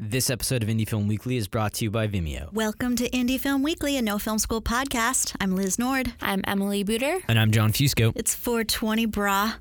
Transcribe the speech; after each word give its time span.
This 0.00 0.28
episode 0.28 0.64
of 0.64 0.68
Indie 0.68 0.88
Film 0.88 1.06
Weekly 1.06 1.36
is 1.36 1.46
brought 1.46 1.74
to 1.74 1.84
you 1.84 1.90
by 1.90 2.08
Vimeo. 2.08 2.52
Welcome 2.52 2.96
to 2.96 3.08
Indie 3.10 3.38
Film 3.38 3.62
Weekly, 3.62 3.96
a 3.96 4.02
No 4.02 4.18
Film 4.18 4.40
School 4.40 4.60
podcast. 4.60 5.36
I'm 5.40 5.54
Liz 5.54 5.78
Nord. 5.78 6.14
I'm 6.20 6.40
Emily 6.48 6.82
Buder. 6.82 7.20
And 7.28 7.38
I'm 7.38 7.52
Jon 7.52 7.70
Fusco. 7.70 8.12
It's 8.16 8.34
420 8.34 9.06
bra. 9.06 9.52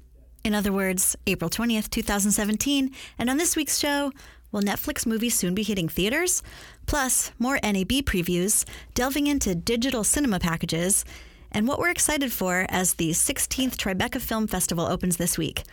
In 0.44 0.56
other 0.56 0.74
words, 0.74 1.16
April 1.28 1.52
20th, 1.52 1.88
2017. 1.92 2.90
And 3.20 3.30
on 3.30 3.38
this 3.38 3.56
week's 3.56 3.78
show, 3.78 4.12
will 4.52 4.62
Netflix 4.64 5.06
movies 5.06 5.36
soon 5.36 5.54
be 5.54 5.62
hitting 5.62 5.88
theaters? 5.88 6.42
Plus, 6.88 7.32
more 7.38 7.60
NAB 7.62 8.02
previews, 8.04 8.66
delving 8.96 9.28
into 9.28 9.54
digital 9.54 10.04
cinema 10.04 10.40
packages, 10.40 11.06
and 11.54 11.68
what 11.68 11.80
we're 11.80 11.90
excited 11.90 12.32
for 12.32 12.66
as 12.70 12.96
the 12.96 13.12
16th 13.12 13.76
Tribeca 13.76 14.22
Film 14.22 14.48
Festival 14.48 14.86
opens 14.86 15.18
this 15.18 15.38
week. 15.38 15.64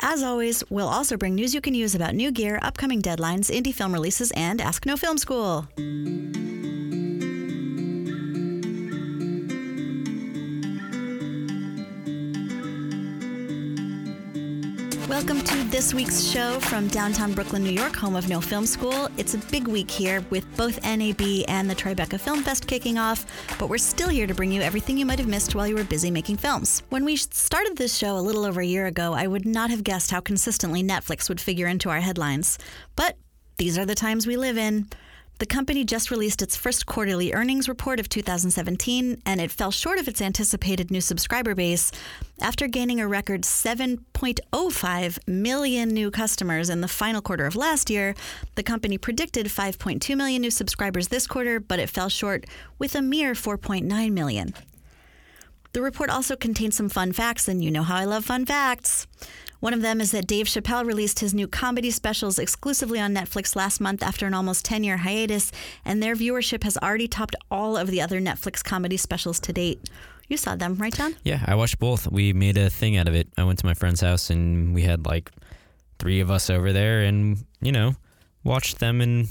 As 0.00 0.22
always, 0.22 0.62
we'll 0.70 0.88
also 0.88 1.16
bring 1.16 1.34
news 1.34 1.54
you 1.54 1.60
can 1.60 1.74
use 1.74 1.94
about 1.94 2.14
new 2.14 2.30
gear, 2.30 2.58
upcoming 2.62 3.00
deadlines, 3.00 3.50
indie 3.50 3.74
film 3.74 3.92
releases, 3.92 4.30
and 4.32 4.60
Ask 4.60 4.86
No 4.86 4.96
Film 4.96 5.18
School. 5.18 5.68
Welcome 15.08 15.42
to 15.42 15.62
this 15.70 15.94
week's 15.94 16.20
show 16.24 16.58
from 16.58 16.88
downtown 16.88 17.32
Brooklyn, 17.32 17.62
New 17.62 17.70
York, 17.70 17.94
home 17.94 18.16
of 18.16 18.28
No 18.28 18.40
Film 18.40 18.66
School. 18.66 19.08
It's 19.16 19.34
a 19.34 19.38
big 19.38 19.68
week 19.68 19.88
here 19.88 20.24
with 20.30 20.44
both 20.56 20.82
NAB 20.82 21.44
and 21.46 21.70
the 21.70 21.76
Tribeca 21.76 22.18
Film 22.18 22.42
Fest 22.42 22.66
kicking 22.66 22.98
off, 22.98 23.24
but 23.56 23.68
we're 23.68 23.78
still 23.78 24.08
here 24.08 24.26
to 24.26 24.34
bring 24.34 24.50
you 24.50 24.62
everything 24.62 24.98
you 24.98 25.06
might 25.06 25.20
have 25.20 25.28
missed 25.28 25.54
while 25.54 25.68
you 25.68 25.76
were 25.76 25.84
busy 25.84 26.10
making 26.10 26.38
films. 26.38 26.82
When 26.88 27.04
we 27.04 27.14
started 27.14 27.76
this 27.76 27.96
show 27.96 28.16
a 28.16 28.18
little 28.18 28.44
over 28.44 28.60
a 28.60 28.66
year 28.66 28.86
ago, 28.86 29.14
I 29.14 29.28
would 29.28 29.46
not 29.46 29.70
have 29.70 29.84
guessed 29.84 30.10
how 30.10 30.18
consistently 30.18 30.82
Netflix 30.82 31.28
would 31.28 31.40
figure 31.40 31.68
into 31.68 31.88
our 31.88 32.00
headlines. 32.00 32.58
But 32.96 33.16
these 33.58 33.78
are 33.78 33.86
the 33.86 33.94
times 33.94 34.26
we 34.26 34.36
live 34.36 34.58
in. 34.58 34.88
The 35.38 35.46
company 35.46 35.84
just 35.84 36.10
released 36.10 36.40
its 36.40 36.56
first 36.56 36.86
quarterly 36.86 37.34
earnings 37.34 37.68
report 37.68 38.00
of 38.00 38.08
2017, 38.08 39.20
and 39.26 39.40
it 39.40 39.50
fell 39.50 39.70
short 39.70 39.98
of 39.98 40.08
its 40.08 40.22
anticipated 40.22 40.90
new 40.90 41.02
subscriber 41.02 41.54
base 41.54 41.92
after 42.40 42.66
gaining 42.66 43.00
a 43.00 43.08
record 43.08 43.42
7.05 43.42 45.28
million 45.28 45.88
new 45.90 46.10
customers 46.10 46.70
in 46.70 46.80
the 46.80 46.88
final 46.88 47.20
quarter 47.20 47.44
of 47.44 47.54
last 47.54 47.90
year. 47.90 48.14
The 48.54 48.62
company 48.62 48.96
predicted 48.96 49.46
5.2 49.48 50.16
million 50.16 50.40
new 50.40 50.50
subscribers 50.50 51.08
this 51.08 51.26
quarter, 51.26 51.60
but 51.60 51.80
it 51.80 51.90
fell 51.90 52.08
short 52.08 52.46
with 52.78 52.94
a 52.94 53.02
mere 53.02 53.34
4.9 53.34 54.12
million. 54.12 54.54
The 55.76 55.82
report 55.82 56.08
also 56.08 56.36
contains 56.36 56.74
some 56.74 56.88
fun 56.88 57.12
facts, 57.12 57.48
and 57.48 57.62
you 57.62 57.70
know 57.70 57.82
how 57.82 57.96
I 57.96 58.06
love 58.06 58.24
fun 58.24 58.46
facts. 58.46 59.06
One 59.60 59.74
of 59.74 59.82
them 59.82 60.00
is 60.00 60.10
that 60.12 60.26
Dave 60.26 60.46
Chappelle 60.46 60.86
released 60.86 61.18
his 61.18 61.34
new 61.34 61.46
comedy 61.46 61.90
specials 61.90 62.38
exclusively 62.38 62.98
on 62.98 63.14
Netflix 63.14 63.54
last 63.54 63.78
month 63.78 64.02
after 64.02 64.26
an 64.26 64.32
almost 64.32 64.64
10 64.64 64.84
year 64.84 64.96
hiatus, 64.96 65.52
and 65.84 66.02
their 66.02 66.16
viewership 66.16 66.64
has 66.64 66.78
already 66.78 67.06
topped 67.06 67.36
all 67.50 67.76
of 67.76 67.90
the 67.90 68.00
other 68.00 68.22
Netflix 68.22 68.64
comedy 68.64 68.96
specials 68.96 69.38
to 69.40 69.52
date. 69.52 69.90
You 70.28 70.38
saw 70.38 70.56
them, 70.56 70.76
right, 70.76 70.94
Jon? 70.94 71.14
Yeah, 71.24 71.44
I 71.46 71.54
watched 71.56 71.78
both. 71.78 72.10
We 72.10 72.32
made 72.32 72.56
a 72.56 72.70
thing 72.70 72.96
out 72.96 73.06
of 73.06 73.14
it. 73.14 73.28
I 73.36 73.44
went 73.44 73.58
to 73.58 73.66
my 73.66 73.74
friend's 73.74 74.00
house 74.00 74.30
and 74.30 74.74
we 74.74 74.80
had 74.80 75.04
like 75.04 75.30
three 75.98 76.20
of 76.20 76.30
us 76.30 76.48
over 76.48 76.72
there 76.72 77.02
and, 77.02 77.44
you 77.60 77.72
know, 77.72 77.96
watched 78.44 78.78
them 78.78 79.02
and 79.02 79.28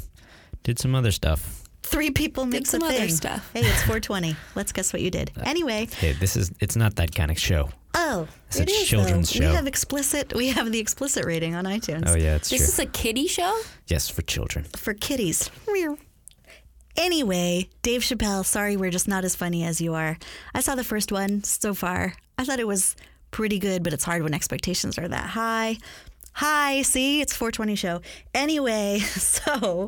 did 0.61 0.77
some 0.77 0.93
other 0.93 1.11
stuff. 1.11 1.64
Three 1.85 2.09
people 2.11 2.45
makes 2.45 2.71
some 2.71 2.81
a 2.83 2.87
other 2.87 3.07
stuff. 3.09 3.49
Hey, 3.53 3.61
it's 3.61 3.81
420. 3.83 4.35
Let's 4.55 4.71
guess 4.71 4.91
what 4.91 5.01
you 5.01 5.11
did. 5.11 5.31
Uh, 5.37 5.43
anyway, 5.45 5.87
Hey, 5.99 6.13
this 6.13 6.35
is, 6.35 6.51
it's 6.59 6.75
not 6.75 6.95
that 6.95 7.13
kind 7.15 7.29
of 7.31 7.39
show. 7.39 7.69
oh, 7.93 8.27
It's 8.47 8.59
a 8.59 8.63
it 8.63 8.69
is, 8.71 8.87
children's 8.87 9.31
though. 9.31 9.39
show. 9.41 9.49
We 9.49 9.55
have 9.55 9.67
explicit. 9.67 10.33
We 10.33 10.47
have 10.49 10.71
the 10.71 10.79
explicit 10.79 11.25
rating 11.25 11.53
on 11.55 11.65
iTunes. 11.65 12.03
Oh, 12.07 12.15
yeah, 12.15 12.35
it's 12.35 12.49
This 12.49 12.59
true. 12.61 12.67
is 12.67 12.79
a 12.79 12.85
kiddie 12.87 13.27
show? 13.27 13.55
yes, 13.87 14.09
for 14.09 14.23
children. 14.23 14.65
for 14.75 14.93
kitties. 14.93 15.49
Anyway, 16.97 17.67
Dave 17.81 18.01
Chappelle, 18.01 18.45
sorry 18.45 18.77
we're 18.77 18.89
just 18.91 19.07
not 19.07 19.25
as 19.25 19.35
funny 19.35 19.63
as 19.65 19.81
you 19.81 19.93
are. 19.93 20.17
I 20.53 20.61
saw 20.61 20.75
the 20.75 20.83
first 20.83 21.11
one 21.11 21.43
so 21.43 21.73
far. 21.73 22.13
I 22.37 22.45
thought 22.45 22.59
it 22.59 22.67
was 22.67 22.95
pretty 23.31 23.59
good, 23.59 23.83
but 23.83 23.91
it's 23.93 24.05
hard 24.05 24.23
when 24.23 24.33
expectations 24.33 24.97
are 24.97 25.07
that 25.07 25.25
high. 25.27 25.77
Hi, 26.39 26.81
see, 26.81 27.21
it's 27.21 27.33
420 27.33 27.75
show. 27.75 28.01
Anyway, 28.33 28.99
so 28.99 29.87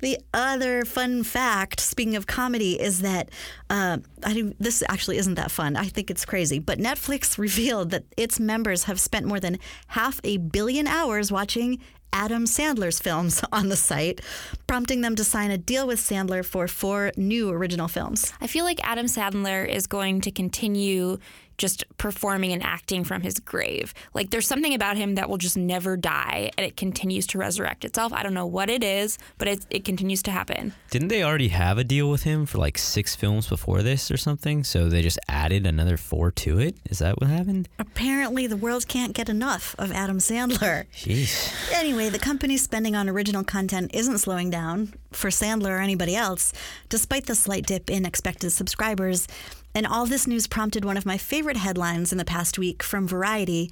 the 0.00 0.18
other 0.34 0.84
fun 0.84 1.22
fact, 1.22 1.80
speaking 1.80 2.14
of 2.14 2.26
comedy, 2.26 2.78
is 2.78 3.00
that 3.00 3.30
uh, 3.70 3.96
I 4.22 4.52
this 4.60 4.82
actually 4.86 5.16
isn't 5.16 5.36
that 5.36 5.50
fun. 5.50 5.76
I 5.76 5.84
think 5.84 6.10
it's 6.10 6.26
crazy. 6.26 6.58
But 6.58 6.78
Netflix 6.78 7.38
revealed 7.46 7.88
that 7.92 8.04
its 8.18 8.38
members 8.38 8.84
have 8.84 9.00
spent 9.00 9.24
more 9.24 9.40
than 9.40 9.58
half 9.86 10.20
a 10.24 10.36
billion 10.36 10.86
hours 10.86 11.32
watching 11.32 11.78
Adam 12.12 12.44
Sandler's 12.44 13.00
films 13.00 13.42
on 13.52 13.70
the 13.70 13.76
site, 13.76 14.20
prompting 14.66 15.00
them 15.00 15.16
to 15.16 15.24
sign 15.24 15.50
a 15.50 15.56
deal 15.56 15.86
with 15.86 16.00
Sandler 16.00 16.44
for 16.44 16.68
four 16.68 17.12
new 17.16 17.48
original 17.48 17.88
films. 17.88 18.30
I 18.42 18.46
feel 18.46 18.66
like 18.66 18.86
Adam 18.86 19.06
Sandler 19.06 19.66
is 19.66 19.86
going 19.86 20.20
to 20.20 20.30
continue 20.30 21.16
just 21.58 21.84
performing 21.98 22.52
and 22.52 22.62
acting 22.62 23.04
from 23.04 23.22
his 23.22 23.38
grave. 23.40 23.92
Like 24.14 24.30
there's 24.30 24.46
something 24.46 24.72
about 24.72 24.96
him 24.96 25.16
that 25.16 25.28
will 25.28 25.36
just 25.36 25.56
never 25.56 25.96
die 25.96 26.50
and 26.56 26.64
it 26.64 26.76
continues 26.76 27.26
to 27.28 27.38
resurrect 27.38 27.84
itself. 27.84 28.12
I 28.12 28.22
don't 28.22 28.34
know 28.34 28.46
what 28.46 28.70
it 28.70 28.82
is, 28.82 29.18
but 29.36 29.48
it, 29.48 29.66
it 29.68 29.84
continues 29.84 30.22
to 30.22 30.30
happen. 30.30 30.72
Didn't 30.90 31.08
they 31.08 31.22
already 31.22 31.48
have 31.48 31.76
a 31.76 31.84
deal 31.84 32.08
with 32.08 32.22
him 32.22 32.46
for 32.46 32.58
like 32.58 32.78
six 32.78 33.14
films 33.14 33.48
before 33.48 33.82
this 33.82 34.10
or 34.10 34.16
something? 34.16 34.64
So 34.64 34.88
they 34.88 35.02
just 35.02 35.18
added 35.28 35.66
another 35.66 35.96
four 35.96 36.30
to 36.30 36.58
it? 36.58 36.76
Is 36.88 37.00
that 37.00 37.20
what 37.20 37.28
happened? 37.28 37.68
Apparently, 37.78 38.46
the 38.46 38.56
world 38.56 38.86
can't 38.86 39.12
get 39.12 39.28
enough 39.28 39.74
of 39.78 39.90
Adam 39.92 40.18
Sandler. 40.18 40.86
Jeez. 40.94 41.52
Anyway, 41.72 42.08
the 42.08 42.18
company's 42.18 42.62
spending 42.62 42.94
on 42.94 43.08
original 43.08 43.42
content 43.42 43.90
isn't 43.92 44.18
slowing 44.18 44.50
down 44.50 44.94
for 45.10 45.30
Sandler 45.30 45.70
or 45.70 45.80
anybody 45.80 46.14
else, 46.14 46.52
despite 46.88 47.26
the 47.26 47.34
slight 47.34 47.66
dip 47.66 47.90
in 47.90 48.06
expected 48.06 48.50
subscribers. 48.50 49.26
And 49.74 49.86
all 49.86 50.06
this 50.06 50.26
news 50.26 50.46
prompted 50.46 50.84
one 50.84 50.96
of 50.96 51.06
my 51.06 51.18
favorite 51.18 51.56
headlines 51.56 52.12
in 52.12 52.18
the 52.18 52.24
past 52.24 52.58
week 52.58 52.82
from 52.82 53.06
Variety. 53.06 53.70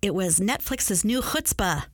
It 0.00 0.14
was 0.14 0.40
Netflix's 0.40 1.04
new 1.04 1.20
chutzpah. 1.20 1.84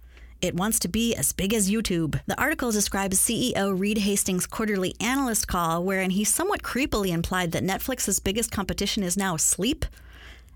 It 0.41 0.55
wants 0.55 0.79
to 0.81 0.89
be 0.89 1.15
as 1.15 1.33
big 1.33 1.53
as 1.53 1.71
YouTube. 1.71 2.21
The 2.27 2.41
article 2.41 2.71
describes 2.71 3.19
CEO 3.19 3.79
Reed 3.79 3.99
Hastings' 3.99 4.47
quarterly 4.47 4.95
analyst 4.99 5.49
call, 5.49 5.85
wherein 5.85 6.11
he 6.11 6.25
somewhat 6.25 6.63
creepily 6.63 7.09
implied 7.09 7.53
that 7.53 7.65
Netflix's 7.65 8.21
biggest 8.21 8.51
competition 8.51 9.03
is 9.03 9.17
now 9.17 9.37
sleep 9.37 9.85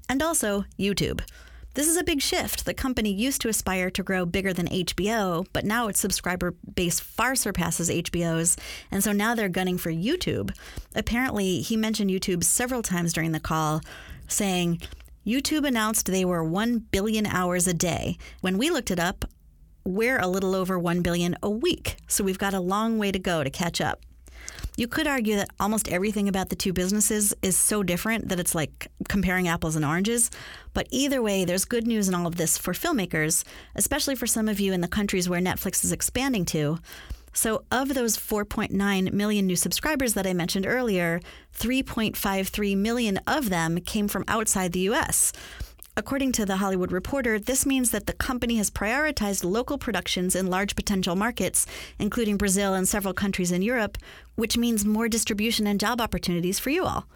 and 0.08 0.22
also 0.22 0.64
YouTube. 0.78 1.20
This 1.74 1.88
is 1.88 1.96
a 1.96 2.04
big 2.04 2.22
shift. 2.22 2.66
The 2.66 2.72
company 2.72 3.12
used 3.12 3.40
to 3.40 3.48
aspire 3.48 3.90
to 3.90 4.02
grow 4.04 4.24
bigger 4.24 4.52
than 4.52 4.68
HBO, 4.68 5.44
but 5.52 5.64
now 5.64 5.88
its 5.88 5.98
subscriber 5.98 6.54
base 6.72 7.00
far 7.00 7.34
surpasses 7.34 7.90
HBO's, 7.90 8.56
and 8.92 9.02
so 9.02 9.10
now 9.10 9.34
they're 9.34 9.48
gunning 9.48 9.76
for 9.76 9.90
YouTube. 9.90 10.56
Apparently, 10.94 11.62
he 11.62 11.76
mentioned 11.76 12.10
YouTube 12.10 12.44
several 12.44 12.80
times 12.80 13.12
during 13.12 13.32
the 13.32 13.40
call, 13.40 13.80
saying, 14.28 14.80
YouTube 15.26 15.66
announced 15.66 16.06
they 16.06 16.24
were 16.24 16.44
1 16.44 16.78
billion 16.92 17.26
hours 17.26 17.66
a 17.66 17.74
day. 17.74 18.18
When 18.40 18.56
we 18.56 18.70
looked 18.70 18.92
it 18.92 19.00
up, 19.00 19.24
we're 19.84 20.20
a 20.20 20.28
little 20.28 20.54
over 20.54 20.78
1 20.78 21.02
billion 21.02 21.36
a 21.42 21.50
week, 21.50 21.96
so 22.06 22.22
we've 22.22 22.38
got 22.38 22.54
a 22.54 22.60
long 22.60 22.98
way 22.98 23.10
to 23.10 23.18
go 23.18 23.42
to 23.42 23.50
catch 23.50 23.80
up. 23.80 24.00
You 24.76 24.88
could 24.88 25.06
argue 25.06 25.36
that 25.36 25.50
almost 25.60 25.88
everything 25.88 26.28
about 26.28 26.48
the 26.48 26.56
two 26.56 26.72
businesses 26.72 27.32
is 27.42 27.56
so 27.56 27.84
different 27.84 28.28
that 28.28 28.40
it's 28.40 28.56
like 28.56 28.88
comparing 29.08 29.46
apples 29.46 29.76
and 29.76 29.84
oranges. 29.84 30.32
But 30.72 30.88
either 30.90 31.22
way, 31.22 31.44
there's 31.44 31.64
good 31.64 31.86
news 31.86 32.08
in 32.08 32.14
all 32.14 32.26
of 32.26 32.36
this 32.36 32.58
for 32.58 32.72
filmmakers, 32.72 33.44
especially 33.76 34.16
for 34.16 34.26
some 34.26 34.48
of 34.48 34.58
you 34.58 34.72
in 34.72 34.80
the 34.80 34.88
countries 34.88 35.28
where 35.28 35.40
Netflix 35.40 35.84
is 35.84 35.92
expanding 35.92 36.44
to. 36.46 36.78
So, 37.32 37.64
of 37.70 37.94
those 37.94 38.16
4.9 38.16 39.12
million 39.12 39.46
new 39.46 39.56
subscribers 39.56 40.14
that 40.14 40.26
I 40.26 40.34
mentioned 40.34 40.66
earlier, 40.66 41.20
3.53 41.56 42.76
million 42.76 43.18
of 43.26 43.50
them 43.50 43.78
came 43.80 44.08
from 44.08 44.24
outside 44.28 44.72
the 44.72 44.88
US. 44.90 45.32
According 45.96 46.32
to 46.32 46.44
the 46.44 46.56
Hollywood 46.56 46.90
Reporter, 46.90 47.38
this 47.38 47.64
means 47.64 47.92
that 47.92 48.06
the 48.06 48.14
company 48.14 48.56
has 48.56 48.68
prioritized 48.68 49.44
local 49.44 49.78
productions 49.78 50.34
in 50.34 50.48
large 50.48 50.74
potential 50.74 51.14
markets, 51.14 51.66
including 52.00 52.36
Brazil 52.36 52.74
and 52.74 52.88
several 52.88 53.14
countries 53.14 53.52
in 53.52 53.62
Europe, 53.62 53.96
which 54.34 54.56
means 54.56 54.84
more 54.84 55.08
distribution 55.08 55.68
and 55.68 55.78
job 55.78 56.00
opportunities 56.00 56.58
for 56.58 56.70
you 56.70 56.84
all. 56.84 57.06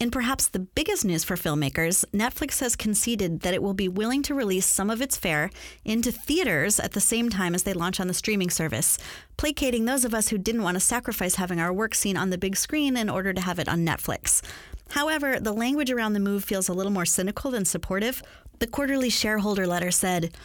In 0.00 0.10
perhaps 0.10 0.48
the 0.48 0.58
biggest 0.58 1.04
news 1.04 1.22
for 1.22 1.36
filmmakers, 1.36 2.04
Netflix 2.06 2.58
has 2.58 2.74
conceded 2.74 3.40
that 3.40 3.54
it 3.54 3.62
will 3.62 3.74
be 3.74 3.86
willing 3.88 4.22
to 4.24 4.34
release 4.34 4.66
some 4.66 4.90
of 4.90 5.00
its 5.00 5.16
fare 5.16 5.50
into 5.84 6.10
theaters 6.10 6.80
at 6.80 6.92
the 6.92 7.00
same 7.00 7.30
time 7.30 7.54
as 7.54 7.62
they 7.62 7.72
launch 7.72 8.00
on 8.00 8.08
the 8.08 8.14
streaming 8.14 8.50
service, 8.50 8.98
placating 9.36 9.84
those 9.84 10.04
of 10.04 10.12
us 10.12 10.28
who 10.28 10.38
didn't 10.38 10.64
want 10.64 10.74
to 10.74 10.80
sacrifice 10.80 11.36
having 11.36 11.60
our 11.60 11.72
work 11.72 11.94
seen 11.94 12.16
on 12.16 12.30
the 12.30 12.38
big 12.38 12.56
screen 12.56 12.96
in 12.96 13.08
order 13.08 13.32
to 13.32 13.40
have 13.40 13.60
it 13.60 13.68
on 13.68 13.86
Netflix. 13.86 14.42
However, 14.90 15.38
the 15.38 15.52
language 15.52 15.92
around 15.92 16.14
the 16.14 16.20
move 16.20 16.42
feels 16.42 16.68
a 16.68 16.74
little 16.74 16.92
more 16.92 17.06
cynical 17.06 17.52
than 17.52 17.64
supportive. 17.64 18.20
The 18.58 18.66
quarterly 18.66 19.10
shareholder 19.10 19.66
letter 19.66 19.92
said, 19.92 20.36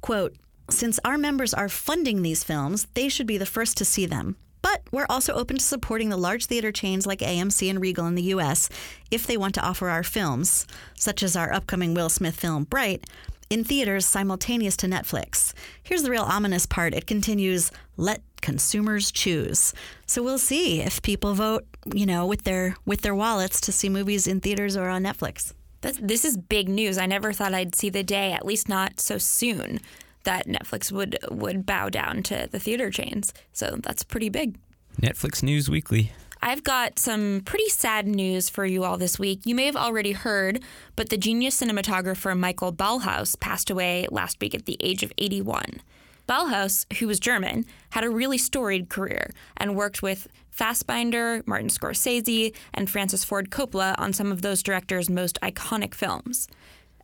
quote, 0.00 0.34
since 0.68 0.98
our 1.04 1.16
members 1.16 1.54
are 1.54 1.68
funding 1.68 2.22
these 2.22 2.42
films, 2.42 2.88
they 2.94 3.08
should 3.08 3.28
be 3.28 3.38
the 3.38 3.46
first 3.46 3.76
to 3.76 3.84
see 3.84 4.04
them. 4.04 4.36
But 4.66 4.82
we're 4.90 5.06
also 5.08 5.32
open 5.32 5.58
to 5.58 5.64
supporting 5.64 6.08
the 6.08 6.16
large 6.16 6.46
theater 6.46 6.72
chains 6.72 7.06
like 7.06 7.20
AMC 7.20 7.70
and 7.70 7.80
Regal 7.80 8.04
in 8.06 8.16
the 8.16 8.34
US 8.34 8.68
if 9.12 9.24
they 9.24 9.36
want 9.36 9.54
to 9.54 9.64
offer 9.64 9.88
our 9.88 10.02
films, 10.02 10.66
such 10.96 11.22
as 11.22 11.36
our 11.36 11.52
upcoming 11.52 11.94
Will 11.94 12.08
Smith 12.08 12.34
film 12.34 12.64
Bright, 12.64 13.08
in 13.48 13.62
theaters 13.62 14.04
simultaneous 14.04 14.76
to 14.78 14.88
Netflix. 14.88 15.52
Here's 15.84 16.02
the 16.02 16.10
real 16.10 16.24
ominous 16.24 16.66
part. 16.66 16.94
It 16.94 17.06
continues, 17.06 17.70
let 17.96 18.22
consumers 18.40 19.12
choose. 19.12 19.72
So 20.04 20.20
we'll 20.20 20.36
see 20.36 20.80
if 20.80 21.00
people 21.00 21.34
vote, 21.34 21.64
you 21.94 22.04
know, 22.04 22.26
with 22.26 22.42
their 22.42 22.74
with 22.84 23.02
their 23.02 23.14
wallets 23.14 23.60
to 23.60 23.72
see 23.72 23.88
movies 23.88 24.26
in 24.26 24.40
theaters 24.40 24.76
or 24.76 24.88
on 24.88 25.04
Netflix. 25.04 25.52
That's, 25.80 25.98
this 26.02 26.24
is 26.24 26.36
big 26.36 26.68
news. 26.68 26.98
I 26.98 27.06
never 27.06 27.32
thought 27.32 27.54
I'd 27.54 27.76
see 27.76 27.88
the 27.88 28.02
day, 28.02 28.32
at 28.32 28.44
least 28.44 28.68
not 28.68 28.98
so 28.98 29.16
soon, 29.16 29.78
that 30.26 30.46
Netflix 30.46 30.92
would 30.92 31.18
would 31.30 31.64
bow 31.64 31.88
down 31.88 32.22
to 32.24 32.48
the 32.50 32.60
theater 32.60 32.90
chains. 32.90 33.32
So 33.52 33.78
that's 33.82 34.04
pretty 34.04 34.28
big. 34.28 34.58
Netflix 35.00 35.42
News 35.42 35.70
Weekly. 35.70 36.12
I've 36.42 36.62
got 36.62 36.98
some 36.98 37.42
pretty 37.44 37.68
sad 37.70 38.06
news 38.06 38.48
for 38.48 38.66
you 38.66 38.84
all 38.84 38.98
this 38.98 39.18
week. 39.18 39.40
You 39.44 39.54
may 39.54 39.64
have 39.66 39.76
already 39.76 40.12
heard, 40.12 40.62
but 40.94 41.08
the 41.08 41.16
genius 41.16 41.60
cinematographer 41.60 42.38
Michael 42.38 42.72
Ballhaus 42.72 43.38
passed 43.40 43.70
away 43.70 44.06
last 44.10 44.40
week 44.40 44.54
at 44.54 44.66
the 44.66 44.76
age 44.80 45.02
of 45.02 45.12
81. 45.16 45.80
Ballhaus, 46.28 46.92
who 46.98 47.06
was 47.06 47.20
German, 47.20 47.64
had 47.90 48.04
a 48.04 48.10
really 48.10 48.38
storied 48.38 48.88
career 48.88 49.30
and 49.56 49.76
worked 49.76 50.02
with 50.02 50.28
Fassbinder, 50.56 51.46
Martin 51.46 51.68
Scorsese, 51.68 52.54
and 52.74 52.90
Francis 52.90 53.24
Ford 53.24 53.50
Coppola 53.50 53.94
on 53.98 54.12
some 54.12 54.32
of 54.32 54.42
those 54.42 54.62
directors' 54.62 55.08
most 55.08 55.38
iconic 55.40 55.94
films. 55.94 56.48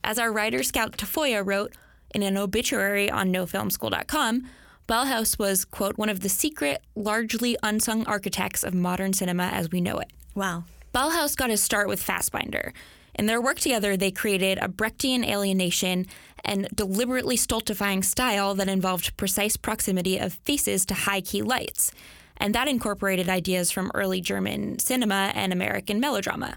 As 0.05 0.19
our 0.19 0.33
writer 0.33 0.63
Scout 0.63 0.97
Tafoya 0.97 1.47
wrote 1.47 1.75
in 2.15 2.23
an 2.23 2.37
obituary 2.37 3.11
on 3.11 3.33
nofilmschool.com, 3.33 4.49
Ballhaus 4.89 5.39
was, 5.39 5.65
quote, 5.65 5.97
one 5.97 6.09
of 6.09 6.21
the 6.21 6.29
secret, 6.29 6.83
largely 6.95 7.57
unsung 7.63 8.05
architects 8.07 8.65
of 8.65 8.75
modern 8.75 9.13
cinema 9.13 9.45
as 9.45 9.71
we 9.71 9.81
know 9.81 9.99
it. 9.99 10.11
Wow. 10.35 10.65
Ballhaus 10.95 11.37
got 11.37 11.51
his 11.51 11.63
start 11.63 11.89
with 11.89 12.05
Fassbinder. 12.05 12.73
In 13.15 13.27
their 13.27 13.41
work 13.41 13.61
together, 13.61 13.97
they 13.97 14.11
created 14.11 14.59
a 14.59 14.69
Brechtian 14.69 15.27
alienation 15.27 16.07
and 16.45 16.69
deliberately 16.75 17.37
stultifying 17.37 18.03
style 18.03 18.55
that 18.55 18.69
involved 18.69 19.17
precise 19.17 19.57
proximity 19.57 20.19
of 20.19 20.35
faces 20.35 20.85
to 20.87 20.95
high 20.95 21.21
key 21.21 21.43
lights. 21.43 21.93
And 22.37 22.55
that 22.55 22.69
incorporated 22.69 23.29
ideas 23.29 23.71
from 23.71 23.91
early 23.95 24.21
German 24.21 24.79
cinema 24.79 25.31
and 25.35 25.53
American 25.53 26.01
melodrama. 26.01 26.57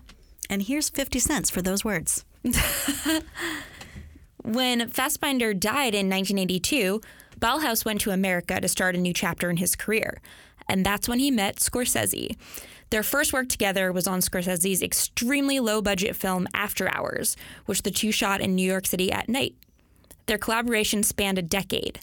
And 0.50 0.64
here's 0.64 0.90
50 0.90 1.20
cents 1.20 1.50
for 1.50 1.62
those 1.62 1.84
words. 1.84 2.26
When 4.46 4.92
Fassbinder 4.92 5.60
died 5.60 5.96
in 5.96 6.08
1982, 6.08 7.02
Ballhaus 7.40 7.84
went 7.84 8.00
to 8.02 8.12
America 8.12 8.62
to 8.62 8.68
start 8.68 8.96
a 8.96 9.00
new 9.00 9.12
chapter 9.12 9.50
in 9.50 9.58
his 9.58 9.76
career. 9.76 10.22
And 10.70 10.86
that's 10.86 11.10
when 11.10 11.18
he 11.18 11.32
met 11.32 11.56
Scorsese. 11.56 12.38
Their 12.92 13.02
first 13.02 13.34
work 13.34 13.50
together 13.50 13.92
was 13.92 14.06
on 14.06 14.20
Scorsese's 14.20 14.84
extremely 14.84 15.60
low 15.60 15.82
budget 15.82 16.16
film 16.16 16.48
After 16.54 16.88
Hours, 16.96 17.36
which 17.66 17.82
the 17.82 17.90
two 17.90 18.12
shot 18.12 18.40
in 18.40 18.54
New 18.54 18.70
York 18.70 18.86
City 18.86 19.12
at 19.12 19.28
night. 19.28 19.56
Their 20.28 20.38
collaboration 20.38 21.02
spanned 21.02 21.40
a 21.40 21.42
decade. 21.42 22.00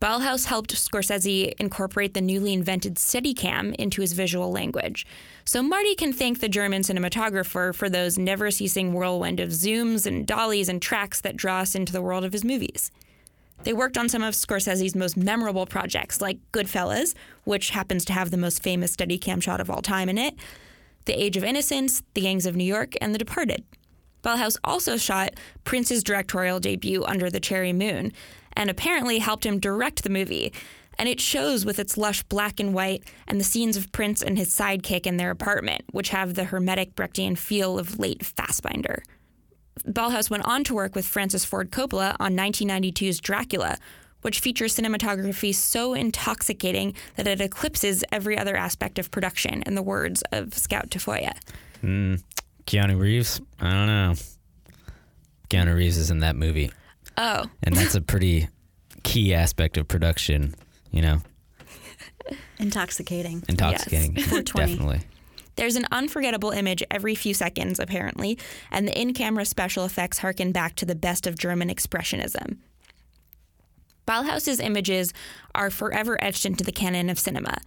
Ballhaus 0.00 0.46
helped 0.46 0.74
Scorsese 0.74 1.52
incorporate 1.60 2.14
the 2.14 2.22
newly 2.22 2.54
invented 2.54 2.94
Steadicam 2.94 3.74
into 3.74 4.00
his 4.00 4.14
visual 4.14 4.50
language. 4.50 5.06
So 5.44 5.62
Marty 5.62 5.94
can 5.94 6.14
thank 6.14 6.40
the 6.40 6.48
German 6.48 6.80
cinematographer 6.80 7.74
for 7.74 7.90
those 7.90 8.16
never 8.16 8.50
ceasing 8.50 8.94
whirlwind 8.94 9.40
of 9.40 9.50
zooms 9.50 10.06
and 10.06 10.26
dollies 10.26 10.70
and 10.70 10.80
tracks 10.80 11.20
that 11.20 11.36
draw 11.36 11.58
us 11.58 11.74
into 11.74 11.92
the 11.92 12.00
world 12.00 12.24
of 12.24 12.32
his 12.32 12.44
movies. 12.44 12.90
They 13.64 13.74
worked 13.74 13.98
on 13.98 14.08
some 14.08 14.22
of 14.22 14.32
Scorsese's 14.32 14.96
most 14.96 15.18
memorable 15.18 15.66
projects, 15.66 16.22
like 16.22 16.38
Goodfellas, 16.50 17.14
which 17.44 17.68
happens 17.68 18.06
to 18.06 18.14
have 18.14 18.30
the 18.30 18.38
most 18.38 18.62
famous 18.62 18.96
Steadicam 18.96 19.42
shot 19.42 19.60
of 19.60 19.68
all 19.68 19.82
time 19.82 20.08
in 20.08 20.16
it, 20.16 20.34
The 21.04 21.22
Age 21.22 21.36
of 21.36 21.44
Innocence, 21.44 22.02
The 22.14 22.22
Gangs 22.22 22.46
of 22.46 22.56
New 22.56 22.64
York, 22.64 22.94
and 23.02 23.14
The 23.14 23.18
Departed. 23.18 23.64
Ballhaus 24.22 24.56
also 24.64 24.96
shot 24.96 25.34
Prince's 25.64 26.02
directorial 26.02 26.58
debut 26.58 27.04
Under 27.04 27.28
the 27.28 27.40
Cherry 27.40 27.74
Moon, 27.74 28.12
and 28.54 28.70
apparently 28.70 29.18
helped 29.18 29.46
him 29.46 29.58
direct 29.58 30.02
the 30.02 30.10
movie. 30.10 30.52
And 30.98 31.08
it 31.08 31.20
shows 31.20 31.64
with 31.64 31.78
its 31.78 31.96
lush 31.96 32.22
black 32.24 32.60
and 32.60 32.74
white 32.74 33.04
and 33.26 33.40
the 33.40 33.44
scenes 33.44 33.76
of 33.76 33.90
Prince 33.92 34.22
and 34.22 34.36
his 34.36 34.50
sidekick 34.50 35.06
in 35.06 35.16
their 35.16 35.30
apartment, 35.30 35.82
which 35.92 36.10
have 36.10 36.34
the 36.34 36.44
hermetic 36.44 36.94
Brechtian 36.94 37.38
feel 37.38 37.78
of 37.78 37.98
late 37.98 38.20
Fassbinder. 38.20 39.00
Ballhaus 39.86 40.28
went 40.28 40.44
on 40.44 40.64
to 40.64 40.74
work 40.74 40.94
with 40.94 41.06
Francis 41.06 41.44
Ford 41.44 41.70
Coppola 41.70 42.16
on 42.20 42.36
1992's 42.36 43.20
Dracula, 43.20 43.78
which 44.22 44.40
features 44.40 44.76
cinematography 44.76 45.54
so 45.54 45.94
intoxicating 45.94 46.94
that 47.16 47.26
it 47.26 47.40
eclipses 47.40 48.04
every 48.12 48.36
other 48.36 48.56
aspect 48.56 48.98
of 48.98 49.10
production, 49.10 49.62
in 49.66 49.74
the 49.74 49.82
words 49.82 50.22
of 50.32 50.52
Scout 50.52 50.90
Tafoya. 50.90 51.32
Mm, 51.82 52.22
Keanu 52.66 52.98
Reeves? 52.98 53.40
I 53.58 53.70
don't 53.70 53.86
know. 53.86 54.14
Keanu 55.48 55.74
Reeves 55.74 55.96
is 55.96 56.10
in 56.10 56.18
that 56.20 56.36
movie. 56.36 56.70
Oh. 57.16 57.46
And 57.62 57.76
that's 57.76 57.94
a 57.94 58.00
pretty 58.00 58.48
key 59.02 59.34
aspect 59.34 59.76
of 59.76 59.88
production, 59.88 60.54
you 60.90 61.02
know? 61.02 61.18
Intoxicating. 62.58 63.42
Intoxicating. 63.48 64.16
Yes. 64.16 64.30
Definitely. 64.54 65.00
There's 65.56 65.76
an 65.76 65.86
unforgettable 65.90 66.50
image 66.50 66.82
every 66.90 67.14
few 67.14 67.34
seconds, 67.34 67.78
apparently, 67.78 68.38
and 68.70 68.86
the 68.86 68.98
in 68.98 69.12
camera 69.12 69.44
special 69.44 69.84
effects 69.84 70.18
harken 70.18 70.52
back 70.52 70.74
to 70.76 70.86
the 70.86 70.94
best 70.94 71.26
of 71.26 71.38
German 71.38 71.68
Expressionism. 71.68 72.58
Ballhaus's 74.06 74.60
images 74.60 75.12
are 75.54 75.70
forever 75.70 76.22
etched 76.22 76.46
into 76.46 76.64
the 76.64 76.72
canon 76.72 77.10
of 77.10 77.18
cinema. 77.18 77.58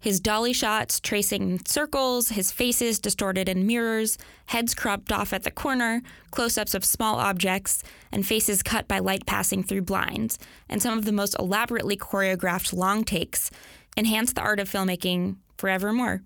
His 0.00 0.18
dolly 0.18 0.54
shots 0.54 0.98
tracing 0.98 1.60
circles, 1.66 2.30
his 2.30 2.50
faces 2.50 2.98
distorted 2.98 3.50
in 3.50 3.66
mirrors, 3.66 4.16
heads 4.46 4.74
cropped 4.74 5.12
off 5.12 5.34
at 5.34 5.42
the 5.42 5.50
corner, 5.50 6.00
close 6.30 6.56
ups 6.56 6.74
of 6.74 6.86
small 6.86 7.16
objects, 7.16 7.82
and 8.10 8.26
faces 8.26 8.62
cut 8.62 8.88
by 8.88 8.98
light 8.98 9.26
passing 9.26 9.62
through 9.62 9.82
blinds, 9.82 10.38
and 10.70 10.80
some 10.80 10.96
of 10.96 11.04
the 11.04 11.12
most 11.12 11.36
elaborately 11.38 11.98
choreographed 11.98 12.72
long 12.72 13.04
takes 13.04 13.50
enhance 13.94 14.32
the 14.32 14.40
art 14.40 14.58
of 14.58 14.70
filmmaking 14.70 15.36
forevermore. 15.58 16.22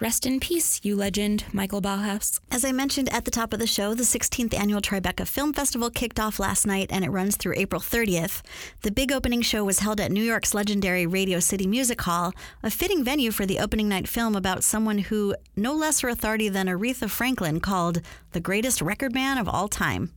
Rest 0.00 0.26
in 0.26 0.40
peace, 0.40 0.80
you 0.82 0.96
legend, 0.96 1.44
Michael 1.52 1.80
Ballhaus. 1.80 2.40
As 2.50 2.64
I 2.64 2.72
mentioned 2.72 3.08
at 3.10 3.24
the 3.24 3.30
top 3.30 3.52
of 3.52 3.60
the 3.60 3.66
show, 3.66 3.94
the 3.94 4.02
16th 4.02 4.52
annual 4.52 4.80
Tribeca 4.80 5.24
Film 5.24 5.52
Festival 5.52 5.88
kicked 5.88 6.18
off 6.18 6.40
last 6.40 6.66
night 6.66 6.88
and 6.90 7.04
it 7.04 7.10
runs 7.10 7.36
through 7.36 7.54
April 7.56 7.80
30th. 7.80 8.42
The 8.82 8.90
big 8.90 9.12
opening 9.12 9.40
show 9.40 9.62
was 9.62 9.78
held 9.78 10.00
at 10.00 10.10
New 10.10 10.24
York's 10.24 10.52
legendary 10.52 11.06
Radio 11.06 11.38
City 11.38 11.68
Music 11.68 12.00
Hall, 12.00 12.32
a 12.60 12.70
fitting 12.70 13.04
venue 13.04 13.30
for 13.30 13.46
the 13.46 13.60
opening 13.60 13.88
night 13.88 14.08
film 14.08 14.34
about 14.34 14.64
someone 14.64 14.98
who 14.98 15.36
no 15.54 15.72
lesser 15.72 16.08
authority 16.08 16.48
than 16.48 16.66
Aretha 16.66 17.08
Franklin 17.08 17.60
called 17.60 18.00
the 18.32 18.40
greatest 18.40 18.82
record 18.82 19.14
man 19.14 19.38
of 19.38 19.48
all 19.48 19.68
time. 19.68 20.10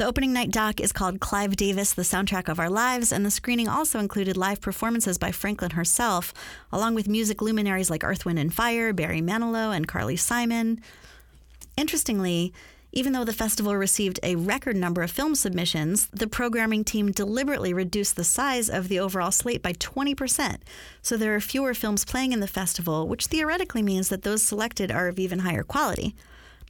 The 0.00 0.06
opening 0.06 0.32
night 0.32 0.50
doc 0.50 0.80
is 0.80 0.92
called 0.92 1.20
Clive 1.20 1.56
Davis, 1.56 1.92
the 1.92 2.00
soundtrack 2.00 2.48
of 2.48 2.58
our 2.58 2.70
lives, 2.70 3.12
and 3.12 3.22
the 3.22 3.30
screening 3.30 3.68
also 3.68 3.98
included 3.98 4.34
live 4.34 4.58
performances 4.58 5.18
by 5.18 5.30
Franklin 5.30 5.72
herself, 5.72 6.32
along 6.72 6.94
with 6.94 7.06
music 7.06 7.42
luminaries 7.42 7.90
like 7.90 8.02
Earth, 8.02 8.24
Wind, 8.24 8.38
and 8.38 8.54
Fire, 8.54 8.94
Barry 8.94 9.20
Manilow, 9.20 9.76
and 9.76 9.86
Carly 9.86 10.16
Simon. 10.16 10.80
Interestingly, 11.76 12.54
even 12.92 13.12
though 13.12 13.26
the 13.26 13.34
festival 13.34 13.76
received 13.76 14.18
a 14.22 14.36
record 14.36 14.74
number 14.74 15.02
of 15.02 15.10
film 15.10 15.34
submissions, 15.34 16.06
the 16.14 16.26
programming 16.26 16.82
team 16.82 17.12
deliberately 17.12 17.74
reduced 17.74 18.16
the 18.16 18.24
size 18.24 18.70
of 18.70 18.88
the 18.88 18.98
overall 18.98 19.30
slate 19.30 19.62
by 19.62 19.74
20%. 19.74 20.60
So 21.02 21.18
there 21.18 21.34
are 21.34 21.40
fewer 21.40 21.74
films 21.74 22.06
playing 22.06 22.32
in 22.32 22.40
the 22.40 22.46
festival, 22.46 23.06
which 23.06 23.26
theoretically 23.26 23.82
means 23.82 24.08
that 24.08 24.22
those 24.22 24.42
selected 24.42 24.90
are 24.90 25.08
of 25.08 25.18
even 25.18 25.40
higher 25.40 25.62
quality. 25.62 26.14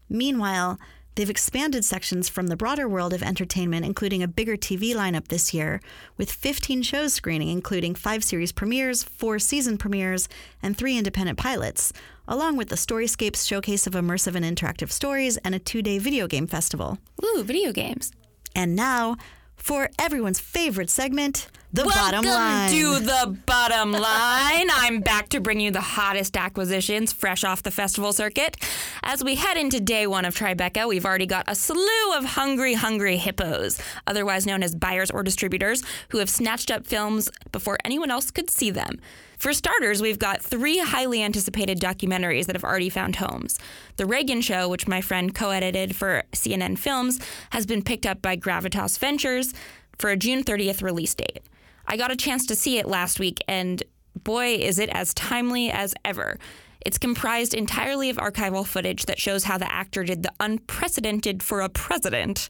Meanwhile, 0.09 0.81
They've 1.15 1.29
expanded 1.29 1.85
sections 1.85 2.29
from 2.29 2.47
the 2.47 2.57
broader 2.57 2.89
world 2.89 3.13
of 3.13 3.23
entertainment, 3.23 3.85
including 3.85 4.23
a 4.23 4.29
bigger 4.29 4.57
TV 4.57 4.95
lineup 4.95 5.29
this 5.29 5.53
year, 5.53 5.81
with 6.17 6.31
15 6.31 6.83
shows 6.83 7.13
screening, 7.13 7.49
including 7.49 7.95
five 7.95 8.23
series 8.23 8.53
premieres, 8.53 9.03
four 9.03 9.39
season 9.39 9.77
premieres, 9.77 10.29
and 10.63 10.77
three 10.77 10.97
independent 10.97 11.39
pilots, 11.39 11.93
along 12.29 12.57
with 12.57 12.69
the 12.69 12.77
Storyscapes 12.77 13.47
showcase 13.47 13.87
of 13.87 13.95
immersive 13.95 14.35
and 14.35 14.45
interactive 14.45 14.93
stories 14.93 15.37
and 15.39 15.55
a 15.55 15.59
two 15.59 15.83
day 15.83 15.99
video 15.99 16.27
game 16.27 16.47
festival. 16.47 16.99
Ooh, 17.25 17.43
video 17.43 17.73
games. 17.73 18.13
And 18.55 18.77
now, 18.77 19.17
for 19.57 19.91
everyone's 19.99 20.41
favorite 20.41 20.91
segment, 20.91 21.49
the 21.73 21.85
Welcome 21.85 22.23
bottom 22.23 22.25
line. 22.25 22.71
to 22.73 22.99
the 22.99 23.39
bottom 23.47 23.93
line. 23.93 24.67
I'm 24.73 25.01
back 25.01 25.29
to 25.29 25.41
bring 25.41 25.61
you 25.61 25.71
the 25.71 25.81
hottest 25.81 26.37
acquisitions 26.37 27.13
fresh 27.13 27.45
off 27.45 27.63
the 27.63 27.71
festival 27.71 28.13
circuit. 28.13 28.57
As 29.05 29.23
we 29.23 29.37
head 29.37 29.57
into 29.57 29.79
day 29.79 30.09
one 30.09 30.25
of 30.25 30.35
Tribeca, 30.35 30.89
we've 30.89 31.07
already 31.07 31.27
got 31.27 31.45
a 31.47 31.55
slew 31.55 32.13
of 32.17 32.25
hungry, 32.25 32.75
hungry 32.75 33.17
hippos, 33.17 33.81
otherwise 34.09 34.47
known 34.47 34.65
as 34.65 34.75
buyers 34.75 35.13
or 35.13 35.23
distributors, 35.23 35.85
who 36.09 36.19
have 36.19 36.29
snatched 36.29 36.73
up 36.73 36.89
films 36.89 37.31
before 37.53 37.79
anyone 37.85 38.11
else 38.11 38.33
could 38.33 38.51
see 38.51 38.71
them. 38.73 38.99
For 39.39 39.53
starters, 39.53 40.03
we've 40.03 40.19
got 40.19 40.43
three 40.43 40.79
highly 40.79 41.23
anticipated 41.23 41.79
documentaries 41.79 42.47
that 42.47 42.57
have 42.57 42.65
already 42.65 42.91
found 42.91 43.17
homes. 43.17 43.61
The 43.97 44.07
Reagan 44.07 44.41
Show, 44.41 44.69
which 44.69 44.89
my 44.89 45.01
friend 45.01 45.33
co 45.33 45.51
edited 45.51 45.95
for 45.95 46.25
CNN 46.33 46.79
Films, 46.79 47.21
has 47.51 47.65
been 47.65 47.83
picked 47.83 48.07
up 48.07 48.21
by 48.21 48.37
Gravitas 48.37 48.99
Ventures 48.99 49.55
for 49.99 50.11
a 50.11 50.17
June 50.17 50.43
30th 50.43 50.83
release 50.83 51.15
date. 51.15 51.43
I 51.91 51.97
got 51.97 52.13
a 52.13 52.17
chance 52.17 52.47
to 52.47 52.55
see 52.55 52.79
it 52.79 52.87
last 52.87 53.19
week, 53.19 53.43
and 53.49 53.83
boy, 54.15 54.55
is 54.55 54.79
it 54.79 54.91
as 54.91 55.13
timely 55.13 55.73
as 55.73 55.93
ever. 56.05 56.39
It's 56.87 56.99
comprised 56.99 57.53
entirely 57.53 58.09
of 58.11 58.17
archival 58.17 58.65
footage 58.65 59.07
that 59.07 59.19
shows 59.19 59.43
how 59.43 59.59
the 59.59 59.71
actor 59.71 60.05
did 60.05 60.23
the 60.23 60.33
unprecedented 60.39 61.43
for 61.43 61.61
a 61.61 61.69
president. 61.69 62.49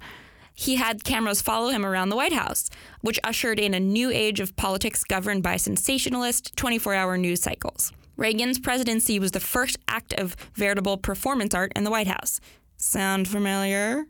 he 0.53 0.75
had 0.75 1.05
cameras 1.05 1.41
follow 1.41 1.71
him 1.71 1.87
around 1.87 2.11
the 2.11 2.17
White 2.17 2.35
House, 2.35 2.69
which 3.01 3.19
ushered 3.25 3.59
in 3.59 3.73
a 3.73 3.81
new 3.81 4.11
age 4.11 4.41
of 4.41 4.55
politics 4.57 5.05
governed 5.05 5.43
by 5.43 5.57
sensationalist 5.57 6.55
24 6.57 6.93
hour 6.93 7.17
news 7.17 7.41
cycles. 7.41 7.93
Reagan's 8.19 8.59
presidency 8.59 9.19
was 9.19 9.31
the 9.31 9.41
first 9.41 9.79
act 9.89 10.13
of 10.21 10.37
veritable 10.55 10.99
performance 10.99 11.55
art 11.55 11.73
in 11.75 11.85
the 11.85 11.91
White 11.91 12.09
House. 12.09 12.41
Sound 12.77 13.27
familiar? 13.27 14.05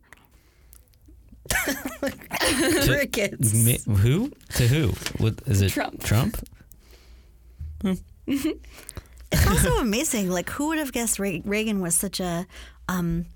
Crickets. 2.84 3.54
Me, 3.54 3.78
who 3.96 4.32
to 4.54 4.66
who? 4.66 4.88
What 5.22 5.40
is 5.46 5.62
it? 5.62 5.70
Trump. 5.70 6.02
Trump. 6.02 6.36
It's 8.26 9.46
also 9.46 9.78
amazing. 9.78 10.30
Like, 10.30 10.50
who 10.50 10.68
would 10.68 10.78
have 10.78 10.92
guessed 10.92 11.18
Re- 11.18 11.42
Reagan 11.44 11.80
was 11.80 11.94
such 11.94 12.20
a, 12.20 12.46
um, 12.88 13.26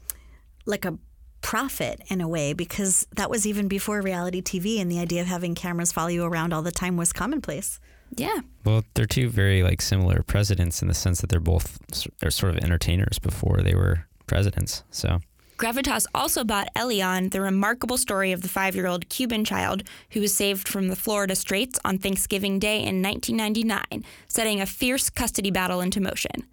like 0.67 0.85
a 0.85 0.99
prophet 1.41 2.01
in 2.09 2.21
a 2.21 2.29
way? 2.29 2.53
Because 2.53 3.07
that 3.17 3.31
was 3.31 3.47
even 3.47 3.69
before 3.69 4.01
reality 4.03 4.43
TV, 4.43 4.81
and 4.81 4.91
the 4.91 4.99
idea 4.99 5.21
of 5.21 5.29
having 5.29 5.55
cameras 5.55 5.93
follow 5.93 6.09
you 6.09 6.25
around 6.25 6.53
all 6.53 6.63
the 6.63 6.73
time 6.73 6.97
was 6.97 7.13
commonplace. 7.13 7.79
Yeah. 8.17 8.41
Well, 8.65 8.85
they're 8.95 9.07
two 9.07 9.29
very 9.29 9.63
like 9.63 9.81
similar 9.81 10.23
presidents 10.23 10.83
in 10.83 10.89
the 10.89 10.95
sense 10.95 11.21
that 11.21 11.31
they're 11.31 11.41
both 11.41 11.79
they're 12.21 12.31
sort 12.31 12.57
of 12.57 12.63
entertainers 12.63 13.19
before 13.19 13.61
they 13.63 13.75
were 13.75 14.07
presidents. 14.27 14.85
So 14.91 15.21
Gravitas 15.57 16.07
also 16.13 16.43
bought 16.43 16.69
Elian, 16.75 17.29
the 17.29 17.41
remarkable 17.41 17.97
story 17.97 18.33
of 18.33 18.43
the 18.43 18.49
five 18.49 18.75
year 18.75 18.89
old 18.89 19.09
Cuban 19.09 19.45
child 19.45 19.85
who 20.11 20.21
was 20.21 20.35
saved 20.35 20.67
from 20.67 20.89
the 20.89 20.97
Florida 20.97 21.37
Straits 21.37 21.79
on 21.85 21.99
Thanksgiving 21.99 22.59
Day 22.59 22.79
in 22.79 23.01
1999, 23.01 24.05
setting 24.27 24.61
a 24.61 24.67
fierce 24.67 25.11
custody 25.11 25.53
battle 25.53 25.81
into 25.81 26.01
motion. 26.01 26.45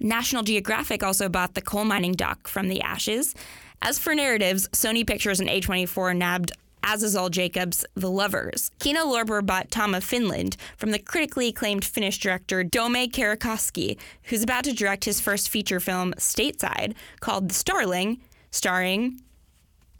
National 0.00 0.42
Geographic 0.42 1.02
also 1.02 1.28
bought 1.30 1.54
the 1.54 1.62
coal 1.62 1.84
mining 1.84 2.12
doc 2.12 2.46
from 2.46 2.68
the 2.68 2.82
ashes. 2.82 3.34
As 3.80 3.98
for 3.98 4.14
narratives, 4.14 4.68
Sony 4.68 5.06
Pictures 5.06 5.40
and 5.40 5.48
A24 5.48 6.16
nabbed 6.16 6.52
Azazel 6.86 7.30
Jacobs' 7.30 7.84
The 7.94 8.10
Lovers. 8.10 8.70
Kino 8.78 9.06
Lorber 9.06 9.44
bought 9.44 9.70
Tom 9.70 9.94
of 9.94 10.04
Finland 10.04 10.56
from 10.76 10.90
the 10.90 10.98
critically 10.98 11.48
acclaimed 11.48 11.84
Finnish 11.84 12.18
director 12.18 12.62
Dome 12.62 13.08
Karukoski, 13.08 13.98
who's 14.24 14.42
about 14.42 14.64
to 14.64 14.72
direct 14.72 15.04
his 15.04 15.20
first 15.20 15.48
feature 15.48 15.80
film, 15.80 16.12
Stateside, 16.18 16.94
called 17.20 17.48
The 17.48 17.54
Starling, 17.54 18.20
starring 18.50 19.20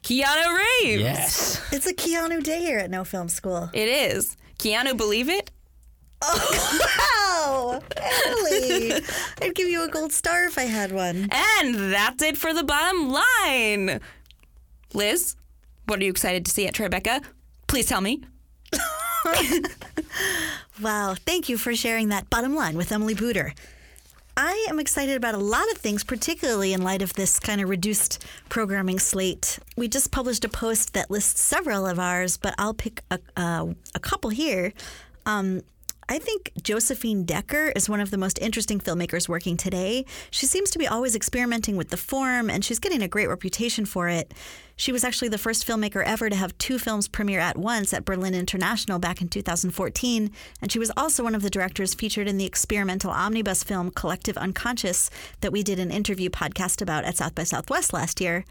Keanu 0.02 0.58
Reeves. 0.58 1.02
Yes. 1.02 1.72
It's 1.72 1.86
a 1.86 1.94
Keanu 1.94 2.42
Day 2.42 2.60
here 2.60 2.78
at 2.78 2.90
No 2.90 3.04
Film 3.04 3.28
School. 3.28 3.70
It 3.72 3.88
is. 3.88 4.36
Keanu, 4.58 4.96
believe 4.96 5.28
it? 5.28 5.50
Oh, 6.26 7.80
wow, 7.80 7.80
Emily! 7.96 8.92
I'd 9.42 9.54
give 9.54 9.68
you 9.68 9.82
a 9.84 9.88
gold 9.88 10.12
star 10.12 10.44
if 10.44 10.56
I 10.56 10.62
had 10.62 10.92
one. 10.92 11.28
And 11.30 11.92
that's 11.92 12.22
it 12.22 12.36
for 12.38 12.54
the 12.54 12.64
bottom 12.64 13.10
line. 13.10 14.00
Liz, 14.94 15.36
what 15.86 16.00
are 16.00 16.04
you 16.04 16.10
excited 16.10 16.44
to 16.46 16.50
see 16.50 16.66
at 16.66 16.74
Tribeca? 16.74 17.24
Please 17.66 17.86
tell 17.86 18.00
me. 18.00 18.24
Wow, 20.82 21.14
thank 21.14 21.48
you 21.48 21.56
for 21.56 21.74
sharing 21.76 22.08
that 22.08 22.28
bottom 22.30 22.56
line 22.56 22.76
with 22.76 22.90
Emily 22.90 23.14
Buder. 23.14 23.54
I 24.36 24.66
am 24.68 24.80
excited 24.80 25.16
about 25.16 25.36
a 25.36 25.38
lot 25.38 25.70
of 25.70 25.78
things, 25.78 26.02
particularly 26.02 26.72
in 26.72 26.82
light 26.82 27.00
of 27.00 27.12
this 27.12 27.38
kind 27.38 27.60
of 27.60 27.68
reduced 27.68 28.24
programming 28.48 28.98
slate. 28.98 29.60
We 29.76 29.86
just 29.86 30.10
published 30.10 30.44
a 30.44 30.48
post 30.48 30.94
that 30.94 31.12
lists 31.12 31.40
several 31.40 31.86
of 31.86 32.00
ours, 32.00 32.36
but 32.36 32.56
I'll 32.58 32.74
pick 32.74 33.02
a, 33.12 33.20
uh, 33.36 33.66
a 33.94 34.00
couple 34.00 34.30
here. 34.30 34.72
Um, 35.26 35.62
I 36.08 36.18
think 36.18 36.52
Josephine 36.62 37.24
Decker 37.24 37.72
is 37.74 37.88
one 37.88 38.00
of 38.00 38.10
the 38.10 38.18
most 38.18 38.38
interesting 38.40 38.78
filmmakers 38.78 39.28
working 39.28 39.56
today. 39.56 40.04
She 40.30 40.44
seems 40.44 40.70
to 40.70 40.78
be 40.78 40.86
always 40.86 41.16
experimenting 41.16 41.76
with 41.76 41.88
the 41.88 41.96
form, 41.96 42.50
and 42.50 42.64
she's 42.64 42.78
getting 42.78 43.02
a 43.02 43.08
great 43.08 43.28
reputation 43.28 43.86
for 43.86 44.08
it. 44.08 44.34
She 44.76 44.92
was 44.92 45.02
actually 45.02 45.28
the 45.28 45.38
first 45.38 45.66
filmmaker 45.66 46.04
ever 46.04 46.28
to 46.28 46.36
have 46.36 46.56
two 46.58 46.78
films 46.78 47.08
premiere 47.08 47.40
at 47.40 47.56
once 47.56 47.94
at 47.94 48.04
Berlin 48.04 48.34
International 48.34 48.98
back 48.98 49.22
in 49.22 49.28
2014, 49.28 50.30
and 50.60 50.72
she 50.72 50.78
was 50.78 50.92
also 50.96 51.22
one 51.22 51.34
of 51.34 51.42
the 51.42 51.50
directors 51.50 51.94
featured 51.94 52.28
in 52.28 52.36
the 52.36 52.44
experimental 52.44 53.10
omnibus 53.10 53.64
film 53.64 53.90
Collective 53.90 54.36
Unconscious 54.36 55.10
that 55.40 55.52
we 55.52 55.62
did 55.62 55.78
an 55.78 55.90
interview 55.90 56.28
podcast 56.28 56.82
about 56.82 57.04
at 57.04 57.16
South 57.16 57.34
by 57.34 57.44
Southwest 57.44 57.92
last 57.94 58.20
year. 58.20 58.44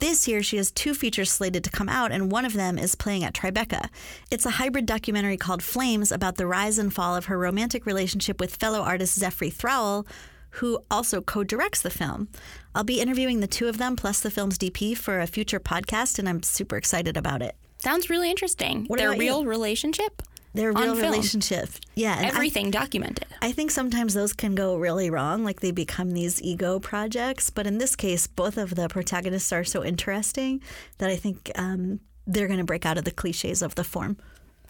This 0.00 0.26
year, 0.26 0.42
she 0.42 0.56
has 0.56 0.70
two 0.70 0.94
features 0.94 1.30
slated 1.30 1.62
to 1.62 1.70
come 1.70 1.90
out, 1.90 2.10
and 2.10 2.32
one 2.32 2.46
of 2.46 2.54
them 2.54 2.78
is 2.78 2.94
playing 2.94 3.22
at 3.22 3.34
Tribeca. 3.34 3.90
It's 4.30 4.46
a 4.46 4.50
hybrid 4.52 4.86
documentary 4.86 5.36
called 5.36 5.62
Flames 5.62 6.10
about 6.10 6.36
the 6.36 6.46
rise 6.46 6.78
and 6.78 6.92
fall 6.92 7.14
of 7.14 7.26
her 7.26 7.36
romantic 7.36 7.84
relationship 7.84 8.40
with 8.40 8.56
fellow 8.56 8.80
artist 8.80 9.20
Zefrey 9.20 9.52
Throwell, 9.52 10.06
who 10.52 10.78
also 10.90 11.20
co 11.20 11.44
directs 11.44 11.82
the 11.82 11.90
film. 11.90 12.28
I'll 12.74 12.82
be 12.82 12.98
interviewing 12.98 13.40
the 13.40 13.46
two 13.46 13.68
of 13.68 13.76
them 13.76 13.94
plus 13.94 14.20
the 14.20 14.30
film's 14.30 14.56
DP 14.56 14.96
for 14.96 15.20
a 15.20 15.26
future 15.26 15.60
podcast, 15.60 16.18
and 16.18 16.26
I'm 16.30 16.42
super 16.42 16.78
excited 16.78 17.18
about 17.18 17.42
it. 17.42 17.54
Sounds 17.76 18.08
really 18.08 18.30
interesting. 18.30 18.86
What 18.86 18.98
Their 18.98 19.08
about 19.08 19.16
you? 19.18 19.22
real 19.22 19.44
relationship? 19.44 20.22
Their 20.52 20.72
real 20.72 20.96
film. 20.96 21.12
relationship. 21.12 21.68
Yeah. 21.94 22.16
and 22.16 22.26
I- 22.26 22.28
Everything 22.30 22.70
documented. 22.70 23.26
I 23.40 23.52
think 23.52 23.70
sometimes 23.70 24.14
those 24.14 24.32
can 24.32 24.54
go 24.54 24.76
really 24.76 25.08
wrong, 25.10 25.44
like 25.44 25.60
they 25.60 25.70
become 25.70 26.10
these 26.10 26.42
ego 26.42 26.80
projects. 26.80 27.50
But 27.50 27.66
in 27.66 27.78
this 27.78 27.94
case, 27.94 28.26
both 28.26 28.56
of 28.58 28.74
the 28.74 28.88
protagonists 28.88 29.52
are 29.52 29.64
so 29.64 29.84
interesting 29.84 30.60
that 30.98 31.08
I 31.08 31.16
think 31.16 31.50
um, 31.54 32.00
they're 32.26 32.48
going 32.48 32.58
to 32.58 32.64
break 32.64 32.84
out 32.84 32.98
of 32.98 33.04
the 33.04 33.12
cliches 33.12 33.62
of 33.62 33.76
the 33.76 33.84
form. 33.84 34.16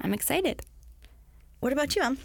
I'm 0.00 0.12
excited. 0.12 0.62
What 1.60 1.72
about 1.72 1.96
you, 1.96 2.02
Em? 2.02 2.18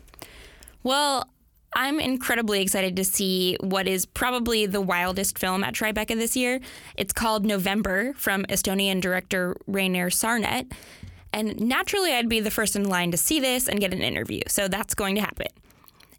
Well, 0.83 1.29
I'm 1.77 1.99
incredibly 1.99 2.61
excited 2.61 2.95
to 2.95 3.03
see 3.03 3.57
what 3.59 3.87
is 3.87 4.05
probably 4.05 4.65
the 4.65 4.79
wildest 4.81 5.37
film 5.37 5.63
at 5.63 5.73
Tribeca 5.73 6.15
this 6.15 6.35
year. 6.37 6.59
It's 6.95 7.11
called 7.11 7.45
November 7.45 8.13
from 8.13 8.43
Estonian 8.45 9.01
director 9.01 9.57
Rainer 9.67 10.09
Sarnet. 10.09 10.71
And 11.35 11.59
naturally, 11.59 12.13
I'd 12.13 12.29
be 12.29 12.39
the 12.39 12.49
first 12.49 12.77
in 12.77 12.87
line 12.87 13.11
to 13.11 13.17
see 13.17 13.41
this 13.41 13.67
and 13.67 13.81
get 13.81 13.93
an 13.93 14.01
interview, 14.01 14.39
so 14.47 14.69
that's 14.69 14.95
going 14.95 15.15
to 15.15 15.21
happen. 15.21 15.47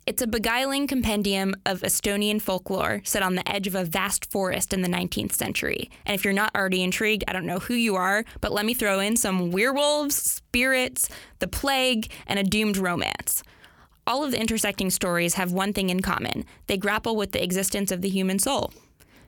It's 0.04 0.20
a 0.20 0.26
beguiling 0.26 0.86
compendium 0.86 1.54
of 1.64 1.80
Estonian 1.80 2.40
folklore 2.40 3.00
set 3.02 3.22
on 3.22 3.34
the 3.34 3.50
edge 3.50 3.66
of 3.66 3.74
a 3.74 3.82
vast 3.82 4.30
forest 4.30 4.74
in 4.74 4.82
the 4.82 4.90
19th 4.90 5.32
century. 5.32 5.90
And 6.04 6.14
if 6.14 6.22
you're 6.22 6.34
not 6.34 6.54
already 6.54 6.82
intrigued, 6.82 7.24
I 7.26 7.32
don't 7.32 7.46
know 7.46 7.60
who 7.60 7.72
you 7.72 7.96
are, 7.96 8.26
but 8.42 8.52
let 8.52 8.66
me 8.66 8.74
throw 8.74 9.00
in 9.00 9.16
some 9.16 9.52
werewolves, 9.52 10.16
spirits, 10.16 11.08
the 11.38 11.48
plague, 11.48 12.12
and 12.26 12.38
a 12.38 12.44
doomed 12.44 12.76
romance. 12.76 13.42
All 14.06 14.22
of 14.22 14.32
the 14.32 14.40
intersecting 14.40 14.90
stories 14.90 15.34
have 15.34 15.50
one 15.50 15.72
thing 15.72 15.88
in 15.88 16.00
common 16.02 16.44
they 16.66 16.76
grapple 16.76 17.16
with 17.16 17.32
the 17.32 17.42
existence 17.42 17.90
of 17.90 18.02
the 18.02 18.10
human 18.10 18.38
soul. 18.38 18.70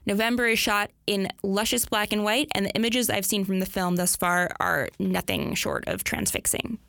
November 0.09 0.47
is 0.47 0.57
shot 0.57 0.89
in 1.05 1.27
luscious 1.43 1.85
black 1.85 2.11
and 2.11 2.23
white, 2.23 2.47
and 2.55 2.65
the 2.65 2.71
images 2.71 3.11
I've 3.11 3.27
seen 3.27 3.45
from 3.45 3.59
the 3.59 3.67
film 3.67 3.95
thus 3.95 4.15
far 4.15 4.49
are 4.59 4.89
nothing 4.97 5.53
short 5.53 5.87
of 5.87 6.03
transfixing. 6.03 6.79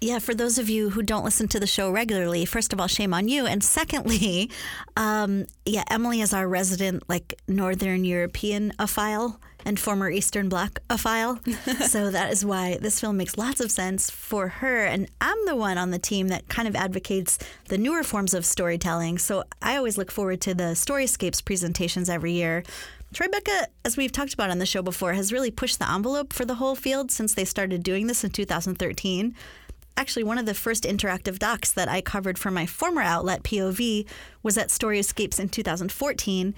Yeah, 0.00 0.20
for 0.20 0.34
those 0.34 0.56
of 0.56 0.68
you 0.68 0.90
who 0.90 1.02
don't 1.02 1.24
listen 1.24 1.48
to 1.48 1.58
the 1.58 1.66
show 1.66 1.90
regularly, 1.90 2.44
first 2.44 2.72
of 2.72 2.80
all, 2.80 2.86
shame 2.86 3.12
on 3.12 3.26
you. 3.26 3.44
And 3.44 3.64
secondly, 3.64 4.50
um, 4.96 5.46
yeah, 5.66 5.82
Emily 5.90 6.20
is 6.20 6.32
our 6.32 6.46
resident, 6.46 7.02
like, 7.08 7.34
Northern 7.48 8.04
European 8.04 8.72
aphile 8.78 9.40
and 9.64 9.78
former 9.78 10.10
Eastern 10.10 10.48
Bloc 10.48 10.80
aphile. 10.90 11.40
so 11.88 12.10
that 12.10 12.32
is 12.32 12.44
why 12.44 12.78
this 12.80 13.00
film 13.00 13.16
makes 13.16 13.38
lots 13.38 13.60
of 13.60 13.70
sense 13.70 14.10
for 14.10 14.48
her. 14.48 14.84
And 14.84 15.08
I'm 15.20 15.38
the 15.46 15.56
one 15.56 15.78
on 15.78 15.90
the 15.90 15.98
team 15.98 16.28
that 16.28 16.48
kind 16.48 16.68
of 16.68 16.76
advocates 16.76 17.38
the 17.68 17.78
newer 17.78 18.02
forms 18.02 18.34
of 18.34 18.44
storytelling. 18.44 19.18
So 19.18 19.44
I 19.62 19.76
always 19.76 19.98
look 19.98 20.10
forward 20.10 20.40
to 20.42 20.54
the 20.54 20.74
Storyscapes 20.74 21.44
presentations 21.44 22.08
every 22.08 22.32
year. 22.32 22.62
Tribeca, 23.14 23.66
as 23.84 23.96
we've 23.96 24.10
talked 24.10 24.34
about 24.34 24.50
on 24.50 24.58
the 24.58 24.66
show 24.66 24.82
before, 24.82 25.12
has 25.12 25.32
really 25.32 25.50
pushed 25.50 25.78
the 25.78 25.90
envelope 25.90 26.32
for 26.32 26.44
the 26.44 26.56
whole 26.56 26.74
field 26.74 27.12
since 27.12 27.34
they 27.34 27.44
started 27.44 27.82
doing 27.82 28.08
this 28.08 28.24
in 28.24 28.30
2013 28.30 29.34
actually 29.96 30.24
one 30.24 30.38
of 30.38 30.46
the 30.46 30.54
first 30.54 30.84
interactive 30.84 31.38
docs 31.38 31.72
that 31.72 31.88
I 31.88 32.00
covered 32.00 32.38
for 32.38 32.50
my 32.50 32.66
former 32.66 33.02
outlet, 33.02 33.42
POV, 33.42 34.06
was 34.42 34.58
at 34.58 34.68
Storyscapes 34.68 35.38
in 35.38 35.48
2014. 35.48 36.54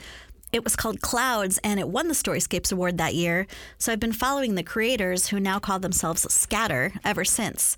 It 0.57 0.65
was 0.65 0.75
called 0.75 1.03
Clouds, 1.03 1.59
and 1.63 1.79
it 1.79 1.87
won 1.87 2.09
the 2.09 2.15
Storyscapes 2.15 2.73
Award 2.73 2.97
that 2.97 3.15
year. 3.15 3.47
So 3.77 3.93
I've 3.93 4.01
been 4.01 4.15
following 4.15 4.55
the 4.55 4.63
creators, 4.63 5.27
who 5.27 5.39
now 5.39 5.59
call 5.59 5.79
themselves 5.79 6.23
Scatter, 6.33 6.95
ever 7.05 7.27
since. 7.27 7.77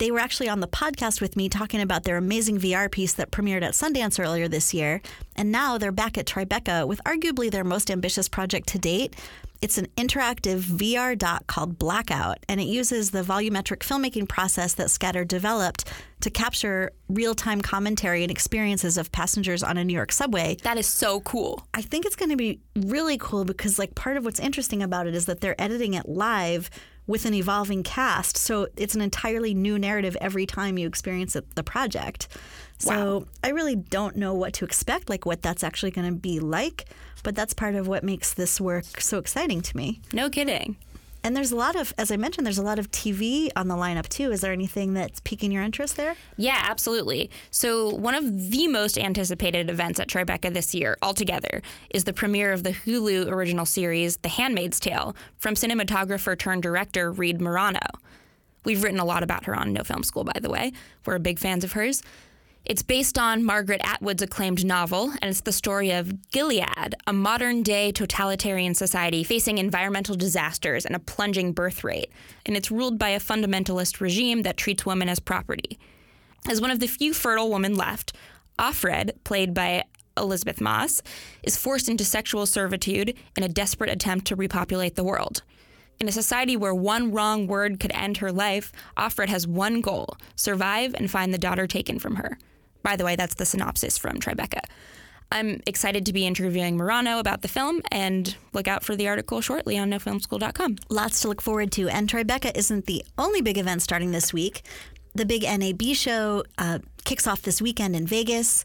They 0.00 0.10
were 0.10 0.18
actually 0.18 0.48
on 0.48 0.60
the 0.60 0.66
podcast 0.66 1.20
with 1.20 1.36
me 1.36 1.50
talking 1.50 1.82
about 1.82 2.04
their 2.04 2.16
amazing 2.16 2.58
VR 2.58 2.90
piece 2.90 3.12
that 3.12 3.30
premiered 3.30 3.62
at 3.62 3.74
Sundance 3.74 4.18
earlier 4.18 4.48
this 4.48 4.72
year. 4.72 5.02
And 5.36 5.52
now 5.52 5.76
they're 5.76 5.92
back 5.92 6.16
at 6.16 6.24
Tribeca 6.24 6.88
with 6.88 7.04
arguably 7.04 7.50
their 7.50 7.64
most 7.64 7.90
ambitious 7.90 8.26
project 8.26 8.66
to 8.68 8.78
date. 8.78 9.14
It's 9.60 9.76
an 9.76 9.88
interactive 9.98 10.60
VR 10.60 11.18
doc 11.18 11.46
called 11.46 11.78
Blackout, 11.78 12.38
and 12.48 12.62
it 12.62 12.64
uses 12.64 13.10
the 13.10 13.22
volumetric 13.22 13.80
filmmaking 13.80 14.26
process 14.26 14.72
that 14.74 14.88
Scatter 14.88 15.22
developed 15.26 15.84
to 16.22 16.30
capture 16.30 16.92
real 17.10 17.34
time 17.34 17.60
commentary 17.60 18.22
and 18.22 18.30
experiences 18.30 18.96
of 18.96 19.12
passengers 19.12 19.62
on 19.62 19.76
a 19.76 19.84
New 19.84 19.92
York 19.92 20.12
subway. 20.12 20.56
That 20.62 20.78
is 20.78 20.86
so 20.86 21.20
cool. 21.20 21.66
I 21.74 21.82
think 21.82 22.06
it's 22.06 22.16
going 22.16 22.30
to 22.30 22.38
be 22.38 22.58
really 22.74 23.18
cool 23.18 23.44
because, 23.44 23.78
like, 23.78 23.94
part 23.94 24.16
of 24.16 24.24
what's 24.24 24.40
interesting 24.40 24.82
about 24.82 25.06
it 25.06 25.14
is 25.14 25.26
that 25.26 25.42
they're 25.42 25.60
editing 25.60 25.92
it 25.92 26.08
live 26.08 26.70
with 27.10 27.26
an 27.26 27.34
evolving 27.34 27.82
cast. 27.82 28.36
So 28.36 28.68
it's 28.76 28.94
an 28.94 29.00
entirely 29.00 29.52
new 29.52 29.78
narrative 29.78 30.16
every 30.20 30.46
time 30.46 30.78
you 30.78 30.86
experience 30.86 31.36
the 31.54 31.62
project. 31.64 32.28
So 32.78 33.26
I 33.44 33.48
really 33.48 33.76
don't 33.76 34.16
know 34.16 34.32
what 34.32 34.54
to 34.54 34.64
expect, 34.64 35.10
like 35.10 35.26
what 35.26 35.42
that's 35.42 35.64
actually 35.64 35.90
going 35.90 36.08
to 36.08 36.18
be 36.18 36.40
like. 36.40 36.86
But 37.22 37.34
that's 37.34 37.52
part 37.52 37.74
of 37.74 37.88
what 37.88 38.04
makes 38.04 38.32
this 38.32 38.60
work 38.60 39.00
so 39.00 39.18
exciting 39.18 39.60
to 39.60 39.76
me. 39.76 40.00
No 40.12 40.30
kidding. 40.30 40.76
And 41.22 41.36
there's 41.36 41.52
a 41.52 41.56
lot 41.56 41.76
of, 41.76 41.92
as 41.98 42.10
I 42.10 42.16
mentioned, 42.16 42.46
there's 42.46 42.58
a 42.58 42.62
lot 42.62 42.78
of 42.78 42.90
TV 42.90 43.50
on 43.54 43.68
the 43.68 43.74
lineup 43.74 44.08
too. 44.08 44.32
Is 44.32 44.40
there 44.40 44.52
anything 44.52 44.94
that's 44.94 45.20
piquing 45.20 45.52
your 45.52 45.62
interest 45.62 45.96
there? 45.96 46.16
Yeah, 46.36 46.58
absolutely. 46.62 47.30
So, 47.50 47.94
one 47.94 48.14
of 48.14 48.50
the 48.50 48.68
most 48.68 48.98
anticipated 48.98 49.68
events 49.68 50.00
at 50.00 50.08
Tribeca 50.08 50.52
this 50.52 50.74
year, 50.74 50.96
altogether, 51.02 51.62
is 51.90 52.04
the 52.04 52.14
premiere 52.14 52.52
of 52.52 52.62
the 52.62 52.72
Hulu 52.72 53.30
original 53.30 53.66
series, 53.66 54.16
The 54.18 54.30
Handmaid's 54.30 54.80
Tale, 54.80 55.14
from 55.36 55.54
cinematographer 55.54 56.38
turned 56.38 56.62
director 56.62 57.12
Reed 57.12 57.40
Morano. 57.40 57.86
We've 58.64 58.82
written 58.82 59.00
a 59.00 59.04
lot 59.04 59.22
about 59.22 59.44
her 59.44 59.54
on 59.54 59.72
No 59.72 59.82
Film 59.82 60.02
School, 60.02 60.24
by 60.24 60.38
the 60.40 60.50
way. 60.50 60.72
We're 61.04 61.18
big 61.18 61.38
fans 61.38 61.64
of 61.64 61.72
hers. 61.72 62.02
It's 62.66 62.82
based 62.82 63.18
on 63.18 63.42
Margaret 63.42 63.80
Atwood's 63.80 64.22
acclaimed 64.22 64.64
novel, 64.64 65.10
and 65.20 65.30
it's 65.30 65.40
the 65.40 65.50
story 65.50 65.90
of 65.90 66.30
Gilead, 66.30 66.94
a 67.06 67.12
modern 67.12 67.62
day 67.62 67.90
totalitarian 67.90 68.74
society 68.74 69.24
facing 69.24 69.58
environmental 69.58 70.14
disasters 70.14 70.84
and 70.84 70.94
a 70.94 71.00
plunging 71.00 71.52
birth 71.52 71.82
rate. 71.82 72.12
And 72.44 72.56
it's 72.56 72.70
ruled 72.70 72.98
by 72.98 73.08
a 73.08 73.18
fundamentalist 73.18 74.00
regime 74.00 74.42
that 74.42 74.58
treats 74.58 74.84
women 74.86 75.08
as 75.08 75.18
property. 75.18 75.78
As 76.48 76.60
one 76.60 76.70
of 76.70 76.80
the 76.80 76.86
few 76.86 77.14
fertile 77.14 77.50
women 77.50 77.74
left, 77.74 78.12
Offred, 78.58 79.12
played 79.24 79.54
by 79.54 79.84
Elisabeth 80.16 80.60
Moss, 80.60 81.02
is 81.42 81.56
forced 81.56 81.88
into 81.88 82.04
sexual 82.04 82.44
servitude 82.44 83.16
in 83.36 83.42
a 83.42 83.48
desperate 83.48 83.90
attempt 83.90 84.26
to 84.26 84.36
repopulate 84.36 84.96
the 84.96 85.04
world. 85.04 85.42
In 85.98 86.08
a 86.08 86.12
society 86.12 86.56
where 86.56 86.74
one 86.74 87.10
wrong 87.10 87.46
word 87.46 87.80
could 87.80 87.92
end 87.92 88.18
her 88.18 88.30
life, 88.30 88.70
Offred 88.96 89.28
has 89.28 89.46
one 89.46 89.80
goal 89.80 90.16
survive 90.36 90.94
and 90.94 91.10
find 91.10 91.32
the 91.32 91.38
daughter 91.38 91.66
taken 91.66 91.98
from 91.98 92.16
her. 92.16 92.38
By 92.82 92.96
the 92.96 93.04
way, 93.04 93.16
that's 93.16 93.34
the 93.34 93.44
synopsis 93.44 93.98
from 93.98 94.18
Tribeca. 94.18 94.60
I'm 95.32 95.60
excited 95.66 96.04
to 96.06 96.12
be 96.12 96.26
interviewing 96.26 96.76
Morano 96.76 97.20
about 97.20 97.42
the 97.42 97.48
film 97.48 97.82
and 97.92 98.36
look 98.52 98.66
out 98.66 98.82
for 98.82 98.96
the 98.96 99.06
article 99.06 99.40
shortly 99.40 99.78
on 99.78 99.90
nofilmschool.com. 99.90 100.76
Lots 100.88 101.20
to 101.20 101.28
look 101.28 101.40
forward 101.40 101.70
to. 101.72 101.88
And 101.88 102.08
Tribeca 102.08 102.56
isn't 102.56 102.86
the 102.86 103.04
only 103.16 103.40
big 103.40 103.56
event 103.56 103.82
starting 103.82 104.10
this 104.10 104.32
week. 104.32 104.62
The 105.14 105.24
big 105.24 105.42
NAB 105.42 105.94
show 105.94 106.44
uh, 106.58 106.80
kicks 107.04 107.26
off 107.28 107.42
this 107.42 107.62
weekend 107.62 107.94
in 107.94 108.06
Vegas. 108.06 108.64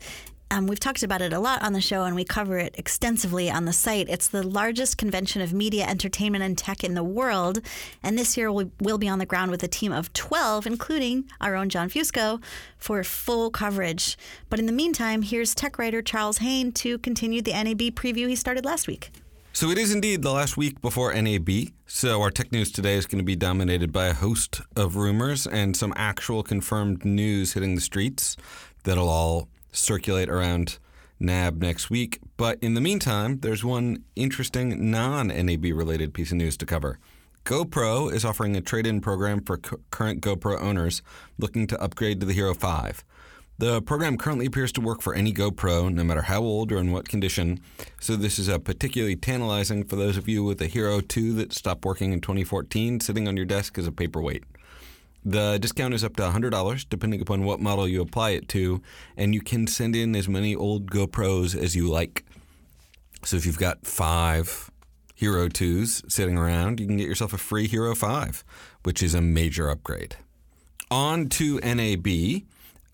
Um, 0.56 0.68
we've 0.68 0.80
talked 0.80 1.04
about 1.04 1.22
it 1.22 1.34
a 1.34 1.40
lot 1.40 1.62
on 1.64 1.74
the 1.74 1.82
show 1.82 2.06
and 2.06 2.16
we 2.16 2.24
cover 2.24 2.58
it 2.58 2.76
extensively 2.78 3.52
on 3.52 3.66
the 3.66 3.74
site. 3.74 4.08
It's 4.08 4.30
the 4.30 4.42
largest 4.42 4.98
convention 4.98 5.42
of 5.42 5.52
media, 5.52 5.86
entertainment, 5.86 6.46
and 6.46 6.58
tech 6.58 6.82
in 6.82 6.94
the 6.94 7.04
world. 7.04 7.60
And 8.02 8.18
this 8.18 8.38
year 8.38 8.50
we'll, 8.50 8.72
we'll 8.80 8.98
be 8.98 9.10
on 9.10 9.20
the 9.20 9.26
ground 9.26 9.52
with 9.52 9.64
a 9.64 9.68
team 9.68 9.92
of 9.92 10.14
12, 10.14 10.66
including 10.66 11.26
our 11.42 11.58
own 11.58 11.68
Jon 11.68 11.90
Fusco, 11.90 12.42
for 12.78 13.04
full 13.04 13.52
coverage. 13.52 14.18
But 14.50 14.60
in 14.60 14.66
the 14.66 14.72
meantime, 14.72 15.24
here's 15.24 15.54
tech 15.54 15.78
writer 15.78 16.02
Charles 16.02 16.38
Haine 16.38 16.72
to 16.72 17.00
continue 17.00 17.42
the 17.42 17.52
NAB 17.52 17.94
preview 17.94 18.30
he 18.30 18.38
started 18.38 18.64
last 18.64 18.88
week. 18.88 19.12
So 19.52 19.72
it 19.72 19.78
is 19.78 19.94
indeed 19.94 20.22
the 20.22 20.32
last 20.32 20.56
week 20.56 20.80
before 20.80 21.14
NAB. 21.14 21.50
So 21.86 22.22
our 22.22 22.32
tech 22.32 22.54
news 22.54 22.72
today 22.72 22.94
is 22.94 23.06
going 23.06 23.20
to 23.20 23.26
be 23.26 23.36
dominated 23.36 23.92
by 23.92 24.06
a 24.06 24.14
host 24.14 24.62
of 24.78 24.96
rumors 24.96 25.46
and 25.46 25.76
some 25.76 25.92
actual 25.98 26.44
confirmed 26.44 27.04
news 27.04 27.54
hitting 27.54 27.76
the 27.76 27.82
streets 27.82 28.38
that'll 28.86 29.10
all 29.10 29.50
circulate 29.76 30.30
around 30.30 30.80
NAB 31.20 31.62
next 31.62 31.90
week. 31.90 32.20
But 32.38 32.58
in 32.62 32.74
the 32.74 32.82
meantime, 32.82 33.40
there's 33.40 33.64
one 33.64 34.04
interesting 34.16 34.92
non 34.92 35.28
NAB 35.28 35.66
related 35.66 36.14
piece 36.14 36.32
of 36.32 36.38
news 36.38 36.58
to 36.58 36.66
cover. 36.66 37.00
GoPro 37.46 38.12
is 38.12 38.26
offering 38.26 38.56
a 38.56 38.62
trade 38.62 38.88
in 38.88 39.02
program 39.02 39.40
for 39.40 39.60
c- 39.64 39.78
current 39.92 40.22
GoPro 40.22 40.60
owners 40.60 41.04
looking 41.38 41.68
to 41.68 41.80
upgrade 41.80 42.20
to 42.20 42.26
the 42.26 42.34
Hero 42.34 42.56
5. 42.56 43.04
The 43.58 43.82
program 43.84 44.18
currently 44.18 44.48
appears 44.48 44.74
to 44.74 44.82
work 44.82 45.02
for 45.02 45.14
any 45.14 45.32
GoPro, 45.32 45.94
no 45.94 46.04
matter 46.04 46.24
how 46.24 46.42
old 46.42 46.72
or 46.72 46.78
in 46.78 46.92
what 46.92 47.08
condition, 47.08 47.62
so 48.02 48.16
this 48.18 48.38
is 48.38 48.50
a 48.50 48.60
particularly 48.60 49.16
tantalizing 49.16 49.86
for 49.86 49.96
those 49.96 50.18
of 50.18 50.28
you 50.28 50.44
with 50.44 50.60
a 50.62 50.68
Hero 50.68 51.00
2 51.00 51.34
that 51.36 51.54
stopped 51.54 51.86
working 51.86 52.12
in 52.12 52.20
2014 52.20 53.00
sitting 53.00 53.28
on 53.28 53.38
your 53.38 53.46
desk 53.46 53.78
as 53.78 53.88
a 53.88 53.94
paperweight. 53.94 54.44
The 55.26 55.58
discount 55.58 55.96
is 55.96 56.04
up 56.04 56.16
to 56.18 56.22
$100 56.22 56.86
depending 56.88 57.20
upon 57.20 57.44
what 57.44 57.60
model 57.60 57.88
you 57.88 58.02
apply 58.02 58.32
it 58.32 58.48
to, 58.50 58.82
and 59.18 59.34
you 59.34 59.42
can 59.42 59.66
send 59.66 59.96
in 59.96 60.16
as 60.16 60.30
many 60.30 60.56
old 60.56 60.92
GoPros 60.92 61.60
as 61.60 61.76
you 61.76 61.90
like. 61.90 62.24
So 63.24 63.36
if 63.36 63.46
you've 63.46 63.58
got 63.58 63.88
five 63.88 64.70
Hero 65.16 65.50
2s 65.50 66.12
sitting 66.12 66.38
around, 66.38 66.80
you 66.80 66.86
can 66.86 66.98
get 66.98 67.08
yourself 67.08 67.34
a 67.34 67.40
free 67.40 67.68
Hero 67.68 67.96
5, 67.96 68.44
which 68.84 69.02
is 69.02 69.16
a 69.16 69.22
major 69.22 69.70
upgrade. 69.70 70.16
On 70.92 71.28
to 71.30 71.60
NAB. 71.62 72.44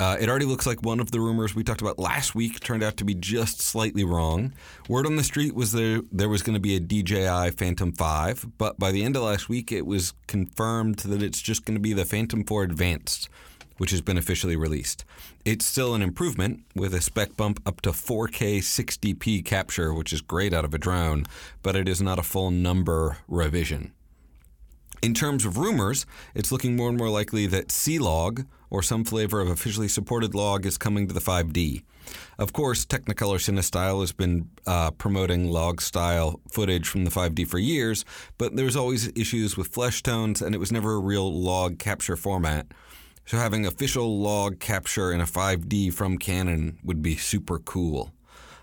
Uh, 0.01 0.17
it 0.19 0.27
already 0.27 0.47
looks 0.47 0.65
like 0.65 0.81
one 0.81 0.99
of 0.99 1.11
the 1.11 1.19
rumors 1.19 1.53
we 1.53 1.63
talked 1.63 1.79
about 1.79 1.99
last 1.99 2.33
week 2.33 2.59
turned 2.59 2.81
out 2.81 2.97
to 2.97 3.05
be 3.05 3.13
just 3.13 3.61
slightly 3.61 4.03
wrong. 4.03 4.51
Word 4.89 5.05
on 5.05 5.15
the 5.15 5.23
street 5.23 5.53
was 5.53 5.73
there 5.73 6.01
there 6.11 6.27
was 6.27 6.41
going 6.41 6.55
to 6.55 6.59
be 6.59 6.75
a 6.75 6.79
DJI 6.79 7.51
Phantom 7.51 7.91
5, 7.91 8.57
but 8.57 8.79
by 8.79 8.91
the 8.91 9.03
end 9.03 9.15
of 9.15 9.21
last 9.21 9.47
week, 9.47 9.71
it 9.71 9.85
was 9.85 10.15
confirmed 10.25 10.95
that 11.01 11.21
it's 11.21 11.39
just 11.39 11.65
going 11.65 11.75
to 11.75 11.79
be 11.79 11.93
the 11.93 12.03
Phantom 12.03 12.43
4 12.43 12.63
Advanced, 12.63 13.29
which 13.77 13.91
has 13.91 14.01
been 14.01 14.17
officially 14.17 14.55
released. 14.55 15.05
It's 15.45 15.67
still 15.67 15.93
an 15.93 16.01
improvement 16.01 16.63
with 16.73 16.95
a 16.95 17.01
spec 17.01 17.37
bump 17.37 17.61
up 17.67 17.81
to 17.81 17.91
4K 17.91 18.57
60p 18.57 19.45
capture, 19.45 19.93
which 19.93 20.11
is 20.11 20.21
great 20.21 20.51
out 20.51 20.65
of 20.65 20.73
a 20.73 20.79
drone, 20.79 21.27
but 21.61 21.75
it 21.75 21.87
is 21.87 22.01
not 22.01 22.17
a 22.17 22.23
full 22.23 22.49
number 22.49 23.19
revision. 23.27 23.93
In 25.01 25.15
terms 25.15 25.45
of 25.45 25.57
rumors, 25.57 26.05
it's 26.35 26.51
looking 26.51 26.75
more 26.75 26.87
and 26.87 26.97
more 26.97 27.09
likely 27.09 27.47
that 27.47 27.71
C-Log, 27.71 28.45
or 28.69 28.83
some 28.83 29.03
flavor 29.03 29.41
of 29.41 29.49
officially 29.49 29.87
supported 29.87 30.35
log, 30.35 30.63
is 30.63 30.77
coming 30.77 31.07
to 31.07 31.13
the 31.13 31.19
5D. 31.19 31.81
Of 32.37 32.53
course, 32.53 32.85
Technicolor 32.85 33.39
CineStyle 33.39 34.01
has 34.01 34.11
been 34.11 34.49
uh, 34.67 34.91
promoting 34.91 35.49
log 35.49 35.81
style 35.81 36.39
footage 36.51 36.87
from 36.87 37.03
the 37.03 37.09
5D 37.09 37.47
for 37.47 37.57
years, 37.57 38.05
but 38.37 38.55
there's 38.55 38.75
always 38.75 39.11
issues 39.15 39.57
with 39.57 39.69
flesh 39.69 40.03
tones, 40.03 40.39
and 40.39 40.53
it 40.53 40.59
was 40.59 40.71
never 40.71 40.93
a 40.93 40.99
real 40.99 41.33
log 41.33 41.79
capture 41.79 42.15
format. 42.15 42.67
So 43.25 43.37
having 43.37 43.65
official 43.65 44.19
log 44.19 44.59
capture 44.59 45.11
in 45.11 45.19
a 45.19 45.25
5D 45.25 45.93
from 45.93 46.19
Canon 46.19 46.77
would 46.83 47.01
be 47.01 47.15
super 47.15 47.57
cool. 47.57 48.13